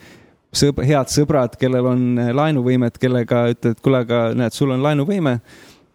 sõb-, 0.55 0.81
head 0.85 1.13
sõbrad, 1.13 1.57
kellel 1.61 1.91
on 1.91 2.05
laenuvõimet, 2.33 2.97
kellega 3.01 3.45
ütled, 3.53 3.81
kuule, 3.85 4.03
aga 4.07 4.29
näed, 4.37 4.55
sul 4.57 4.73
on 4.73 4.83
laenuvõime 4.85 5.39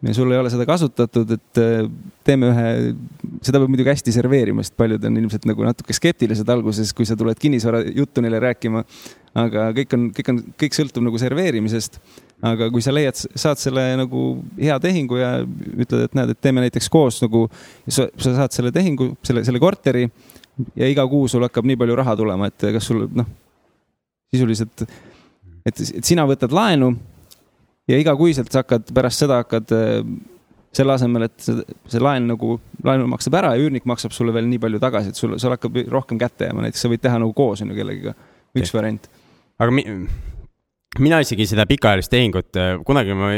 ja 0.05 0.15
sul 0.15 0.33
ei 0.33 0.39
ole 0.39 0.51
seda 0.53 0.67
kasutatud, 0.69 1.31
et 1.37 1.61
äh, 1.61 1.87
teeme 2.27 2.51
ühe, 2.53 2.71
seda 3.45 3.61
peab 3.61 3.71
muidugi 3.73 3.93
hästi 3.93 4.13
serveerima, 4.13 4.65
sest 4.65 4.77
paljud 4.81 5.05
on 5.09 5.17
ilmselt 5.21 5.47
nagu 5.49 5.65
natuke 5.65 5.97
skeptilised 5.97 6.49
alguses, 6.53 6.93
kui 6.97 7.09
sa 7.09 7.17
tuled 7.19 7.39
kinnisvara 7.41 7.81
juttu 7.95 8.25
neile 8.25 8.41
rääkima. 8.45 8.85
aga 9.35 9.71
kõik 9.75 9.95
on, 9.97 10.03
kõik 10.15 10.29
on, 10.31 10.37
kõik 10.63 10.77
sõltub 10.77 11.03
nagu 11.07 11.19
serveerimisest. 11.19 11.99
aga 12.45 12.69
kui 12.71 12.83
sa 12.85 12.93
leiad, 12.93 13.17
saad 13.17 13.59
selle 13.59 13.87
nagu 13.97 14.27
hea 14.59 14.77
tehingu 14.81 15.17
ja 15.17 15.31
ütled, 15.45 16.05
et 16.05 16.15
näed, 16.15 16.35
et 16.35 16.41
teeme 16.41 16.61
näiteks 16.67 16.91
koos 16.93 17.23
nagu, 17.23 17.49
sa, 17.89 18.09
sa 18.19 18.35
saad 18.43 18.53
selle 18.53 18.73
tehingu, 18.73 19.15
selle, 19.25 19.45
selle 19.45 19.63
korteri 19.63 20.05
ja 20.77 20.91
iga 20.91 21.07
kuu 21.09 21.29
sul 21.29 21.43
hakkab 21.47 21.65
nii 21.65 21.81
palju 21.81 21.97
raha 21.97 22.17
tulema, 22.17 22.51
et 22.53 22.69
kas 22.77 22.93
sul 22.93 23.07
noh, 23.09 23.27
sisuliselt, 24.35 24.85
et, 25.65 25.81
et 25.81 26.05
sina 26.05 26.27
võtad 26.29 26.53
laenu 26.53 26.93
ja 27.91 27.99
igakuiselt 28.01 28.53
sa 28.53 28.63
hakkad 28.65 28.93
pärast 28.97 29.25
seda 29.25 29.43
hakkad 29.43 29.75
äh, 29.77 29.99
selle 30.75 30.95
asemel, 30.97 31.29
et 31.29 31.39
see, 31.45 32.03
laen 32.03 32.29
nagu, 32.31 32.59
laenu 32.85 33.07
maksab 33.13 33.37
ära 33.39 33.55
ja 33.55 33.63
üürnik 33.63 33.87
maksab 33.89 34.15
sulle 34.15 34.35
veel 34.35 34.49
nii 34.51 34.61
palju 34.63 34.81
tagasi, 34.83 35.13
et 35.13 35.21
sul, 35.21 35.37
sul 35.39 35.55
hakkab 35.55 35.77
rohkem 35.93 36.19
kätte 36.21 36.49
jääma, 36.49 36.65
näiteks 36.67 36.83
sa 36.85 36.91
võid 36.91 37.03
teha 37.05 37.21
nagu 37.23 37.35
koos 37.37 37.63
on 37.63 37.71
ju 37.71 37.79
kellegiga, 37.79 38.15
üks 38.57 38.71
Okei. 38.71 38.79
variant. 38.81 39.07
aga 39.63 39.75
mi, 39.75 39.85
mina 41.05 41.21
isegi 41.23 41.47
seda 41.51 41.67
pikaajalist 41.71 42.11
tehingut, 42.13 42.59
kunagi 42.87 43.17
ma 43.19 43.31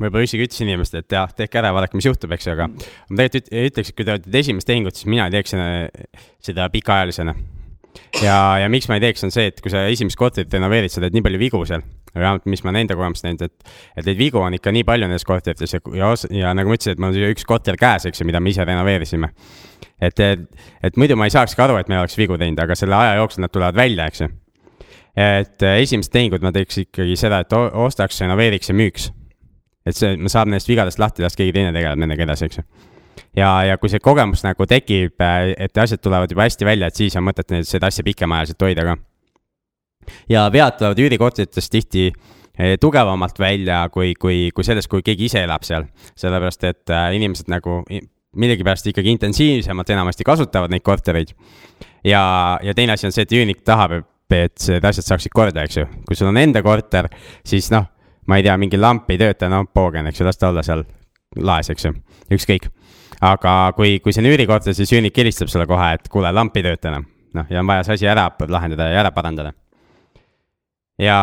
võib-olla 0.00 0.26
isegi 0.26 0.48
ütlesin 0.48 0.68
inimestele, 0.70 1.04
et 1.06 1.16
jah, 1.16 1.30
tehke 1.36 1.62
ära, 1.62 1.72
vaadake, 1.76 1.98
mis 1.98 2.10
juhtub, 2.10 2.34
eks 2.34 2.48
ju, 2.48 2.56
aga 2.56 2.68
ma 2.72 3.22
tegelikult 3.22 3.40
üt- 3.46 3.70
ütleks, 3.70 3.92
et 3.92 3.98
kui 3.98 4.06
te 4.06 4.16
olete 4.16 4.42
esimest 4.42 4.70
tehingut, 4.70 4.98
siis 4.98 5.10
mina 5.10 5.30
ei 5.30 5.36
teeks 5.38 5.54
seda, 5.54 5.70
seda 6.50 6.68
pikaajalisena. 6.74 7.36
ja, 8.22 8.36
ja 8.64 8.68
miks 8.72 8.90
ma 8.90 8.98
ei 8.98 9.06
teeks, 9.06 9.26
on 9.26 9.34
see, 9.34 9.50
et 9.50 9.62
kui 9.62 9.72
sa 9.72 9.86
esimest 9.90 10.18
korterit 10.18 10.58
renoveerid, 10.58 10.90
sa 10.90 11.02
teed 11.02 11.14
nii 11.14 11.26
palju 11.26 11.42
vigu 11.42 11.62
seal, 11.70 11.86
vähemalt 12.14 12.46
mis 12.50 12.64
ma 12.66 12.74
nende 12.74 12.96
kogemust 12.98 13.26
näinud, 13.26 13.46
et, 13.46 13.72
et 13.96 14.06
neid 14.06 14.18
vigu 14.18 14.42
on 14.42 14.56
ikka 14.56 14.72
nii 14.74 14.84
palju 14.88 15.08
nendes 15.08 15.26
korterites 15.28 15.76
ja, 15.76 15.80
ja, 15.94 16.12
ja 16.34 16.52
nagu 16.56 16.72
ma 16.72 16.78
ütlesin, 16.78 16.98
et 16.98 17.02
mul 17.02 17.16
siia 17.16 17.30
üks 17.32 17.46
korter 17.48 17.78
käes, 17.80 18.08
eks 18.10 18.22
ju, 18.22 18.28
mida 18.28 18.42
me 18.42 18.50
ise 18.50 18.66
renoveerisime. 18.66 19.32
et, 20.00 20.20
et, 20.20 20.46
et 20.82 20.96
muidu 20.96 21.16
ma 21.16 21.28
ei 21.28 21.34
saakski 21.34 21.62
aru, 21.62 21.78
et 21.80 21.88
me 21.88 22.00
oleks 22.00 22.18
vigu 22.18 22.38
teinud, 22.38 22.60
aga 22.62 22.76
selle 22.78 22.96
aja 22.96 23.18
jooksul 23.20 23.46
nad 23.46 23.52
tulevad 23.52 23.78
välja, 23.78 24.06
eks 24.10 24.24
ju 24.26 24.30
et 25.16 25.62
äh, 25.62 25.80
esimesed 25.82 26.12
tehingud 26.12 26.44
ma 26.44 26.52
teeks 26.54 26.84
ikkagi 26.84 27.16
seda, 27.18 27.42
et 27.42 27.54
ostaks, 27.54 28.20
renoveeriks 28.22 28.70
ja 28.70 28.76
müüks. 28.76 29.10
et 29.86 29.96
see, 29.96 30.12
ma 30.20 30.28
saan 30.28 30.50
nendest 30.52 30.68
vigadest 30.68 31.00
lahti, 31.00 31.24
las 31.24 31.36
keegi 31.38 31.54
teine 31.56 31.72
tegeleb 31.74 31.98
nendega 31.98 32.26
edasi, 32.28 32.46
eks 32.46 32.60
ju. 32.60 32.64
ja, 33.40 33.50
ja 33.66 33.78
kui 33.80 33.90
see 33.90 34.02
kogemus 34.02 34.44
nagu 34.46 34.66
tekib, 34.70 35.18
et 35.56 35.78
asjad 35.78 36.02
tulevad 36.02 36.30
juba 36.30 36.46
hästi 36.46 36.68
välja, 36.68 36.90
et 36.90 37.00
siis 37.00 37.16
on 37.18 37.26
mõtet 37.26 37.50
neid- 37.50 37.68
seda 37.68 37.90
asja 37.90 38.06
pikemaajaliselt 38.06 38.68
hoida 38.68 38.86
ka. 38.86 38.96
Ja 40.28 40.46
vead 40.52 40.78
tulevad 40.78 40.98
üürikorteritest 40.98 41.72
tihti 41.72 42.06
eh, 42.10 42.76
tugevamalt 42.80 43.38
välja 43.38 43.82
kui, 43.92 44.14
kui, 44.14 44.48
kui 44.54 44.64
sellest, 44.64 44.90
kui 44.90 45.02
keegi 45.06 45.28
ise 45.30 45.44
elab 45.44 45.66
seal. 45.66 45.86
sellepärast, 46.16 46.64
et 46.64 46.90
äh, 46.94 47.10
inimesed 47.16 47.50
nagu 47.52 47.82
millegipärast 48.36 48.86
ikkagi 48.86 49.10
intensiivsemalt 49.10 49.90
enamasti 49.90 50.24
kasutavad 50.24 50.70
neid 50.70 50.82
kortereid. 50.86 51.34
ja, 52.04 52.58
ja 52.62 52.74
teine 52.74 52.92
asi 52.92 53.06
on 53.06 53.12
see, 53.12 53.26
et 53.26 53.32
üürnik 53.32 53.64
tahab, 53.66 54.00
et 54.30 54.66
need 54.68 54.84
asjad 54.86 55.06
saaksid 55.06 55.34
korda, 55.34 55.64
eks 55.66 55.80
ju. 55.80 55.86
kui 56.06 56.16
sul 56.16 56.30
on 56.30 56.38
enda 56.38 56.62
korter, 56.62 57.08
siis 57.46 57.70
noh, 57.74 57.88
ma 58.26 58.38
ei 58.38 58.46
tea, 58.46 58.56
mingi 58.60 58.78
lamp 58.78 59.10
ei 59.10 59.18
tööta, 59.18 59.48
no 59.50 59.64
poogen, 59.66 60.06
eks 60.10 60.20
ju, 60.20 60.26
las 60.28 60.38
ta 60.38 60.50
olla 60.52 60.62
seal 60.66 60.84
laes, 61.36 61.70
eks 61.72 61.88
ju, 61.88 61.94
ükskõik. 62.36 62.70
aga 63.20 63.72
kui, 63.76 63.98
kui 64.00 64.14
see 64.14 64.22
on 64.22 64.30
üürikorter, 64.30 64.76
siis 64.76 64.92
üürnik 64.94 65.16
helistab 65.18 65.50
sulle 65.50 65.66
kohe, 65.70 65.94
et 65.98 66.06
kuule, 66.08 66.30
lamp 66.32 66.56
ei 66.56 66.66
tööta 66.68 66.92
enam. 66.92 67.08
noh, 67.34 67.50
ja 67.50 67.64
on 67.64 67.66
vaja 67.66 67.88
see 67.88 67.98
asi 67.98 68.10
ära 68.10 68.30
lahendada 68.48 68.90
ja 68.92 69.02
ära 69.02 69.10
parandada. 69.14 69.52
ja, 71.00 71.18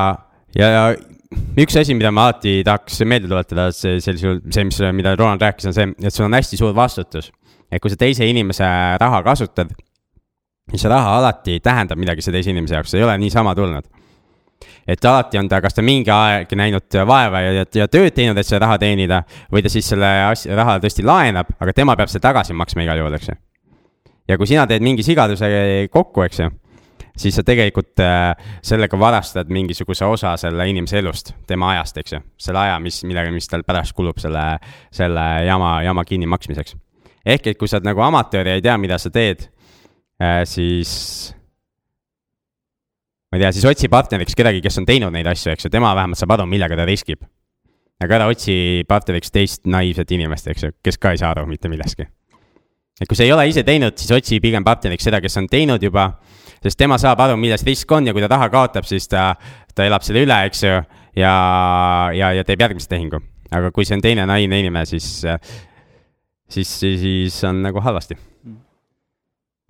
ja 0.58 0.70
üks 1.60 1.78
asi, 1.80 1.96
mida 1.98 2.12
ma 2.14 2.28
alati 2.28 2.62
tahaks 2.68 3.02
meelde 3.06 3.30
tuletada, 3.32 3.70
see 3.76 4.00
sellisel 4.04 4.40
see, 4.54 4.68
mis, 4.70 4.80
mida 4.98 5.16
Ronald 5.18 5.44
rääkis, 5.44 5.70
on 5.70 5.76
see, 5.76 5.92
et 6.02 6.14
sul 6.14 6.28
on 6.28 6.38
hästi 6.38 6.60
suur 6.60 6.76
vastutus. 6.76 7.32
et 7.72 7.82
kui 7.84 7.92
sa 7.92 7.98
teise 8.00 8.24
inimese 8.24 8.64
raha 9.02 9.20
kasutad, 9.26 9.74
siis 10.72 10.82
see 10.86 10.92
raha 10.92 11.18
alati 11.20 11.60
tähendab 11.64 12.00
midagi 12.00 12.24
selle 12.24 12.40
teise 12.40 12.54
inimese 12.54 12.78
jaoks, 12.78 12.94
see 12.94 13.02
ei 13.02 13.08
ole 13.08 13.18
niisama 13.20 13.56
tulnud 13.56 13.88
et 14.88 15.06
alati 15.06 15.38
on 15.38 15.50
ta, 15.52 15.60
kas 15.62 15.76
ta 15.76 15.84
mingi 15.86 16.12
aeg 16.14 16.54
näinud 16.56 16.98
vaeva 17.08 17.42
ja, 17.44 17.52
ja, 17.60 17.66
ja 17.82 17.88
tööd 17.92 18.16
teinud, 18.16 18.38
et 18.40 18.48
seda 18.48 18.64
raha 18.66 18.78
teenida 18.82 19.22
või 19.54 19.64
ta 19.66 19.72
siis 19.72 19.90
selle 19.92 20.08
asja, 20.30 20.56
raha 20.58 20.78
tõesti 20.84 21.06
laenab, 21.06 21.52
aga 21.60 21.76
tema 21.76 21.96
peab 22.00 22.12
selle 22.12 22.24
tagasi 22.24 22.56
maksma 22.58 22.86
igal 22.86 23.02
juhul, 23.02 23.18
eks 23.18 23.30
ju. 23.30 23.36
ja 24.32 24.40
kui 24.40 24.50
sina 24.50 24.66
teed 24.70 24.86
mingi 24.86 25.06
sigaduse 25.06 25.50
kokku, 25.94 26.24
eks 26.26 26.42
ju, 26.44 26.50
siis 27.18 27.36
sa 27.38 27.44
tegelikult 27.46 28.02
äh, 28.04 28.32
sellega 28.66 29.00
varastad 29.00 29.50
mingisuguse 29.54 30.06
osa 30.06 30.36
selle 30.38 30.68
inimese 30.70 31.00
elust, 31.02 31.34
tema 31.48 31.72
ajast, 31.76 31.98
eks 32.02 32.18
ju. 32.18 32.22
selle 32.48 32.62
aja, 32.66 32.80
mis, 32.84 33.02
millega, 33.08 33.32
mis 33.34 33.50
tal 33.50 33.66
pärast 33.68 33.96
kulub 33.98 34.20
selle, 34.22 34.46
selle 34.94 35.26
jama, 35.48 35.78
jama 35.86 36.06
kinnimaksmiseks. 36.06 36.78
ehk 37.26 37.48
et 37.54 37.58
kui 37.60 37.68
sa 37.68 37.80
oled 37.80 37.90
nagu 37.90 38.04
amatöör 38.06 38.54
ja 38.54 38.60
ei 38.60 38.66
tea, 38.66 38.78
mida 38.78 39.00
sa 39.02 39.12
teed 39.14 39.50
äh,, 40.22 40.44
siis 40.46 40.94
ma 43.32 43.38
ei 43.40 43.44
tea, 43.44 43.52
siis 43.56 43.66
otsi 43.68 43.90
partneriks 43.92 44.38
kedagi, 44.38 44.62
kes 44.64 44.80
on 44.82 44.88
teinud 44.88 45.12
neid 45.14 45.28
asju, 45.28 45.52
eks 45.54 45.68
ju, 45.68 45.72
tema 45.74 45.92
vähemalt 45.98 46.20
saab 46.20 46.38
aru, 46.38 46.48
millega 46.50 46.78
ta 46.80 46.86
riskib. 46.88 47.26
aga 47.98 48.14
ära 48.20 48.28
otsi 48.30 48.86
partneriks 48.88 49.32
teist 49.34 49.66
naiivset 49.66 50.12
inimest, 50.14 50.48
eks 50.54 50.64
ju, 50.64 50.76
kes 50.86 51.00
ka 51.02 51.16
ei 51.16 51.22
saa 51.22 51.34
aru 51.34 51.48
mitte 51.50 51.70
millestki. 51.70 52.08
et 53.02 53.08
kui 53.08 53.18
sa 53.18 53.26
ei 53.26 53.34
ole 53.34 53.48
ise 53.50 53.64
teinud, 53.64 53.98
siis 53.98 54.12
otsi 54.16 54.40
pigem 54.40 54.64
partneriks 54.64 55.04
seda, 55.04 55.22
kes 55.22 55.38
on 55.38 55.48
teinud 55.52 55.84
juba, 55.84 56.12
sest 56.64 56.80
tema 56.80 56.98
saab 57.02 57.22
aru, 57.26 57.38
milles 57.40 57.64
risk 57.68 57.92
on 57.92 58.08
ja 58.08 58.14
kui 58.16 58.24
ta 58.24 58.32
raha 58.32 58.50
kaotab, 58.54 58.88
siis 58.88 59.08
ta, 59.12 59.32
ta 59.76 59.86
elab 59.88 60.06
selle 60.06 60.26
üle, 60.26 60.38
eks 60.50 60.64
ju, 60.64 60.78
ja, 61.18 61.34
ja, 62.16 62.32
ja 62.38 62.46
teeb 62.48 62.64
järgmise 62.66 62.90
tehingu. 62.92 63.22
aga 63.52 63.72
kui 63.72 63.86
see 63.88 63.96
on 63.96 64.04
teine 64.04 64.26
naiivne 64.28 64.60
inimene, 64.60 64.86
siis, 64.90 65.24
siis, 66.52 66.74
siis 66.80 67.38
on 67.48 67.62
nagu 67.64 67.82
halvasti. 67.84 68.18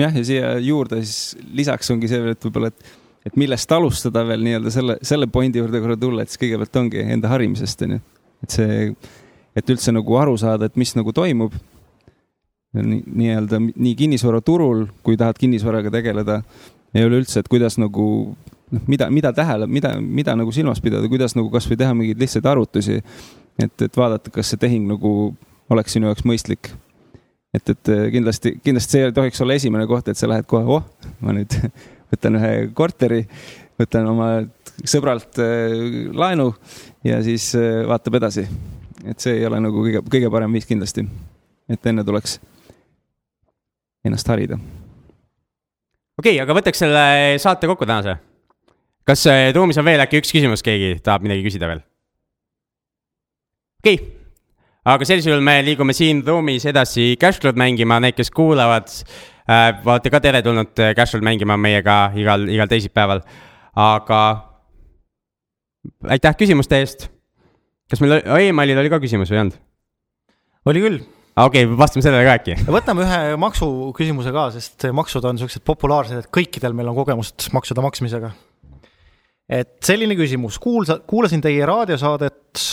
jah, 0.02 0.16
ja 0.16 0.24
siia 0.24 0.56
juurde 0.64 1.02
siis 1.04 1.38
lisaks 1.54 1.92
ongi 1.94 2.10
see 2.10 2.24
veel, 2.24 2.36
et 2.38 2.50
võib-olla, 2.50 2.72
et, 2.74 2.92
et 3.30 3.40
millest 3.40 3.72
alustada 3.72 4.26
veel 4.28 4.44
nii-öelda 4.46 4.74
selle, 4.74 4.98
selle 5.06 5.30
pointi 5.32 5.62
juurde 5.62 5.82
korra 5.84 5.98
tulla, 6.00 6.24
et 6.24 6.34
siis 6.34 6.44
kõigepealt 6.46 6.84
ongi 6.84 7.08
enda 7.16 7.32
harimisest 7.34 7.88
onju. 7.88 8.04
et 8.46 8.60
see, 8.60 8.92
et 9.58 9.74
üldse 9.74 9.94
nagu 9.94 10.20
aru 10.22 10.38
saada, 10.38 10.70
et 10.70 10.78
mis 10.78 10.94
nagu 10.98 11.14
toimub. 11.14 11.56
nii 12.78 13.04
nii-öelda 13.08 13.58
nii 13.64 13.94
kinnisvaraturul, 13.98 14.84
kui 15.04 15.18
tahad 15.18 15.38
kinnisvaraga 15.40 15.90
tegeleda 15.90 16.42
ja 16.98 17.06
üleüldse, 17.08 17.42
et 17.42 17.52
kuidas 17.52 17.78
nagu 17.78 18.08
noh, 18.72 18.88
mida, 18.90 19.10
mida 19.14 19.34
tähele, 19.36 19.68
mida, 19.70 19.94
mida 20.02 20.36
nagu 20.40 20.54
silmas 20.56 20.82
pidada, 20.84 21.08
kuidas 21.12 21.38
nagu 21.38 21.52
kasvõi 21.54 21.78
teha 21.80 21.94
mingeid 21.98 22.20
lihtsaid 22.24 22.50
arvutusi. 22.50 23.02
et, 23.62 23.82
et 23.82 23.98
vaadata, 23.98 24.34
kas 24.34 24.54
see 24.54 24.62
tehing 24.62 24.90
nagu 24.90 25.14
oleks 25.70 25.98
sinu 25.98 26.10
jaoks 26.10 26.26
mõistlik 26.28 26.72
et, 27.54 27.70
et 27.74 27.92
kindlasti, 28.14 28.58
kindlasti 28.64 28.98
see 28.98 29.08
ei 29.08 29.16
tohiks 29.16 29.42
olla 29.44 29.58
esimene 29.58 29.88
koht, 29.90 30.10
et 30.12 30.20
sa 30.20 30.30
lähed 30.30 30.48
kohe, 30.50 30.66
oh, 30.78 31.14
ma 31.24 31.36
nüüd 31.36 31.54
võtan 32.12 32.40
ühe 32.40 32.52
korteri, 32.78 33.24
võtan 33.80 34.10
oma 34.12 34.30
sõbralt 34.86 35.40
äh, 35.42 36.10
laenu 36.16 36.52
ja 37.08 37.22
siis 37.26 37.50
äh, 37.58 37.84
vaatab 37.88 38.20
edasi. 38.22 38.48
et 39.06 39.20
see 39.24 39.38
ei 39.40 39.46
ole 39.48 39.62
nagu 39.64 39.84
kõige, 39.84 40.04
kõige 40.06 40.32
parem 40.34 40.54
viis 40.54 40.68
kindlasti. 40.70 41.08
et 41.70 41.86
enne 41.86 42.04
tuleks 42.04 42.40
ennast 44.06 44.28
harida. 44.28 44.60
Okei 46.18 46.36
okay,, 46.36 46.44
aga 46.44 46.58
võtaks 46.58 46.82
selle 46.84 47.06
saate 47.42 47.70
kokku 47.70 47.86
tänase. 47.86 48.18
kas 49.08 49.26
äh, 49.32 49.48
ruumis 49.56 49.78
on 49.78 49.86
veel 49.88 50.04
äkki 50.04 50.22
üks 50.22 50.34
küsimus, 50.34 50.66
keegi 50.66 50.98
tahab 51.04 51.26
midagi 51.26 51.46
küsida 51.46 51.70
veel? 51.70 51.84
okei 53.84 54.00
okay., 54.00 54.14
aga 54.88 55.08
sellisel 55.08 55.36
juhul 55.36 55.46
me 55.46 55.60
liigume 55.66 55.96
siin 55.96 56.24
ruumis 56.28 56.66
edasi 56.70 57.16
Cashflow'd 57.22 57.60
mängima, 57.60 58.00
need, 58.04 58.18
kes 58.18 58.32
kuulavad 58.32 58.90
äh,, 58.90 59.70
olete 59.86 60.14
ka 60.14 60.24
teretulnud 60.24 60.74
Cashflow'd 60.98 61.26
mängima 61.28 61.60
meiega 61.60 62.00
igal, 62.18 62.48
igal 62.52 62.72
teisipäeval, 62.72 63.22
aga 63.78 64.22
aitäh 66.10 66.36
küsimuste 66.40 66.82
eest. 66.82 67.08
kas 67.90 68.02
meil, 68.04 68.20
Emalil 68.50 68.82
oli 68.82 68.92
ka 68.92 69.00
küsimus 69.04 69.32
või 69.32 69.38
ei 69.38 69.46
olnud? 69.46 69.62
oli 70.68 70.84
küll. 70.84 71.00
Okei 71.46 71.66
okay,, 71.66 71.78
vastame 71.78 72.04
sellele 72.06 72.26
ka 72.26 72.36
äkki. 72.40 72.58
võtame 72.74 73.06
ühe 73.06 73.38
maksuküsimuse 73.42 74.34
ka, 74.36 74.50
sest 74.56 74.88
maksud 74.96 75.26
on 75.30 75.40
siuksed 75.42 75.64
populaarsed, 75.68 76.24
et 76.24 76.32
kõikidel 76.34 76.76
meil 76.78 76.90
on 76.92 76.98
kogemust 76.98 77.50
maksude 77.56 77.84
maksmisega. 77.86 78.32
et 79.50 79.78
selline 79.86 80.18
küsimus, 80.18 80.58
kuulsa, 80.60 81.00
kuulasin 81.08 81.44
teie 81.44 81.66
raadiosaadet 81.66 82.64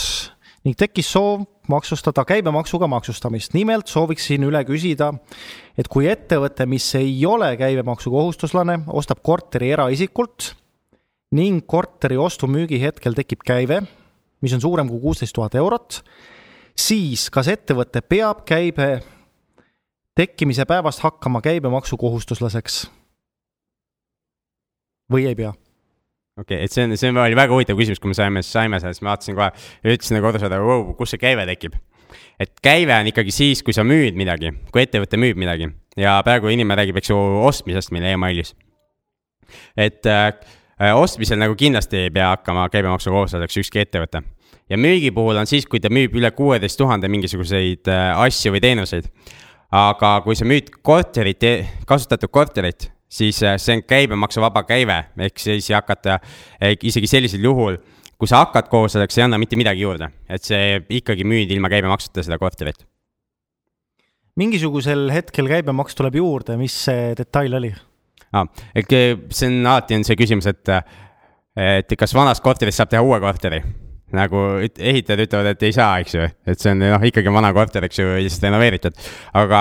ning 0.64 0.78
tekkis 0.80 1.10
soov 1.12 1.44
maksustada 1.68 2.24
käibemaksuga 2.24 2.88
maksustamist. 2.88 3.54
nimelt 3.54 3.88
sooviksin 3.88 4.44
üle 4.48 4.64
küsida, 4.64 5.12
et 5.76 5.88
kui 5.88 6.08
ettevõte, 6.08 6.66
mis 6.66 6.88
ei 6.98 7.18
ole 7.26 7.54
käibemaksukohustuslane, 7.60 8.80
ostab 8.88 9.20
korteri 9.22 9.74
eraisikult 9.76 10.54
ning 11.34 11.66
korteri 11.66 12.16
ostu-müügi 12.16 12.80
hetkel 12.80 13.16
tekib 13.16 13.42
käive, 13.44 13.82
mis 14.40 14.52
on 14.54 14.62
suurem 14.62 14.88
kui 14.88 15.00
kuusteist 15.02 15.34
tuhat 15.34 15.56
eurot, 15.58 16.00
siis 16.76 17.28
kas 17.30 17.48
ettevõte 17.52 18.02
peab 18.02 18.44
käibe 18.48 18.98
tekkimise 20.18 20.66
päevast 20.66 21.02
hakkama 21.04 21.40
käibemaksukohustuslaseks 21.44 22.84
või 25.12 25.26
ei 25.30 25.38
pea? 25.38 25.52
okei 26.38 26.56
okay,, 26.58 26.64
et 26.66 26.74
see 26.74 26.86
on, 26.86 26.96
see 26.98 27.10
oli 27.12 27.38
väga 27.38 27.54
huvitav 27.54 27.78
küsimus, 27.78 28.02
kui 28.02 28.10
me 28.10 28.18
saime, 28.18 28.42
saime 28.42 28.80
selle, 28.82 28.94
siis 28.94 29.04
ma 29.04 29.14
vaatasin 29.14 29.38
kohe 29.38 29.50
ütlesin 29.94 30.18
nagu 30.18 30.30
aru 30.30 30.42
saada 30.42 30.60
wow,, 30.62 30.90
kus 30.98 31.14
see 31.14 31.22
käive 31.22 31.46
tekib. 31.50 31.78
et 32.40 32.54
käive 32.62 32.94
on 32.96 33.10
ikkagi 33.10 33.34
siis, 33.34 33.62
kui 33.62 33.76
sa 33.76 33.86
müüd 33.86 34.18
midagi, 34.18 34.52
kui 34.72 34.82
ettevõte 34.84 35.20
müüb 35.20 35.38
midagi 35.40 35.70
ja 36.00 36.18
praegu 36.26 36.50
inimene 36.50 36.82
räägib, 36.82 36.98
eks 36.98 37.10
ju, 37.12 37.18
ostmisest 37.46 37.94
meil 37.94 38.06
emailis. 38.14 38.54
et 39.76 40.06
äh, 40.10 40.34
ostmisel 40.94 41.38
nagu 41.38 41.54
kindlasti 41.58 42.06
ei 42.06 42.14
pea 42.14 42.32
hakkama 42.34 42.66
käibemaksukohustuslaseks 42.72 43.62
ükski 43.62 43.84
ettevõte. 43.84 44.24
Ja 44.70 44.78
müügi 44.80 45.12
puhul 45.14 45.36
on 45.40 45.48
siis, 45.50 45.66
kui 45.66 45.80
ta 45.80 45.90
müüb 45.92 46.16
üle 46.18 46.30
kuueteist 46.36 46.78
tuhande 46.80 47.08
mingisuguseid 47.12 47.90
äh, 47.92 48.10
asju 48.26 48.54
või 48.54 48.64
teenuseid. 48.64 49.10
aga 49.74 50.20
kui 50.22 50.36
sa 50.38 50.46
müüd 50.46 50.68
korterit, 50.82 51.42
kasutatud 51.86 52.30
korterit 52.30 52.92
siis 53.14 53.38
see 53.38 53.76
on 53.76 53.82
käibemaksuvaba 53.86 54.64
käive, 54.68 54.96
ehk 55.26 55.38
siis 55.40 55.70
ei 55.70 55.76
hakata 55.76 56.18
isegi 56.82 57.10
sellisel 57.10 57.44
juhul, 57.46 57.78
kui 58.18 58.30
sa 58.30 58.42
hakkad 58.42 58.68
kohustuslikuks, 58.72 59.18
ei 59.18 59.26
anna 59.26 59.38
mitte 59.40 59.58
midagi 59.58 59.84
juurde, 59.84 60.10
et 60.30 60.46
see 60.46 60.80
ikkagi 61.00 61.26
müüd 61.28 61.52
ilma 61.54 61.70
käibemaksuta 61.72 62.24
seda 62.26 62.38
korterit. 62.42 62.86
mingisugusel 64.36 65.10
hetkel 65.14 65.46
käibemaks 65.50 65.94
tuleb 65.94 66.16
juurde, 66.18 66.56
mis 66.58 66.74
see 66.88 67.14
detail 67.18 67.54
oli? 67.60 67.72
ah,. 68.32 68.48
et 68.74 68.90
see 69.30 69.50
on 69.50 69.62
alati 69.62 70.00
on 70.00 70.06
see 70.06 70.18
küsimus, 70.18 70.50
et, 70.50 70.74
et 71.56 71.98
kas 71.98 72.14
vanast 72.14 72.42
korterist 72.42 72.82
saab 72.82 72.94
teha 72.94 73.02
uue 73.02 73.20
korteri 73.22 73.62
nagu 74.16 74.44
ehitajad 74.62 75.24
ütlevad, 75.26 75.50
et 75.54 75.66
ei 75.66 75.74
saa, 75.74 75.98
eks 76.02 76.16
ju, 76.16 76.28
et 76.46 76.60
see 76.60 76.72
on 76.74 76.82
noh, 76.84 77.04
ikkagi 77.10 77.32
vana 77.34 77.52
korter, 77.56 77.88
eks 77.88 78.00
ju, 78.00 78.08
lihtsalt 78.20 78.48
renoveeritud. 78.48 79.02
aga 79.40 79.60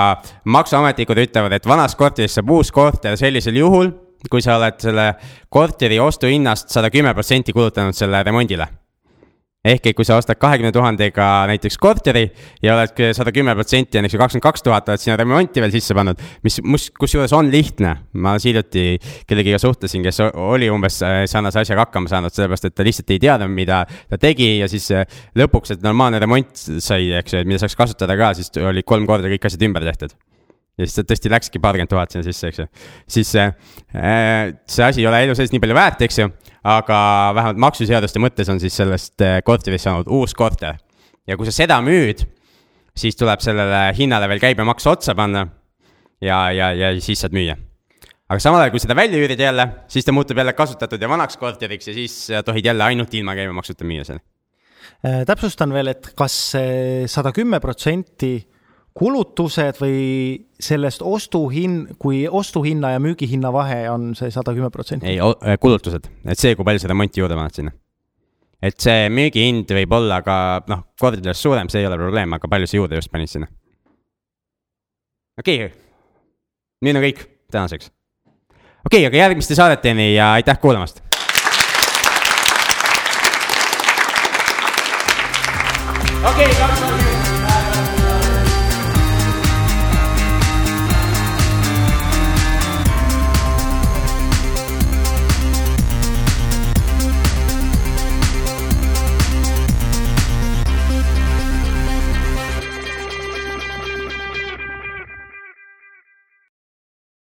maksuametnikud 0.58 1.24
ütlevad, 1.26 1.58
et 1.58 1.68
vanast 1.70 1.98
korterist 2.00 2.40
saab 2.40 2.54
uus 2.54 2.72
korter 2.72 3.18
sellisel 3.20 3.58
juhul, 3.60 3.92
kui 4.30 4.44
sa 4.44 4.58
oled 4.60 4.80
selle 4.80 5.10
korteri 5.52 6.00
ostuhinnast 6.00 6.72
sada 6.72 6.92
kümme 6.94 7.14
protsenti 7.14 7.56
kulutanud 7.56 7.98
selle 7.98 8.24
remondile. 8.24 8.83
Ehk 9.64 9.86
et 9.88 9.96
kui 9.96 10.04
sa 10.08 10.18
ostad 10.20 10.36
kahekümne 10.42 10.74
tuhandega 10.76 11.28
näiteks 11.48 11.78
korteri 11.80 12.26
ja 12.64 12.76
oled 12.76 13.00
sada 13.16 13.32
kümme 13.36 13.54
protsenti 13.56 14.00
on, 14.00 14.08
eks 14.08 14.18
ju, 14.18 14.20
kakskümmend 14.20 14.44
kaks 14.44 14.66
tuhat 14.66 14.90
oled 14.92 15.04
sinna 15.04 15.16
remonti 15.20 15.64
veel 15.64 15.72
sisse 15.72 15.96
pannud, 15.96 16.20
mis, 16.44 16.60
mis, 16.68 16.90
kusjuures 17.00 17.32
on 17.38 17.52
lihtne. 17.54 17.94
ma 18.20 18.36
hiljuti 18.36 19.00
kellegiga 19.30 19.62
suhtlesin, 19.64 20.04
kes 20.04 20.20
oli 20.28 20.68
umbes 20.72 21.00
sarnase 21.00 21.64
asjaga 21.64 21.88
hakkama 21.88 22.12
saanud, 22.12 22.36
sellepärast 22.36 22.68
et 22.68 22.76
ta 22.76 22.84
lihtsalt 22.84 23.16
ei 23.16 23.24
teadnud, 23.24 23.56
mida 23.56 23.86
ta 24.12 24.20
tegi 24.20 24.58
ja 24.60 24.68
siis 24.72 24.90
lõpuks, 25.40 25.78
et 25.78 25.86
normaalne 25.86 26.20
remont 26.20 26.52
sai, 26.60 27.14
eks 27.22 27.38
ju, 27.38 27.44
et 27.46 27.50
mida 27.50 27.64
saaks 27.64 27.80
kasutada 27.80 28.20
ka, 28.20 28.34
siis 28.36 28.52
oli 28.60 28.84
kolm 28.84 29.08
korda 29.08 29.32
kõik 29.32 29.48
asjad 29.48 29.64
ümber 29.70 29.88
tehtud 29.88 30.18
ja 30.78 30.88
siis 30.88 30.98
ta 30.98 31.06
tõesti 31.08 31.32
läkski 31.32 31.62
paarkümmend 31.62 31.92
tuhat 31.92 32.14
sinna 32.14 32.26
sisse, 32.26 32.50
eks 32.50 32.64
ju. 32.64 32.68
siis 33.16 33.34
äh, 33.38 33.54
see 34.66 34.86
asi 34.86 35.04
ei 35.04 35.10
ole 35.10 35.22
elu 35.28 35.36
sees 35.38 35.54
nii 35.54 35.62
palju 35.62 35.78
väärt, 35.78 36.02
eks 36.08 36.20
ju, 36.20 36.30
aga 36.64 36.98
vähemalt 37.36 37.60
maksuseaduste 37.60 38.22
mõttes 38.24 38.50
on 38.52 38.62
siis 38.64 38.76
sellest 38.80 39.24
korterist 39.46 39.88
saanud 39.88 40.08
uus 40.08 40.34
korter. 40.38 40.80
ja 41.28 41.38
kui 41.38 41.48
sa 41.48 41.56
seda 41.56 41.80
müüd, 41.84 42.24
siis 42.96 43.16
tuleb 43.20 43.44
sellele 43.44 43.86
hinnale 43.98 44.30
veel 44.32 44.42
käibemaks 44.44 44.88
otsa 44.88 45.16
panna 45.16 45.48
ja, 46.22 46.52
ja, 46.52 46.72
ja 46.74 46.94
siis 47.02 47.20
saad 47.24 47.36
müüa. 47.36 47.56
aga 48.30 48.40
samal 48.40 48.64
ajal, 48.64 48.72
kui 48.76 48.84
seda 48.84 48.96
välja 48.96 49.20
üürid 49.20 49.40
jälle, 49.40 49.68
siis 49.88 50.06
ta 50.06 50.16
muutub 50.16 50.38
jälle 50.38 50.54
kasutatud 50.54 51.02
ja 51.02 51.10
vanaks 51.10 51.38
korteriks 51.38 51.88
ja 51.88 51.94
siis 51.94 52.16
tohid 52.46 52.66
jälle 52.66 52.84
ainult 52.84 53.14
ilma 53.14 53.36
käibemaksuta 53.36 53.88
müüa 53.88 54.08
seal 54.08 54.24
täpsustan 55.28 55.74
veel, 55.76 55.92
et 55.92 56.14
kas 56.16 56.36
sada 57.12 57.32
kümme 57.36 57.60
protsenti 57.64 58.38
kulutused 58.94 59.80
või 59.82 60.02
sellest 60.62 61.02
ostuhin-, 61.02 61.96
kui 62.00 62.24
ostuhinna 62.30 62.94
ja 62.94 63.02
müügihinna 63.02 63.54
vahe 63.54 63.88
on 63.90 64.12
see 64.18 64.32
sada 64.34 64.54
kümme 64.54 64.70
protsenti? 64.74 65.10
ei, 65.10 65.58
kulutused, 65.62 66.10
et 66.30 66.40
see, 66.40 66.56
kui 66.56 66.68
palju 66.68 66.84
sa 66.84 66.92
remonti 66.92 67.24
juurde 67.24 67.38
paned 67.38 67.58
sinna. 67.58 67.74
et 68.62 68.78
see 68.80 69.10
müügihind 69.14 69.74
võib 69.80 69.98
olla 69.98 70.22
ka 70.26 70.38
noh, 70.70 70.86
kordades 71.00 71.42
suurem, 71.42 71.72
see 71.74 71.82
ei 71.82 71.90
ole 71.90 71.98
probleem, 72.02 72.38
aga 72.38 72.50
palju 72.50 72.70
sa 72.70 72.80
juurde 72.80 73.02
just 73.02 73.12
panid 73.14 73.32
sinna? 73.32 73.50
okei 75.42 75.66
okay., 75.66 75.74
nüüd 76.86 77.00
on 77.00 77.08
kõik 77.08 77.26
tänaseks. 77.54 77.90
okei 78.86 79.02
okay,, 79.02 79.10
aga 79.10 79.24
järgmiste 79.26 79.58
saadeteni 79.58 80.14
ja 80.14 80.36
aitäh 80.38 80.62
kuulamast. 80.62 81.02
okei 86.22 86.46
okay,, 86.46 86.56
kaks 86.62 86.86
minutit. 86.86 87.13